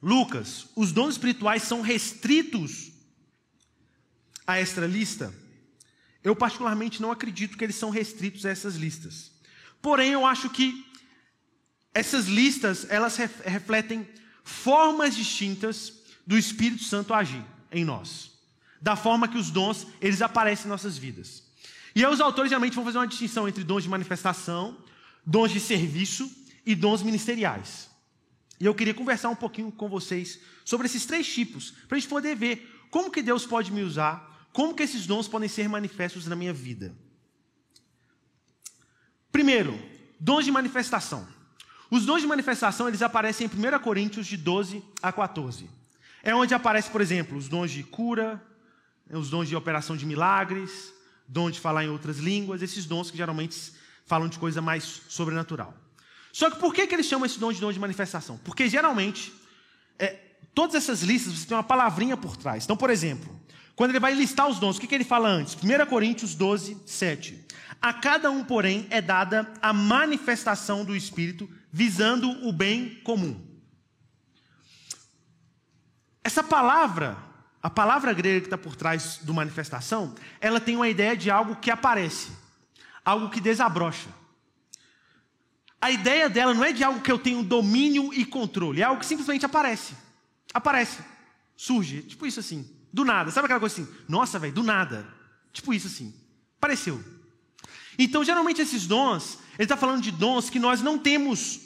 Lucas, 0.00 0.68
os 0.76 0.92
dons 0.92 1.14
espirituais 1.14 1.62
são 1.64 1.80
restritos 1.80 2.92
a 4.46 4.58
esta 4.58 4.86
lista? 4.86 5.34
Eu, 6.22 6.36
particularmente, 6.36 7.02
não 7.02 7.10
acredito 7.10 7.58
que 7.58 7.64
eles 7.64 7.76
são 7.76 7.90
restritos 7.90 8.46
a 8.46 8.50
essas 8.50 8.76
listas. 8.76 9.31
Porém, 9.82 10.12
eu 10.12 10.24
acho 10.24 10.48
que 10.48 10.86
essas 11.92 12.26
listas, 12.26 12.86
elas 12.88 13.16
refletem 13.16 14.08
formas 14.44 15.14
distintas 15.14 15.92
do 16.26 16.38
Espírito 16.38 16.84
Santo 16.84 17.12
agir 17.12 17.44
em 17.70 17.84
nós. 17.84 18.30
Da 18.80 18.96
forma 18.96 19.28
que 19.28 19.36
os 19.36 19.50
dons, 19.50 19.86
eles 20.00 20.22
aparecem 20.22 20.66
em 20.66 20.68
nossas 20.68 20.96
vidas. 20.96 21.42
E 21.94 22.04
aí 22.04 22.10
os 22.10 22.20
autores 22.20 22.48
geralmente 22.48 22.74
vão 22.74 22.84
fazer 22.84 22.98
uma 22.98 23.06
distinção 23.06 23.46
entre 23.46 23.64
dons 23.64 23.82
de 23.82 23.88
manifestação, 23.88 24.78
dons 25.26 25.50
de 25.50 25.60
serviço 25.60 26.30
e 26.64 26.74
dons 26.74 27.02
ministeriais. 27.02 27.90
E 28.58 28.64
eu 28.64 28.74
queria 28.74 28.94
conversar 28.94 29.28
um 29.28 29.36
pouquinho 29.36 29.70
com 29.72 29.88
vocês 29.88 30.38
sobre 30.64 30.86
esses 30.86 31.04
três 31.04 31.26
tipos, 31.26 31.72
para 31.88 31.96
a 31.96 32.00
gente 32.00 32.08
poder 32.08 32.36
ver 32.36 32.86
como 32.90 33.10
que 33.10 33.20
Deus 33.20 33.44
pode 33.44 33.72
me 33.72 33.82
usar, 33.82 34.48
como 34.52 34.74
que 34.74 34.82
esses 34.82 35.06
dons 35.06 35.28
podem 35.28 35.48
ser 35.48 35.68
manifestos 35.68 36.26
na 36.26 36.36
minha 36.36 36.52
vida. 36.52 36.94
Primeiro, 39.32 39.76
dons 40.20 40.44
de 40.44 40.52
manifestação. 40.52 41.26
Os 41.90 42.04
dons 42.04 42.20
de 42.20 42.26
manifestação, 42.26 42.86
eles 42.86 43.02
aparecem 43.02 43.46
em 43.46 43.76
1 43.76 43.78
Coríntios 43.80 44.26
de 44.26 44.36
12 44.36 44.82
a 45.02 45.10
14. 45.10 45.68
É 46.22 46.34
onde 46.34 46.54
aparece, 46.54 46.90
por 46.90 47.00
exemplo, 47.00 47.36
os 47.36 47.48
dons 47.48 47.70
de 47.70 47.82
cura, 47.82 48.40
os 49.10 49.30
dons 49.30 49.48
de 49.48 49.56
operação 49.56 49.96
de 49.96 50.06
milagres, 50.06 50.92
dom 51.26 51.50
de 51.50 51.58
falar 51.58 51.84
em 51.84 51.88
outras 51.88 52.18
línguas, 52.18 52.62
esses 52.62 52.84
dons 52.84 53.10
que 53.10 53.16
geralmente 53.16 53.72
falam 54.06 54.28
de 54.28 54.38
coisa 54.38 54.60
mais 54.60 55.02
sobrenatural. 55.08 55.74
Só 56.32 56.50
que 56.50 56.58
por 56.58 56.74
que, 56.74 56.86
que 56.86 56.94
eles 56.94 57.06
chamam 57.06 57.26
esse 57.26 57.38
dom 57.38 57.52
de 57.52 57.60
dom 57.60 57.72
de 57.72 57.80
manifestação? 57.80 58.38
Porque 58.44 58.68
geralmente, 58.68 59.32
é, 59.98 60.18
todas 60.54 60.74
essas 60.74 61.02
listas 61.02 61.32
você 61.32 61.46
tem 61.46 61.56
uma 61.56 61.62
palavrinha 61.62 62.16
por 62.16 62.36
trás. 62.36 62.64
Então, 62.64 62.76
por 62.76 62.90
exemplo, 62.90 63.38
quando 63.74 63.90
ele 63.90 64.00
vai 64.00 64.14
listar 64.14 64.48
os 64.48 64.58
dons, 64.58 64.76
o 64.76 64.80
que, 64.80 64.86
que 64.86 64.94
ele 64.94 65.04
fala 65.04 65.28
antes? 65.28 65.54
1 65.54 65.86
Coríntios 65.86 66.34
12, 66.34 66.78
7. 66.86 67.46
A 67.80 67.92
cada 67.92 68.30
um, 68.30 68.44
porém, 68.44 68.86
é 68.90 69.00
dada 69.00 69.50
a 69.60 69.72
manifestação 69.72 70.84
do 70.84 70.94
Espírito, 70.94 71.48
visando 71.72 72.30
o 72.46 72.52
bem 72.52 73.00
comum. 73.02 73.40
Essa 76.22 76.42
palavra 76.42 77.32
a 77.62 77.70
palavra 77.70 78.12
grega 78.12 78.40
que 78.40 78.46
está 78.46 78.58
por 78.58 78.74
trás 78.74 79.20
do 79.22 79.32
manifestação, 79.32 80.16
ela 80.40 80.58
tem 80.58 80.74
uma 80.74 80.88
ideia 80.88 81.16
de 81.16 81.30
algo 81.30 81.54
que 81.54 81.70
aparece, 81.70 82.32
algo 83.04 83.30
que 83.30 83.40
desabrocha. 83.40 84.08
A 85.80 85.90
ideia 85.90 86.28
dela 86.28 86.52
não 86.52 86.64
é 86.64 86.72
de 86.72 86.82
algo 86.82 87.00
que 87.00 87.12
eu 87.12 87.18
tenho 87.18 87.42
domínio 87.42 88.12
e 88.12 88.24
controle, 88.24 88.82
é 88.82 88.84
algo 88.84 88.98
que 88.98 89.06
simplesmente 89.06 89.46
aparece. 89.46 89.94
Aparece, 90.52 91.04
surge, 91.56 92.02
tipo 92.02 92.26
isso 92.26 92.40
assim, 92.40 92.68
do 92.92 93.04
nada. 93.04 93.30
Sabe 93.30 93.46
aquela 93.46 93.60
coisa 93.60 93.80
assim? 93.80 93.92
Nossa, 94.08 94.38
velho, 94.38 94.52
do 94.52 94.62
nada. 94.62 95.06
Tipo 95.52 95.72
isso 95.72 95.86
assim. 95.86 96.14
Apareceu. 96.58 97.02
Então, 97.98 98.24
geralmente, 98.24 98.60
esses 98.60 98.86
dons, 98.86 99.38
ele 99.54 99.64
está 99.64 99.76
falando 99.76 100.02
de 100.02 100.10
dons 100.10 100.50
que 100.50 100.58
nós 100.58 100.82
não 100.82 100.98
temos 100.98 101.60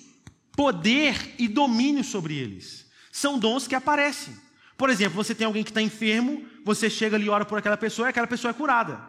poder 0.52 1.34
e 1.38 1.48
domínio 1.48 2.04
sobre 2.04 2.36
eles. 2.36 2.86
São 3.12 3.38
dons 3.38 3.66
que 3.66 3.74
aparecem. 3.74 4.36
Por 4.76 4.90
exemplo, 4.90 5.16
você 5.16 5.34
tem 5.34 5.46
alguém 5.46 5.64
que 5.64 5.70
está 5.70 5.80
enfermo, 5.80 6.44
você 6.64 6.90
chega 6.90 7.16
ali 7.16 7.26
e 7.26 7.30
ora 7.30 7.44
por 7.44 7.58
aquela 7.58 7.76
pessoa 7.76 8.08
e 8.08 8.10
aquela 8.10 8.26
pessoa 8.26 8.50
é 8.50 8.54
curada. 8.54 9.00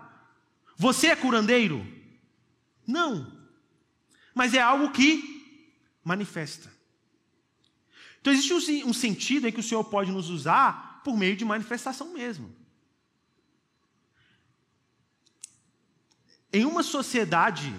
Você 0.78 1.08
é 1.08 1.16
curandeiro? 1.16 1.86
Não. 2.86 3.32
Mas 4.34 4.54
é 4.54 4.62
algo 4.62 4.92
que 4.92 5.38
manifesta. 6.04 6.72
Então 8.22 8.32
existe 8.32 8.54
um, 8.54 8.90
um 8.90 8.94
sentido 8.94 9.48
em 9.48 9.52
que 9.52 9.60
o 9.60 9.64
Senhor 9.64 9.84
pode 9.84 10.12
nos 10.12 10.30
usar 10.30 10.87
por 11.08 11.16
meio 11.16 11.38
de 11.38 11.46
manifestação 11.46 12.12
mesmo. 12.12 12.54
Em 16.52 16.66
uma 16.66 16.84
sociedade 16.84 17.74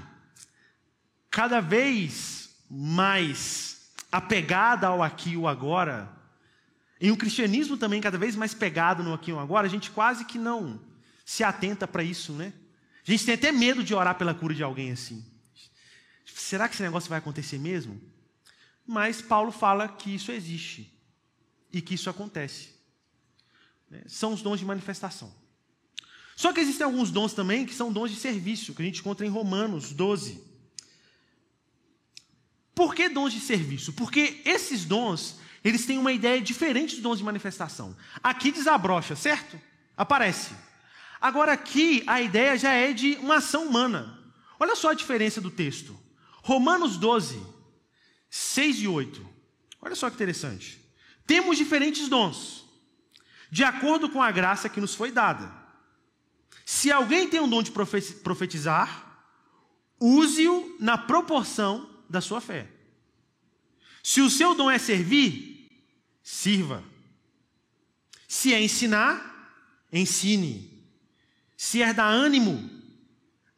cada 1.29 1.61
vez 1.61 2.57
mais 2.71 3.93
apegada 4.11 4.87
ao 4.87 5.03
aqui 5.03 5.33
e 5.33 5.37
o 5.37 5.47
agora, 5.47 6.11
em 6.99 7.11
um 7.11 7.17
cristianismo 7.17 7.77
também 7.77 8.01
cada 8.01 8.17
vez 8.17 8.35
mais 8.35 8.55
pegado 8.55 9.03
no 9.03 9.13
aqui 9.13 9.31
e 9.31 9.35
no 9.35 9.41
agora, 9.41 9.67
a 9.67 9.71
gente 9.71 9.91
quase 9.91 10.25
que 10.25 10.39
não 10.39 10.81
se 11.23 11.45
atenta 11.45 11.87
para 11.87 12.03
isso, 12.03 12.33
né? 12.33 12.55
A 13.07 13.11
gente 13.11 13.27
tem 13.27 13.35
até 13.35 13.53
medo 13.53 13.85
de 13.85 13.95
orar 13.95 14.15
pela 14.15 14.33
cura 14.33 14.55
de 14.55 14.63
alguém 14.63 14.91
assim. 14.91 15.23
Será 16.25 16.67
que 16.67 16.73
esse 16.73 16.83
negócio 16.83 17.11
vai 17.11 17.19
acontecer 17.19 17.59
mesmo? 17.59 18.01
Mas 18.87 19.21
Paulo 19.21 19.53
fala 19.53 19.87
que 19.87 20.15
isso 20.15 20.33
existe. 20.33 20.91
e 21.71 21.83
que 21.83 21.95
isso 21.95 22.09
acontece. 22.09 22.78
Né? 23.91 24.03
São 24.07 24.33
os 24.33 24.43
dons 24.43 24.59
de 24.59 24.65
manifestação. 24.65 25.33
Só 26.37 26.53
que 26.53 26.61
existem 26.61 26.85
alguns 26.85 27.11
dons 27.11 27.33
também 27.33 27.67
que 27.67 27.75
são 27.75 27.93
dons 27.93 28.11
de 28.11 28.17
serviço, 28.17 28.75
que 28.75 28.83
a 28.83 28.85
gente 28.85 29.01
encontra 29.01 29.27
em 29.27 29.29
Romanos 29.29 29.93
12. 29.93 30.41
Por 32.75 32.95
que 32.95 33.09
dons 33.09 33.33
de 33.33 33.41
serviço? 33.41 33.93
Porque 33.93 34.41
esses 34.45 34.85
dons, 34.85 35.41
eles 35.65 35.85
têm 35.85 35.99
uma 35.99 36.13
ideia 36.13 36.41
diferente 36.41 36.95
dos 36.95 37.03
dons 37.03 37.19
de 37.19 37.25
manifestação. 37.25 37.97
Aqui 38.23 38.53
desabrocha, 38.53 39.17
certo? 39.17 39.61
Aparece. 39.97 40.55
Agora 41.21 41.53
aqui 41.53 42.05
a 42.07 42.23
ideia 42.23 42.57
já 42.57 42.73
é 42.73 42.93
de 42.93 43.15
uma 43.17 43.39
ação 43.39 43.67
humana. 43.67 44.17
Olha 44.61 44.77
só 44.77 44.91
a 44.91 44.95
diferença 44.95 45.41
do 45.41 45.51
texto. 45.51 45.99
Romanos 46.43 46.97
12, 46.97 47.43
6 48.31 48.77
e 48.83 48.87
8. 48.87 49.29
Olha 49.83 49.97
só 49.97 50.09
que 50.09 50.15
interessante. 50.15 50.81
Temos 51.27 51.59
diferentes 51.59 52.09
dons, 52.09 52.65
de 53.51 53.65
acordo 53.65 54.09
com 54.09 54.23
a 54.23 54.31
graça 54.31 54.69
que 54.69 54.81
nos 54.81 54.95
foi 54.95 55.11
dada. 55.11 55.51
Se 56.65 56.93
alguém 56.93 57.29
tem 57.29 57.41
um 57.41 57.49
dom 57.49 57.63
de 57.63 57.71
profetizar, 57.71 59.25
use-o 59.99 60.77
na 60.79 60.99
proporção 60.99 61.89
da 62.09 62.21
sua 62.21 62.41
fé. 62.41 62.69
Se 64.03 64.21
o 64.21 64.31
seu 64.31 64.55
dom 64.55 64.71
é 64.71 64.79
servir, 64.79 65.71
sirva. 66.23 66.85
Se 68.27 68.53
é 68.53 68.63
ensinar, 68.63 69.57
ensine. 69.93 70.85
Se 71.57 71.83
é 71.83 71.93
dar 71.93 72.09
ânimo, 72.09 72.71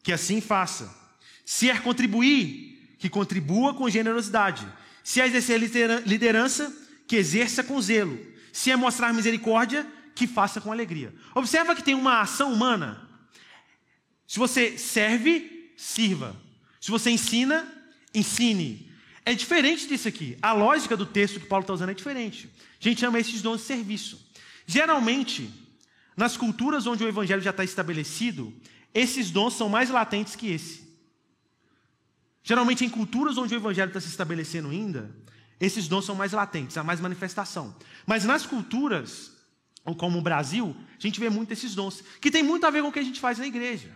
que 0.02 0.12
assim 0.12 0.40
faça. 0.40 0.96
Se 1.44 1.68
é 1.68 1.78
contribuir, 1.78 2.96
que 2.98 3.08
contribua 3.08 3.74
com 3.74 3.90
generosidade. 3.90 4.66
Se 5.02 5.20
é 5.20 5.26
exercer 5.26 5.60
liderança, 6.06 6.72
que 7.06 7.16
exerça 7.16 7.64
com 7.64 7.80
zelo. 7.80 8.18
Se 8.52 8.70
é 8.70 8.76
mostrar 8.76 9.12
misericórdia, 9.12 9.86
que 10.14 10.26
faça 10.26 10.60
com 10.60 10.70
alegria. 10.70 11.14
Observa 11.34 11.74
que 11.74 11.82
tem 11.82 11.94
uma 11.94 12.20
ação 12.20 12.52
humana. 12.52 13.08
Se 14.26 14.38
você 14.38 14.76
serve, 14.76 15.72
sirva. 15.76 16.36
Se 16.80 16.90
você 16.90 17.10
ensina, 17.10 17.66
ensine. 18.14 18.90
É 19.24 19.34
diferente 19.34 19.86
disso 19.86 20.08
aqui. 20.08 20.36
A 20.42 20.52
lógica 20.52 20.96
do 20.96 21.06
texto 21.06 21.40
que 21.40 21.46
Paulo 21.46 21.62
está 21.62 21.72
usando 21.72 21.90
é 21.90 21.94
diferente. 21.94 22.50
A 22.80 22.84
gente 22.84 23.00
chama 23.00 23.18
esses 23.18 23.42
dons 23.42 23.60
de 23.60 23.66
serviço. 23.66 24.20
Geralmente, 24.66 25.50
nas 26.16 26.36
culturas 26.36 26.86
onde 26.86 27.02
o 27.04 27.08
evangelho 27.08 27.42
já 27.42 27.50
está 27.50 27.64
estabelecido, 27.64 28.52
esses 28.92 29.30
dons 29.30 29.54
são 29.54 29.68
mais 29.68 29.90
latentes 29.90 30.36
que 30.36 30.50
esse. 30.50 30.88
Geralmente, 32.42 32.84
em 32.84 32.88
culturas 32.88 33.38
onde 33.38 33.54
o 33.54 33.58
evangelho 33.58 33.88
está 33.88 34.00
se 34.00 34.08
estabelecendo 34.08 34.70
ainda, 34.70 35.14
esses 35.60 35.86
dons 35.86 36.06
são 36.06 36.14
mais 36.14 36.32
latentes, 36.32 36.78
há 36.78 36.82
mais 36.82 37.00
manifestação. 37.00 37.76
Mas 38.06 38.24
nas 38.24 38.46
culturas, 38.46 39.32
como 39.98 40.18
o 40.18 40.22
Brasil, 40.22 40.74
a 40.98 41.00
gente 41.00 41.20
vê 41.20 41.28
muito 41.28 41.52
esses 41.52 41.74
dons, 41.74 42.02
que 42.20 42.30
tem 42.30 42.42
muito 42.42 42.64
a 42.64 42.70
ver 42.70 42.82
com 42.82 42.88
o 42.88 42.92
que 42.92 42.98
a 42.98 43.04
gente 43.04 43.20
faz 43.20 43.38
na 43.38 43.46
igreja. 43.46 43.90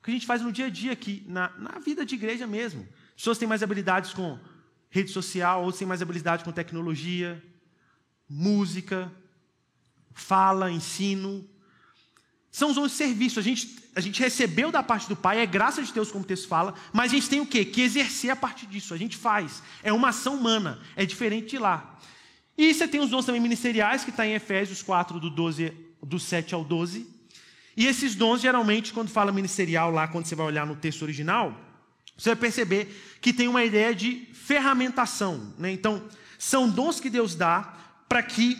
O 0.00 0.04
que 0.04 0.10
a 0.10 0.14
gente 0.14 0.26
faz 0.26 0.40
no 0.40 0.50
dia 0.50 0.66
a 0.66 0.70
dia 0.70 0.92
aqui, 0.92 1.22
na, 1.26 1.50
na 1.58 1.78
vida 1.78 2.06
de 2.06 2.14
igreja 2.14 2.46
mesmo. 2.46 2.86
Pessoas 3.14 3.36
têm 3.36 3.46
mais 3.46 3.62
habilidades 3.62 4.12
com 4.12 4.38
rede 4.88 5.10
social, 5.10 5.60
outros 5.62 5.78
têm 5.78 5.88
mais 5.88 6.00
habilidade 6.00 6.44
com 6.44 6.52
tecnologia, 6.52 7.42
música, 8.28 9.12
fala, 10.14 10.70
ensino. 10.70 11.46
São 12.56 12.70
os 12.70 12.76
dons 12.76 12.92
de 12.92 12.96
serviço. 12.96 13.38
A 13.38 13.42
gente, 13.42 13.76
a 13.94 14.00
gente 14.00 14.18
recebeu 14.18 14.72
da 14.72 14.82
parte 14.82 15.10
do 15.10 15.14
Pai, 15.14 15.40
é 15.40 15.44
graça 15.44 15.82
de 15.82 15.92
Deus, 15.92 16.10
como 16.10 16.24
o 16.24 16.26
texto 16.26 16.48
fala, 16.48 16.72
mas 16.90 17.12
a 17.12 17.14
gente 17.14 17.28
tem 17.28 17.38
o 17.38 17.44
quê? 17.44 17.66
Que 17.66 17.82
exercer 17.82 18.30
a 18.30 18.34
partir 18.34 18.64
disso. 18.64 18.94
A 18.94 18.96
gente 18.96 19.14
faz. 19.14 19.62
É 19.82 19.92
uma 19.92 20.08
ação 20.08 20.36
humana. 20.36 20.78
É 20.96 21.04
diferente 21.04 21.48
de 21.48 21.58
lá. 21.58 21.98
E 22.56 22.72
você 22.72 22.88
tem 22.88 22.98
os 22.98 23.10
dons 23.10 23.26
também 23.26 23.42
ministeriais, 23.42 24.04
que 24.04 24.08
está 24.08 24.26
em 24.26 24.32
Efésios 24.32 24.80
4, 24.82 25.20
do, 25.20 25.28
12, 25.28 25.70
do 26.02 26.18
7 26.18 26.54
ao 26.54 26.64
12. 26.64 27.06
E 27.76 27.84
esses 27.84 28.14
dons, 28.14 28.40
geralmente, 28.40 28.90
quando 28.90 29.10
fala 29.10 29.30
ministerial 29.30 29.90
lá, 29.90 30.08
quando 30.08 30.24
você 30.24 30.34
vai 30.34 30.46
olhar 30.46 30.64
no 30.64 30.76
texto 30.76 31.02
original, 31.02 31.54
você 32.16 32.30
vai 32.30 32.36
perceber 32.36 33.18
que 33.20 33.34
tem 33.34 33.48
uma 33.48 33.64
ideia 33.64 33.94
de 33.94 34.30
ferramentação. 34.32 35.52
Né? 35.58 35.72
Então, 35.72 36.02
são 36.38 36.70
dons 36.70 37.00
que 37.00 37.10
Deus 37.10 37.34
dá 37.34 37.74
para 38.08 38.22
que 38.22 38.56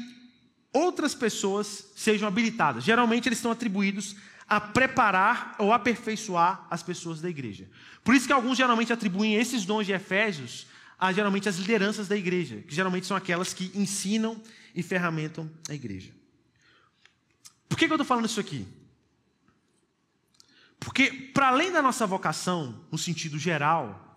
outras 0.77 1.15
pessoas 1.15 1.89
sejam 1.97 2.29
habilitadas. 2.29 2.85
Geralmente 2.85 3.29
eles 3.29 3.39
estão 3.39 3.51
atribuídos 3.51 4.17
a 4.49 4.61
preparar 4.61 5.57
ou 5.59 5.73
aperfeiçoar 5.73 6.67
as 6.71 6.83
pessoas 6.83 7.21
da 7.21 7.31
igreja. 7.31 7.69
Por 8.05 8.15
isso 8.15 8.27
que 8.27 8.33
alguns 8.33 8.59
geralmente 8.59 8.93
atribuem 8.93 9.35
esses 9.35 9.65
dons 9.65 9.87
de 9.87 9.93
Efésios 9.93 10.67
a 10.99 11.13
geralmente 11.13 11.49
as 11.49 11.57
lideranças 11.57 12.09
da 12.09 12.17
igreja, 12.17 12.63
que 12.67 12.75
geralmente 12.75 13.07
são 13.07 13.17
aquelas 13.17 13.53
que 13.53 13.71
ensinam 13.75 14.41
e 14.75 14.83
ferramentam 14.83 15.51
a 15.69 15.75
igreja. 15.75 16.13
Por 17.69 17.77
que, 17.77 17.87
que 17.87 17.93
eu 17.93 17.97
estou 17.97 18.07
falando 18.07 18.27
isso 18.27 18.41
aqui? 18.41 18.67
Porque, 20.79 21.11
para 21.35 21.49
além 21.49 21.73
da 21.73 21.83
nossa 21.83 22.07
vocação, 22.07 22.85
no 22.93 22.99
sentido 22.99 23.39
geral, 23.39 24.17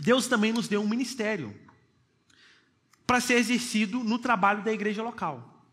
Deus 0.00 0.26
também 0.26 0.52
nos 0.52 0.68
deu 0.68 0.80
um 0.80 0.88
ministério 0.88 1.54
para 3.06 3.20
ser 3.20 3.34
exercido 3.34 4.02
no 4.02 4.18
trabalho 4.18 4.62
da 4.62 4.72
igreja 4.72 5.02
local. 5.02 5.64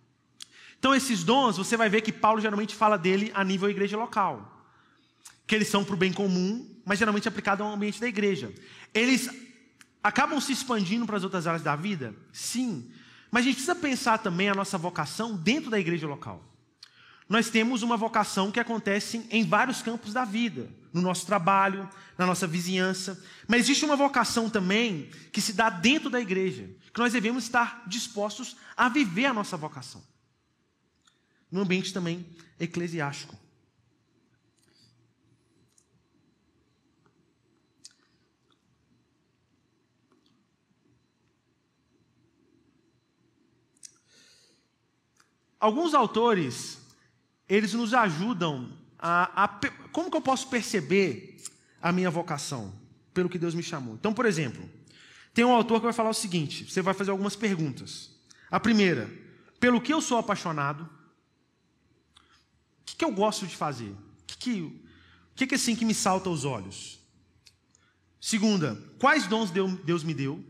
Então, 0.77 0.93
esses 0.93 1.23
dons, 1.23 1.57
você 1.57 1.77
vai 1.77 1.89
ver 1.89 2.01
que 2.01 2.11
Paulo 2.11 2.41
geralmente 2.41 2.75
fala 2.75 2.97
dele 2.97 3.31
a 3.33 3.43
nível 3.43 3.69
igreja 3.69 3.97
local. 3.97 4.67
Que 5.47 5.55
eles 5.55 5.69
são 5.69 5.83
para 5.83 5.95
o 5.95 5.97
bem 5.97 6.11
comum, 6.11 6.69
mas 6.85 6.99
geralmente 6.99 7.27
aplicado 7.27 7.63
ao 7.63 7.71
ambiente 7.71 7.99
da 7.99 8.07
igreja. 8.07 8.53
Eles 8.93 9.29
acabam 10.03 10.39
se 10.41 10.51
expandindo 10.51 11.05
para 11.05 11.15
as 11.17 11.23
outras 11.23 11.47
áreas 11.47 11.63
da 11.63 11.75
vida? 11.75 12.13
Sim. 12.33 12.91
Mas 13.31 13.41
a 13.41 13.45
gente 13.45 13.55
precisa 13.55 13.75
pensar 13.75 14.17
também 14.17 14.49
a 14.49 14.53
nossa 14.53 14.77
vocação 14.77 15.35
dentro 15.35 15.71
da 15.71 15.79
igreja 15.79 16.05
local. 16.05 16.43
Nós 17.29 17.49
temos 17.49 17.81
uma 17.81 17.95
vocação 17.95 18.51
que 18.51 18.59
acontece 18.59 19.25
em 19.31 19.45
vários 19.45 19.81
campos 19.81 20.13
da 20.13 20.25
vida, 20.25 20.69
no 20.93 21.01
nosso 21.01 21.25
trabalho, 21.25 21.89
na 22.17 22.25
nossa 22.25 22.45
vizinhança, 22.45 23.21
mas 23.47 23.61
existe 23.61 23.83
uma 23.83 23.95
vocação 23.95 24.47
também 24.47 25.09
que 25.31 25.41
se 25.41 25.53
dá 25.53 25.69
dentro 25.69 26.09
da 26.09 26.21
igreja, 26.21 26.69
que 26.93 26.99
nós 26.99 27.11
devemos 27.11 27.45
estar 27.45 27.83
dispostos 27.87 28.55
a 28.77 28.87
viver 28.87 29.25
a 29.25 29.33
nossa 29.33 29.57
vocação. 29.57 30.03
No 31.51 31.61
ambiente 31.61 31.91
também 31.91 32.25
eclesiástico. 32.59 33.35
Alguns 45.59 45.93
autores 45.93 46.77
eles 47.47 47.73
nos 47.73 47.93
ajudam 47.93 48.82
a, 49.05 49.43
a, 49.43 49.47
Como 49.91 50.09
que 50.09 50.15
eu 50.15 50.21
posso 50.21 50.47
perceber 50.47 51.35
a 51.81 51.91
minha 51.91 52.09
vocação? 52.09 52.73
Pelo 53.13 53.27
que 53.27 53.37
Deus 53.37 53.53
me 53.53 53.61
chamou. 53.61 53.95
Então, 53.95 54.13
por 54.13 54.25
exemplo, 54.25 54.67
tem 55.33 55.43
um 55.43 55.51
autor 55.51 55.79
que 55.79 55.83
vai 55.83 55.93
falar 55.93 56.09
o 56.09 56.13
seguinte: 56.13 56.71
você 56.71 56.81
vai 56.81 56.93
fazer 56.93 57.11
algumas 57.11 57.35
perguntas. 57.35 58.11
A 58.49 58.61
primeira, 58.61 59.11
pelo 59.59 59.81
que 59.81 59.93
eu 59.93 59.99
sou 59.99 60.17
apaixonado? 60.17 60.83
O 60.83 60.89
que, 62.85 62.95
que 62.95 63.03
eu 63.03 63.11
gosto 63.11 63.45
de 63.45 63.55
fazer? 63.55 63.89
O 63.89 63.97
que, 64.25 64.37
que, 64.37 64.81
que, 65.35 65.47
que 65.47 65.55
assim 65.55 65.75
que 65.75 65.83
me 65.83 65.93
salta 65.93 66.29
aos 66.29 66.45
olhos? 66.45 67.01
Segunda, 68.21 68.81
quais 68.99 69.27
dons 69.27 69.51
Deus 69.51 70.03
me 70.03 70.13
deu? 70.13 70.41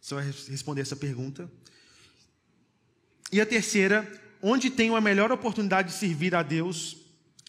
Você 0.00 0.14
vai 0.14 0.24
responder 0.24 0.82
essa 0.82 0.94
pergunta. 0.94 1.50
E 3.32 3.40
a 3.40 3.46
terceira, 3.46 4.08
onde 4.46 4.68
tenho 4.68 4.94
a 4.94 5.00
melhor 5.00 5.32
oportunidade 5.32 5.88
de 5.88 5.94
servir 5.94 6.34
a 6.34 6.42
Deus 6.42 6.98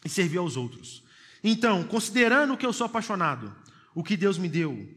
e 0.05 0.07
servir 0.07 0.37
aos 0.37 0.55
outros. 0.55 1.03
Então, 1.43 1.83
considerando 1.83 2.55
que 2.55 2.65
eu 2.65 2.71
sou 2.71 2.85
apaixonado, 2.85 3.53
o 3.93 4.01
que 4.01 4.15
Deus 4.15 4.37
me 4.37 4.47
deu, 4.47 4.89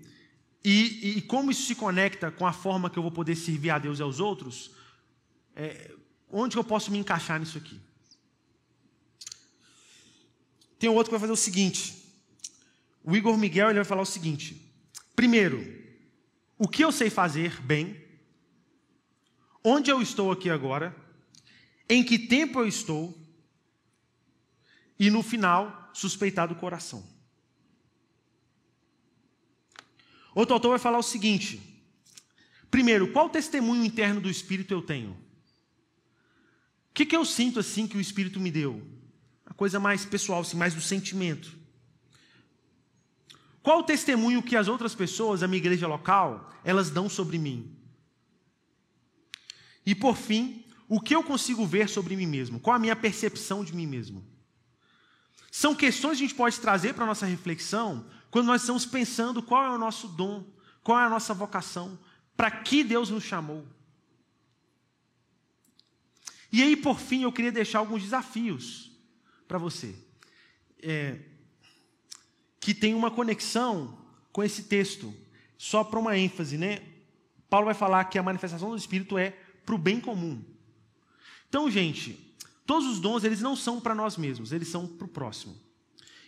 e, 0.65 1.17
e, 1.17 1.23
como 1.23 1.51
isso 1.51 1.63
se 1.63 1.75
conecta 1.75 2.31
com 2.31 2.47
a 2.47 2.53
forma 2.53 2.89
que 2.89 2.97
eu 2.97 3.03
vou 3.03 3.11
poder 3.11 3.35
servir 3.35 3.71
a 3.71 3.79
Deus 3.81 3.99
e 3.99 4.03
aos 4.03 4.21
outros, 4.21 4.71
é, 5.57 5.91
onde 6.31 6.57
eu 6.57 6.63
posso 6.63 6.93
me 6.93 6.99
encaixar 6.99 7.41
nisso 7.41 7.59
aqui? 7.59 7.81
Tem 10.79 10.89
outro 10.89 11.07
que 11.07 11.19
vai 11.19 11.21
fazer 11.21 11.33
o 11.33 11.37
seguinte. 11.37 11.97
O 13.03 13.17
Igor 13.17 13.37
Miguel 13.37 13.71
ele 13.71 13.79
vai 13.81 13.85
falar 13.85 14.03
o 14.03 14.07
seguinte: 14.07 14.71
primeiro, 15.17 15.61
o 16.57 16.69
que 16.69 16.85
eu 16.85 16.93
sei 16.93 17.11
fazer 17.11 17.61
bem, 17.63 18.01
onde 19.65 19.91
eu 19.91 20.01
estou 20.01 20.31
aqui 20.31 20.49
agora, 20.49 20.95
em 21.89 22.05
que 22.05 22.19
tempo 22.19 22.61
eu 22.61 22.67
estou, 22.67 23.17
e 24.99 25.11
no 25.11 25.23
final, 25.23 25.91
suspeitar 25.93 26.49
do 26.49 26.55
coração. 26.55 27.07
Outro 30.35 30.55
autor 30.55 30.71
vai 30.71 30.79
falar 30.79 30.99
o 30.99 31.03
seguinte: 31.03 31.83
primeiro, 32.71 33.13
qual 33.13 33.31
testemunho 33.31 33.85
interno 33.85 34.21
do 34.21 34.31
Espírito 34.31 34.75
eu 34.75 34.83
tenho? 34.83 35.11
O 35.11 36.95
que, 36.95 37.07
que 37.07 37.17
eu 37.17 37.25
sinto 37.25 37.61
assim 37.61 37.87
que 37.87 37.97
o 37.97 38.01
Espírito 38.01 38.41
me 38.41 38.51
deu? 38.51 38.83
A 39.47 39.55
coisa 39.55 39.81
mais 39.81 40.05
pessoal, 40.05 40.41
assim, 40.41 40.57
mais 40.57 40.75
do 40.75 40.81
sentimento. 40.81 41.57
Qual 43.63 43.81
o 43.81 43.85
testemunho 43.85 44.43
que 44.43 44.57
as 44.57 44.69
outras 44.69 44.95
pessoas, 44.95 45.43
a 45.43 45.49
minha 45.49 45.59
igreja 45.59 45.87
local, 45.87 46.53
elas 46.65 46.91
dão 46.91 47.09
sobre 47.09 47.39
mim? 47.39 47.77
E 49.85 49.95
por 49.95 50.17
fim, 50.17 50.65
o 50.89 51.01
que 51.01 51.15
eu 51.15 51.23
consigo 51.23 51.67
ver 51.67 51.89
sobre 51.89 52.17
mim 52.17 52.27
mesmo? 52.27 52.59
Qual 52.59 52.75
a 52.75 52.79
minha 52.79 52.97
percepção 52.97 53.63
de 53.63 53.75
mim 53.75 53.87
mesmo? 53.87 54.25
São 55.51 55.75
questões 55.75 56.19
que 56.19 56.25
a 56.25 56.27
gente 56.29 56.37
pode 56.37 56.59
trazer 56.61 56.95
para 56.95 57.05
a 57.05 57.07
nossa 57.07 57.27
reflexão 57.27 58.07
quando 58.31 58.47
nós 58.47 58.63
estamos 58.63 58.87
pensando 58.87 59.43
qual 59.43 59.65
é 59.65 59.71
o 59.71 59.79
nosso 59.79 60.09
dom, 60.09 60.45
qual 60.83 60.99
é 60.99 61.05
a 61.05 61.11
nossa 61.11 61.35
vocação, 61.35 61.99
para 62.37 62.51
que 62.51 62.83
Deus 62.85 63.11
nos 63.11 63.25
chamou. 63.25 63.67
E 66.51 66.63
aí, 66.63 66.77
por 66.77 66.99
fim, 66.99 67.23
eu 67.23 67.33
queria 67.33 67.53
deixar 67.53 67.81
alguns 67.81 68.03
desafios 68.03 68.91
para 69.47 69.59
você, 69.59 69.95
é, 70.83 71.19
que 72.61 72.75
tem 72.75 72.95
uma 72.95 73.11
conexão 73.11 73.99
com 74.33 74.43
esse 74.43 74.65
texto, 74.65 75.15
só 75.59 75.83
para 75.85 75.99
uma 75.99 76.17
ênfase, 76.17 76.57
né? 76.57 76.83
Paulo 77.51 77.67
vai 77.67 77.75
falar 77.75 78.05
que 78.05 78.19
a 78.19 78.23
manifestação 78.23 78.71
do 78.71 78.77
Espírito 78.77 79.19
é 79.19 79.31
para 79.65 79.75
o 79.75 79.79
bem 79.79 80.01
comum. 80.01 80.43
Então, 81.49 81.71
gente, 81.71 82.19
todos 82.67 82.87
os 82.87 83.01
dons, 83.01 83.25
eles 83.25 83.41
não 83.41 83.57
são 83.57 83.81
para 83.81 83.95
nós 83.95 84.17
mesmos, 84.17 84.53
eles 84.53 84.69
são 84.69 84.87
para 84.87 85.07
o 85.07 85.09
próximo. 85.09 85.59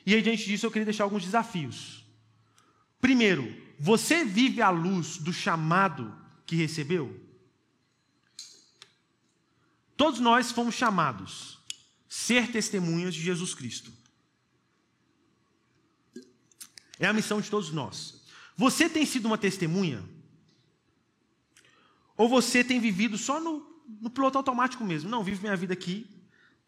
E 0.04 0.14
aí, 0.14 0.22
diante 0.22 0.44
disso, 0.44 0.66
eu 0.66 0.70
queria 0.70 0.86
deixar 0.86 1.04
alguns 1.04 1.24
desafios. 1.24 2.04
Primeiro, 3.00 3.54
você 3.78 4.24
vive 4.24 4.62
à 4.62 4.70
luz 4.70 5.18
do 5.18 5.32
chamado 5.32 6.14
que 6.46 6.56
recebeu? 6.56 7.18
Todos 9.96 10.20
nós 10.20 10.50
fomos 10.50 10.74
chamados 10.74 11.58
ser 12.08 12.50
testemunhas 12.50 13.14
de 13.14 13.22
Jesus 13.22 13.54
Cristo. 13.54 13.92
É 16.98 17.06
a 17.06 17.12
missão 17.12 17.40
de 17.40 17.48
todos 17.48 17.70
nós. 17.70 18.22
Você 18.56 18.88
tem 18.88 19.06
sido 19.06 19.26
uma 19.26 19.38
testemunha? 19.38 20.02
Ou 22.16 22.28
você 22.28 22.64
tem 22.64 22.80
vivido 22.80 23.16
só 23.16 23.40
no, 23.40 23.69
no 24.00 24.10
piloto 24.10 24.38
automático 24.38 24.84
mesmo? 24.84 25.08
Não, 25.08 25.24
vivo 25.24 25.42
minha 25.42 25.56
vida 25.56 25.72
aqui, 25.72 26.06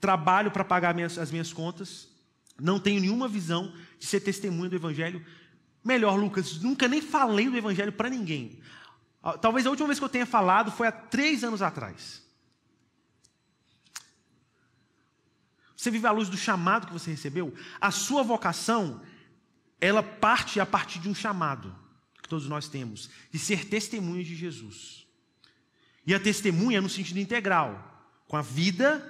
trabalho 0.00 0.50
para 0.50 0.64
pagar 0.64 0.94
minhas, 0.94 1.18
as 1.18 1.30
minhas 1.30 1.52
contas, 1.52 2.08
não 2.60 2.78
tenho 2.78 3.00
nenhuma 3.00 3.28
visão 3.28 3.74
de 3.98 4.06
ser 4.06 4.20
testemunha 4.20 4.70
do 4.70 4.76
Evangelho. 4.76 5.24
Melhor, 5.84 6.16
Lucas, 6.16 6.60
nunca 6.60 6.86
nem 6.86 7.00
falei 7.00 7.48
do 7.48 7.56
Evangelho 7.56 7.92
para 7.92 8.08
ninguém. 8.08 8.60
Ah, 9.22 9.38
talvez 9.38 9.66
a 9.66 9.70
última 9.70 9.88
vez 9.88 9.98
que 9.98 10.04
eu 10.04 10.08
tenha 10.08 10.26
falado 10.26 10.70
foi 10.70 10.86
há 10.86 10.92
três 10.92 11.44
anos 11.44 11.62
atrás. 11.62 12.22
Você 15.76 15.90
vive 15.90 16.06
à 16.06 16.12
luz 16.12 16.28
do 16.28 16.36
chamado 16.36 16.86
que 16.86 16.92
você 16.92 17.10
recebeu? 17.10 17.52
A 17.80 17.90
sua 17.90 18.22
vocação, 18.22 19.02
ela 19.80 20.02
parte 20.02 20.60
a 20.60 20.66
partir 20.66 21.00
de 21.00 21.08
um 21.08 21.14
chamado 21.14 21.74
que 22.22 22.28
todos 22.28 22.46
nós 22.48 22.68
temos, 22.68 23.10
de 23.32 23.38
ser 23.38 23.64
testemunhas 23.64 24.26
de 24.26 24.36
Jesus. 24.36 25.01
E 26.06 26.14
a 26.14 26.20
testemunha 26.20 26.80
no 26.80 26.88
sentido 26.88 27.18
integral, 27.18 28.10
com 28.26 28.36
a 28.36 28.42
vida, 28.42 29.08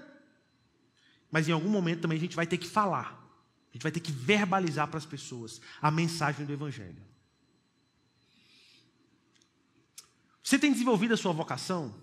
mas 1.30 1.48
em 1.48 1.52
algum 1.52 1.68
momento 1.68 2.02
também 2.02 2.18
a 2.18 2.20
gente 2.20 2.36
vai 2.36 2.46
ter 2.46 2.58
que 2.58 2.68
falar. 2.68 3.18
A 3.70 3.72
gente 3.72 3.82
vai 3.82 3.92
ter 3.92 4.00
que 4.00 4.12
verbalizar 4.12 4.86
para 4.88 4.98
as 4.98 5.06
pessoas 5.06 5.60
a 5.80 5.90
mensagem 5.90 6.44
do 6.44 6.52
Evangelho. 6.52 7.02
Você 10.42 10.58
tem 10.58 10.72
desenvolvido 10.72 11.14
a 11.14 11.16
sua 11.16 11.32
vocação? 11.32 11.94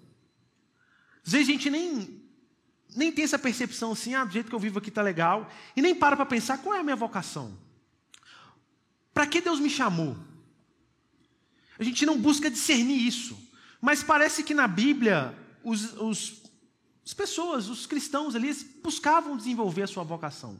Às 1.25 1.33
vezes 1.33 1.49
a 1.49 1.51
gente 1.51 1.69
nem 1.69 2.19
nem 2.95 3.11
tem 3.11 3.23
essa 3.23 3.37
percepção 3.37 3.91
assim, 3.91 4.15
ah, 4.15 4.25
do 4.25 4.31
jeito 4.31 4.49
que 4.49 4.55
eu 4.55 4.59
vivo 4.59 4.79
aqui 4.79 4.89
está 4.89 5.03
legal, 5.03 5.47
e 5.75 5.81
nem 5.81 5.93
para 5.93 6.15
para 6.15 6.25
pensar 6.25 6.57
qual 6.57 6.73
é 6.73 6.79
a 6.79 6.83
minha 6.83 6.95
vocação. 6.95 7.55
Para 9.13 9.27
que 9.27 9.41
Deus 9.41 9.59
me 9.59 9.69
chamou? 9.69 10.17
A 11.77 11.83
gente 11.83 12.05
não 12.05 12.19
busca 12.19 12.49
discernir 12.49 13.05
isso, 13.05 13.37
mas 13.81 14.03
parece 14.03 14.43
que 14.43 14.53
na 14.53 14.67
Bíblia 14.67 15.37
os, 15.63 15.93
os, 15.93 16.43
as 17.05 17.13
pessoas, 17.13 17.69
os 17.69 17.85
cristãos 17.85 18.35
ali, 18.35 18.53
buscavam 18.83 19.37
desenvolver 19.37 19.83
a 19.83 19.87
sua 19.87 20.03
vocação 20.03 20.59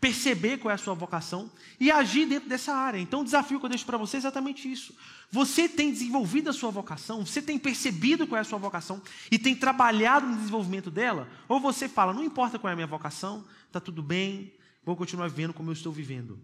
perceber 0.00 0.58
qual 0.58 0.70
é 0.70 0.74
a 0.74 0.78
sua 0.78 0.94
vocação 0.94 1.50
e 1.78 1.90
agir 1.90 2.26
dentro 2.26 2.48
dessa 2.48 2.72
área. 2.72 2.98
Então, 2.98 3.20
o 3.20 3.24
desafio 3.24 3.58
que 3.58 3.66
eu 3.66 3.70
deixo 3.70 3.84
para 3.84 3.98
você 3.98 4.16
é 4.16 4.18
exatamente 4.18 4.70
isso. 4.70 4.94
Você 5.30 5.68
tem 5.68 5.92
desenvolvido 5.92 6.48
a 6.48 6.52
sua 6.52 6.70
vocação, 6.70 7.26
você 7.26 7.42
tem 7.42 7.58
percebido 7.58 8.26
qual 8.26 8.38
é 8.38 8.40
a 8.40 8.44
sua 8.44 8.58
vocação 8.58 9.02
e 9.30 9.38
tem 9.38 9.54
trabalhado 9.54 10.26
no 10.26 10.36
desenvolvimento 10.36 10.90
dela? 10.90 11.28
Ou 11.48 11.60
você 11.60 11.88
fala, 11.88 12.14
não 12.14 12.22
importa 12.22 12.58
qual 12.58 12.70
é 12.70 12.72
a 12.72 12.76
minha 12.76 12.86
vocação, 12.86 13.44
está 13.66 13.80
tudo 13.80 14.02
bem, 14.02 14.54
vou 14.84 14.96
continuar 14.96 15.28
vivendo 15.28 15.52
como 15.52 15.70
eu 15.70 15.74
estou 15.74 15.92
vivendo. 15.92 16.38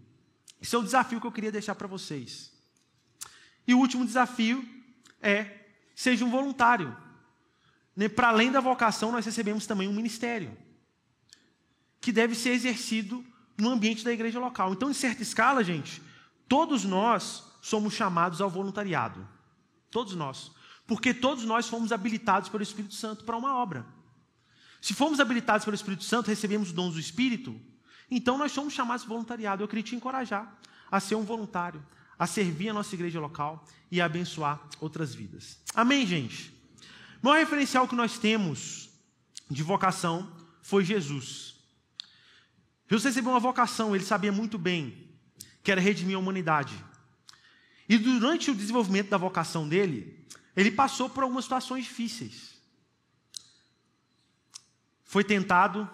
Esse 0.61 0.75
é 0.75 0.77
o 0.77 0.83
desafio 0.83 1.21
que 1.21 1.27
eu 1.27 1.31
queria 1.31 1.51
deixar 1.51 1.75
para 1.75 1.87
vocês. 1.87 2.51
E 3.67 3.73
o 3.73 3.79
último 3.79 4.05
desafio 4.05 4.67
é: 5.21 5.64
seja 5.95 6.25
um 6.25 6.29
voluntário. 6.29 6.95
Né, 7.95 8.09
para 8.09 8.27
além 8.27 8.51
da 8.51 8.59
vocação, 8.59 9.11
nós 9.11 9.25
recebemos 9.25 9.65
também 9.65 9.87
um 9.87 9.93
ministério 9.93 10.55
que 12.01 12.11
deve 12.11 12.35
ser 12.35 12.49
exercido 12.49 13.25
no 13.57 13.69
ambiente 13.69 14.03
da 14.03 14.11
igreja 14.11 14.39
local. 14.39 14.73
Então, 14.73 14.89
em 14.91 14.93
certa 14.93 15.23
escala, 15.23 15.63
gente, 15.63 16.01
todos 16.47 16.83
nós 16.83 17.43
somos 17.61 17.93
chamados 17.93 18.41
ao 18.41 18.49
voluntariado. 18.49 19.27
Todos 19.89 20.13
nós. 20.13 20.51
Porque 20.85 21.13
todos 21.13 21.45
nós 21.45 21.67
fomos 21.67 21.91
habilitados 21.91 22.49
pelo 22.49 22.61
Espírito 22.61 22.93
Santo 22.93 23.23
para 23.23 23.37
uma 23.37 23.55
obra. 23.55 23.85
Se 24.85 24.93
fomos 24.93 25.19
habilitados 25.19 25.65
pelo 25.65 25.73
Espírito 25.73 26.03
Santo, 26.03 26.27
recebemos 26.27 26.67
os 26.67 26.73
dons 26.75 26.93
do 26.93 26.99
Espírito, 26.99 27.59
então 28.11 28.37
nós 28.37 28.51
somos 28.51 28.71
chamados 28.71 29.01
ao 29.01 29.09
voluntariado. 29.09 29.63
Eu 29.63 29.67
queria 29.67 29.83
te 29.83 29.95
encorajar 29.95 30.59
a 30.91 30.99
ser 30.99 31.15
um 31.15 31.23
voluntário, 31.23 31.83
a 32.17 32.27
servir 32.27 32.69
a 32.69 32.73
nossa 32.73 32.95
igreja 32.95 33.19
local 33.19 33.65
e 33.91 34.01
a 34.01 34.05
abençoar 34.05 34.61
outras 34.79 35.13
vidas. 35.13 35.59
Amém, 35.73 36.05
gente? 36.05 36.53
O 37.21 37.27
maior 37.27 37.39
referencial 37.39 37.87
que 37.87 37.95
nós 37.95 38.17
temos 38.17 38.89
de 39.49 39.63
vocação 39.63 40.31
foi 40.61 40.83
Jesus. 40.83 41.55
Jesus 42.89 43.03
recebeu 43.03 43.31
uma 43.31 43.39
vocação, 43.39 43.95
ele 43.95 44.05
sabia 44.05 44.31
muito 44.31 44.57
bem 44.57 45.09
que 45.63 45.71
era 45.71 45.81
redimir 45.81 46.15
a 46.15 46.19
humanidade. 46.19 46.75
E 47.89 47.97
durante 47.97 48.51
o 48.51 48.55
desenvolvimento 48.55 49.09
da 49.09 49.17
vocação 49.17 49.67
dele, 49.67 50.25
ele 50.55 50.71
passou 50.71 51.09
por 51.09 51.23
algumas 51.23 51.45
situações 51.45 51.85
difíceis. 51.85 52.55
Foi 55.03 55.23
tentado, 55.23 55.89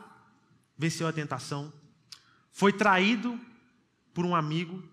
venceu 0.78 1.08
a 1.08 1.14
tentação. 1.14 1.72
Foi 2.52 2.74
traído 2.74 3.40
por 4.14 4.26
um 4.26 4.36
amigo, 4.36 4.84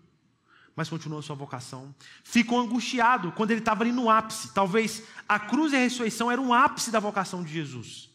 mas 0.78 0.88
continuou 0.88 1.18
a 1.18 1.22
sua 1.24 1.34
vocação. 1.34 1.92
Ficou 2.22 2.60
angustiado 2.60 3.32
quando 3.32 3.50
ele 3.50 3.58
estava 3.58 3.82
ali 3.82 3.90
no 3.90 4.08
ápice. 4.08 4.54
Talvez 4.54 5.02
a 5.28 5.36
cruz 5.36 5.72
e 5.72 5.76
a 5.76 5.80
ressurreição 5.80 6.30
eram 6.30 6.44
um 6.44 6.54
ápice 6.54 6.92
da 6.92 7.00
vocação 7.00 7.42
de 7.42 7.52
Jesus. 7.52 8.08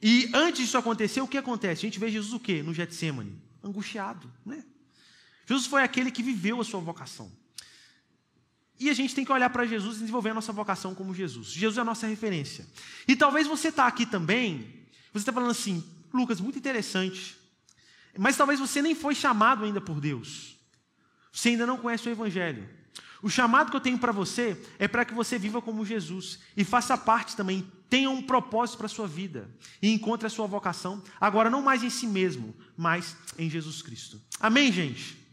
E 0.00 0.30
antes 0.32 0.60
disso 0.60 0.78
acontecer, 0.78 1.20
o 1.20 1.26
que 1.26 1.36
acontece? 1.36 1.84
A 1.84 1.88
gente 1.88 1.98
vê 1.98 2.08
Jesus 2.08 2.32
o 2.32 2.38
quê? 2.38 2.62
No 2.62 2.72
Getsemane, 2.72 3.36
angustiado, 3.64 4.32
né? 4.46 4.64
Jesus 5.44 5.66
foi 5.66 5.82
aquele 5.82 6.12
que 6.12 6.22
viveu 6.22 6.60
a 6.60 6.64
sua 6.64 6.78
vocação. 6.78 7.32
E 8.78 8.88
a 8.88 8.94
gente 8.94 9.12
tem 9.12 9.24
que 9.24 9.32
olhar 9.32 9.50
para 9.50 9.66
Jesus 9.66 9.96
e 9.96 10.00
desenvolver 10.00 10.30
a 10.30 10.34
nossa 10.34 10.52
vocação 10.52 10.94
como 10.94 11.12
Jesus. 11.12 11.48
Jesus 11.48 11.78
é 11.78 11.80
a 11.80 11.84
nossa 11.84 12.06
referência. 12.06 12.64
E 13.08 13.16
talvez 13.16 13.48
você 13.48 13.70
está 13.70 13.88
aqui 13.88 14.06
também, 14.06 14.86
você 15.12 15.22
está 15.22 15.32
falando 15.32 15.50
assim, 15.50 15.82
Lucas, 16.14 16.40
muito 16.40 16.60
interessante. 16.60 17.36
Mas 18.16 18.36
talvez 18.36 18.60
você 18.60 18.80
nem 18.80 18.94
foi 18.94 19.16
chamado 19.16 19.64
ainda 19.64 19.80
por 19.80 20.00
Deus. 20.00 20.57
Você 21.32 21.50
ainda 21.50 21.66
não 21.66 21.78
conhece 21.78 22.08
o 22.08 22.12
Evangelho. 22.12 22.68
O 23.22 23.28
chamado 23.28 23.70
que 23.70 23.76
eu 23.76 23.80
tenho 23.80 23.98
para 23.98 24.12
você 24.12 24.60
é 24.78 24.86
para 24.86 25.04
que 25.04 25.12
você 25.12 25.38
viva 25.38 25.60
como 25.60 25.84
Jesus 25.84 26.38
e 26.56 26.64
faça 26.64 26.96
parte 26.96 27.34
também, 27.34 27.66
tenha 27.90 28.08
um 28.10 28.22
propósito 28.22 28.76
para 28.76 28.86
a 28.86 28.90
sua 28.90 29.08
vida 29.08 29.48
e 29.82 29.92
encontre 29.92 30.26
a 30.26 30.30
sua 30.30 30.46
vocação, 30.46 31.02
agora 31.20 31.50
não 31.50 31.60
mais 31.60 31.82
em 31.82 31.90
si 31.90 32.06
mesmo, 32.06 32.54
mas 32.76 33.16
em 33.36 33.50
Jesus 33.50 33.82
Cristo. 33.82 34.20
Amém, 34.38 34.70
gente? 34.70 35.18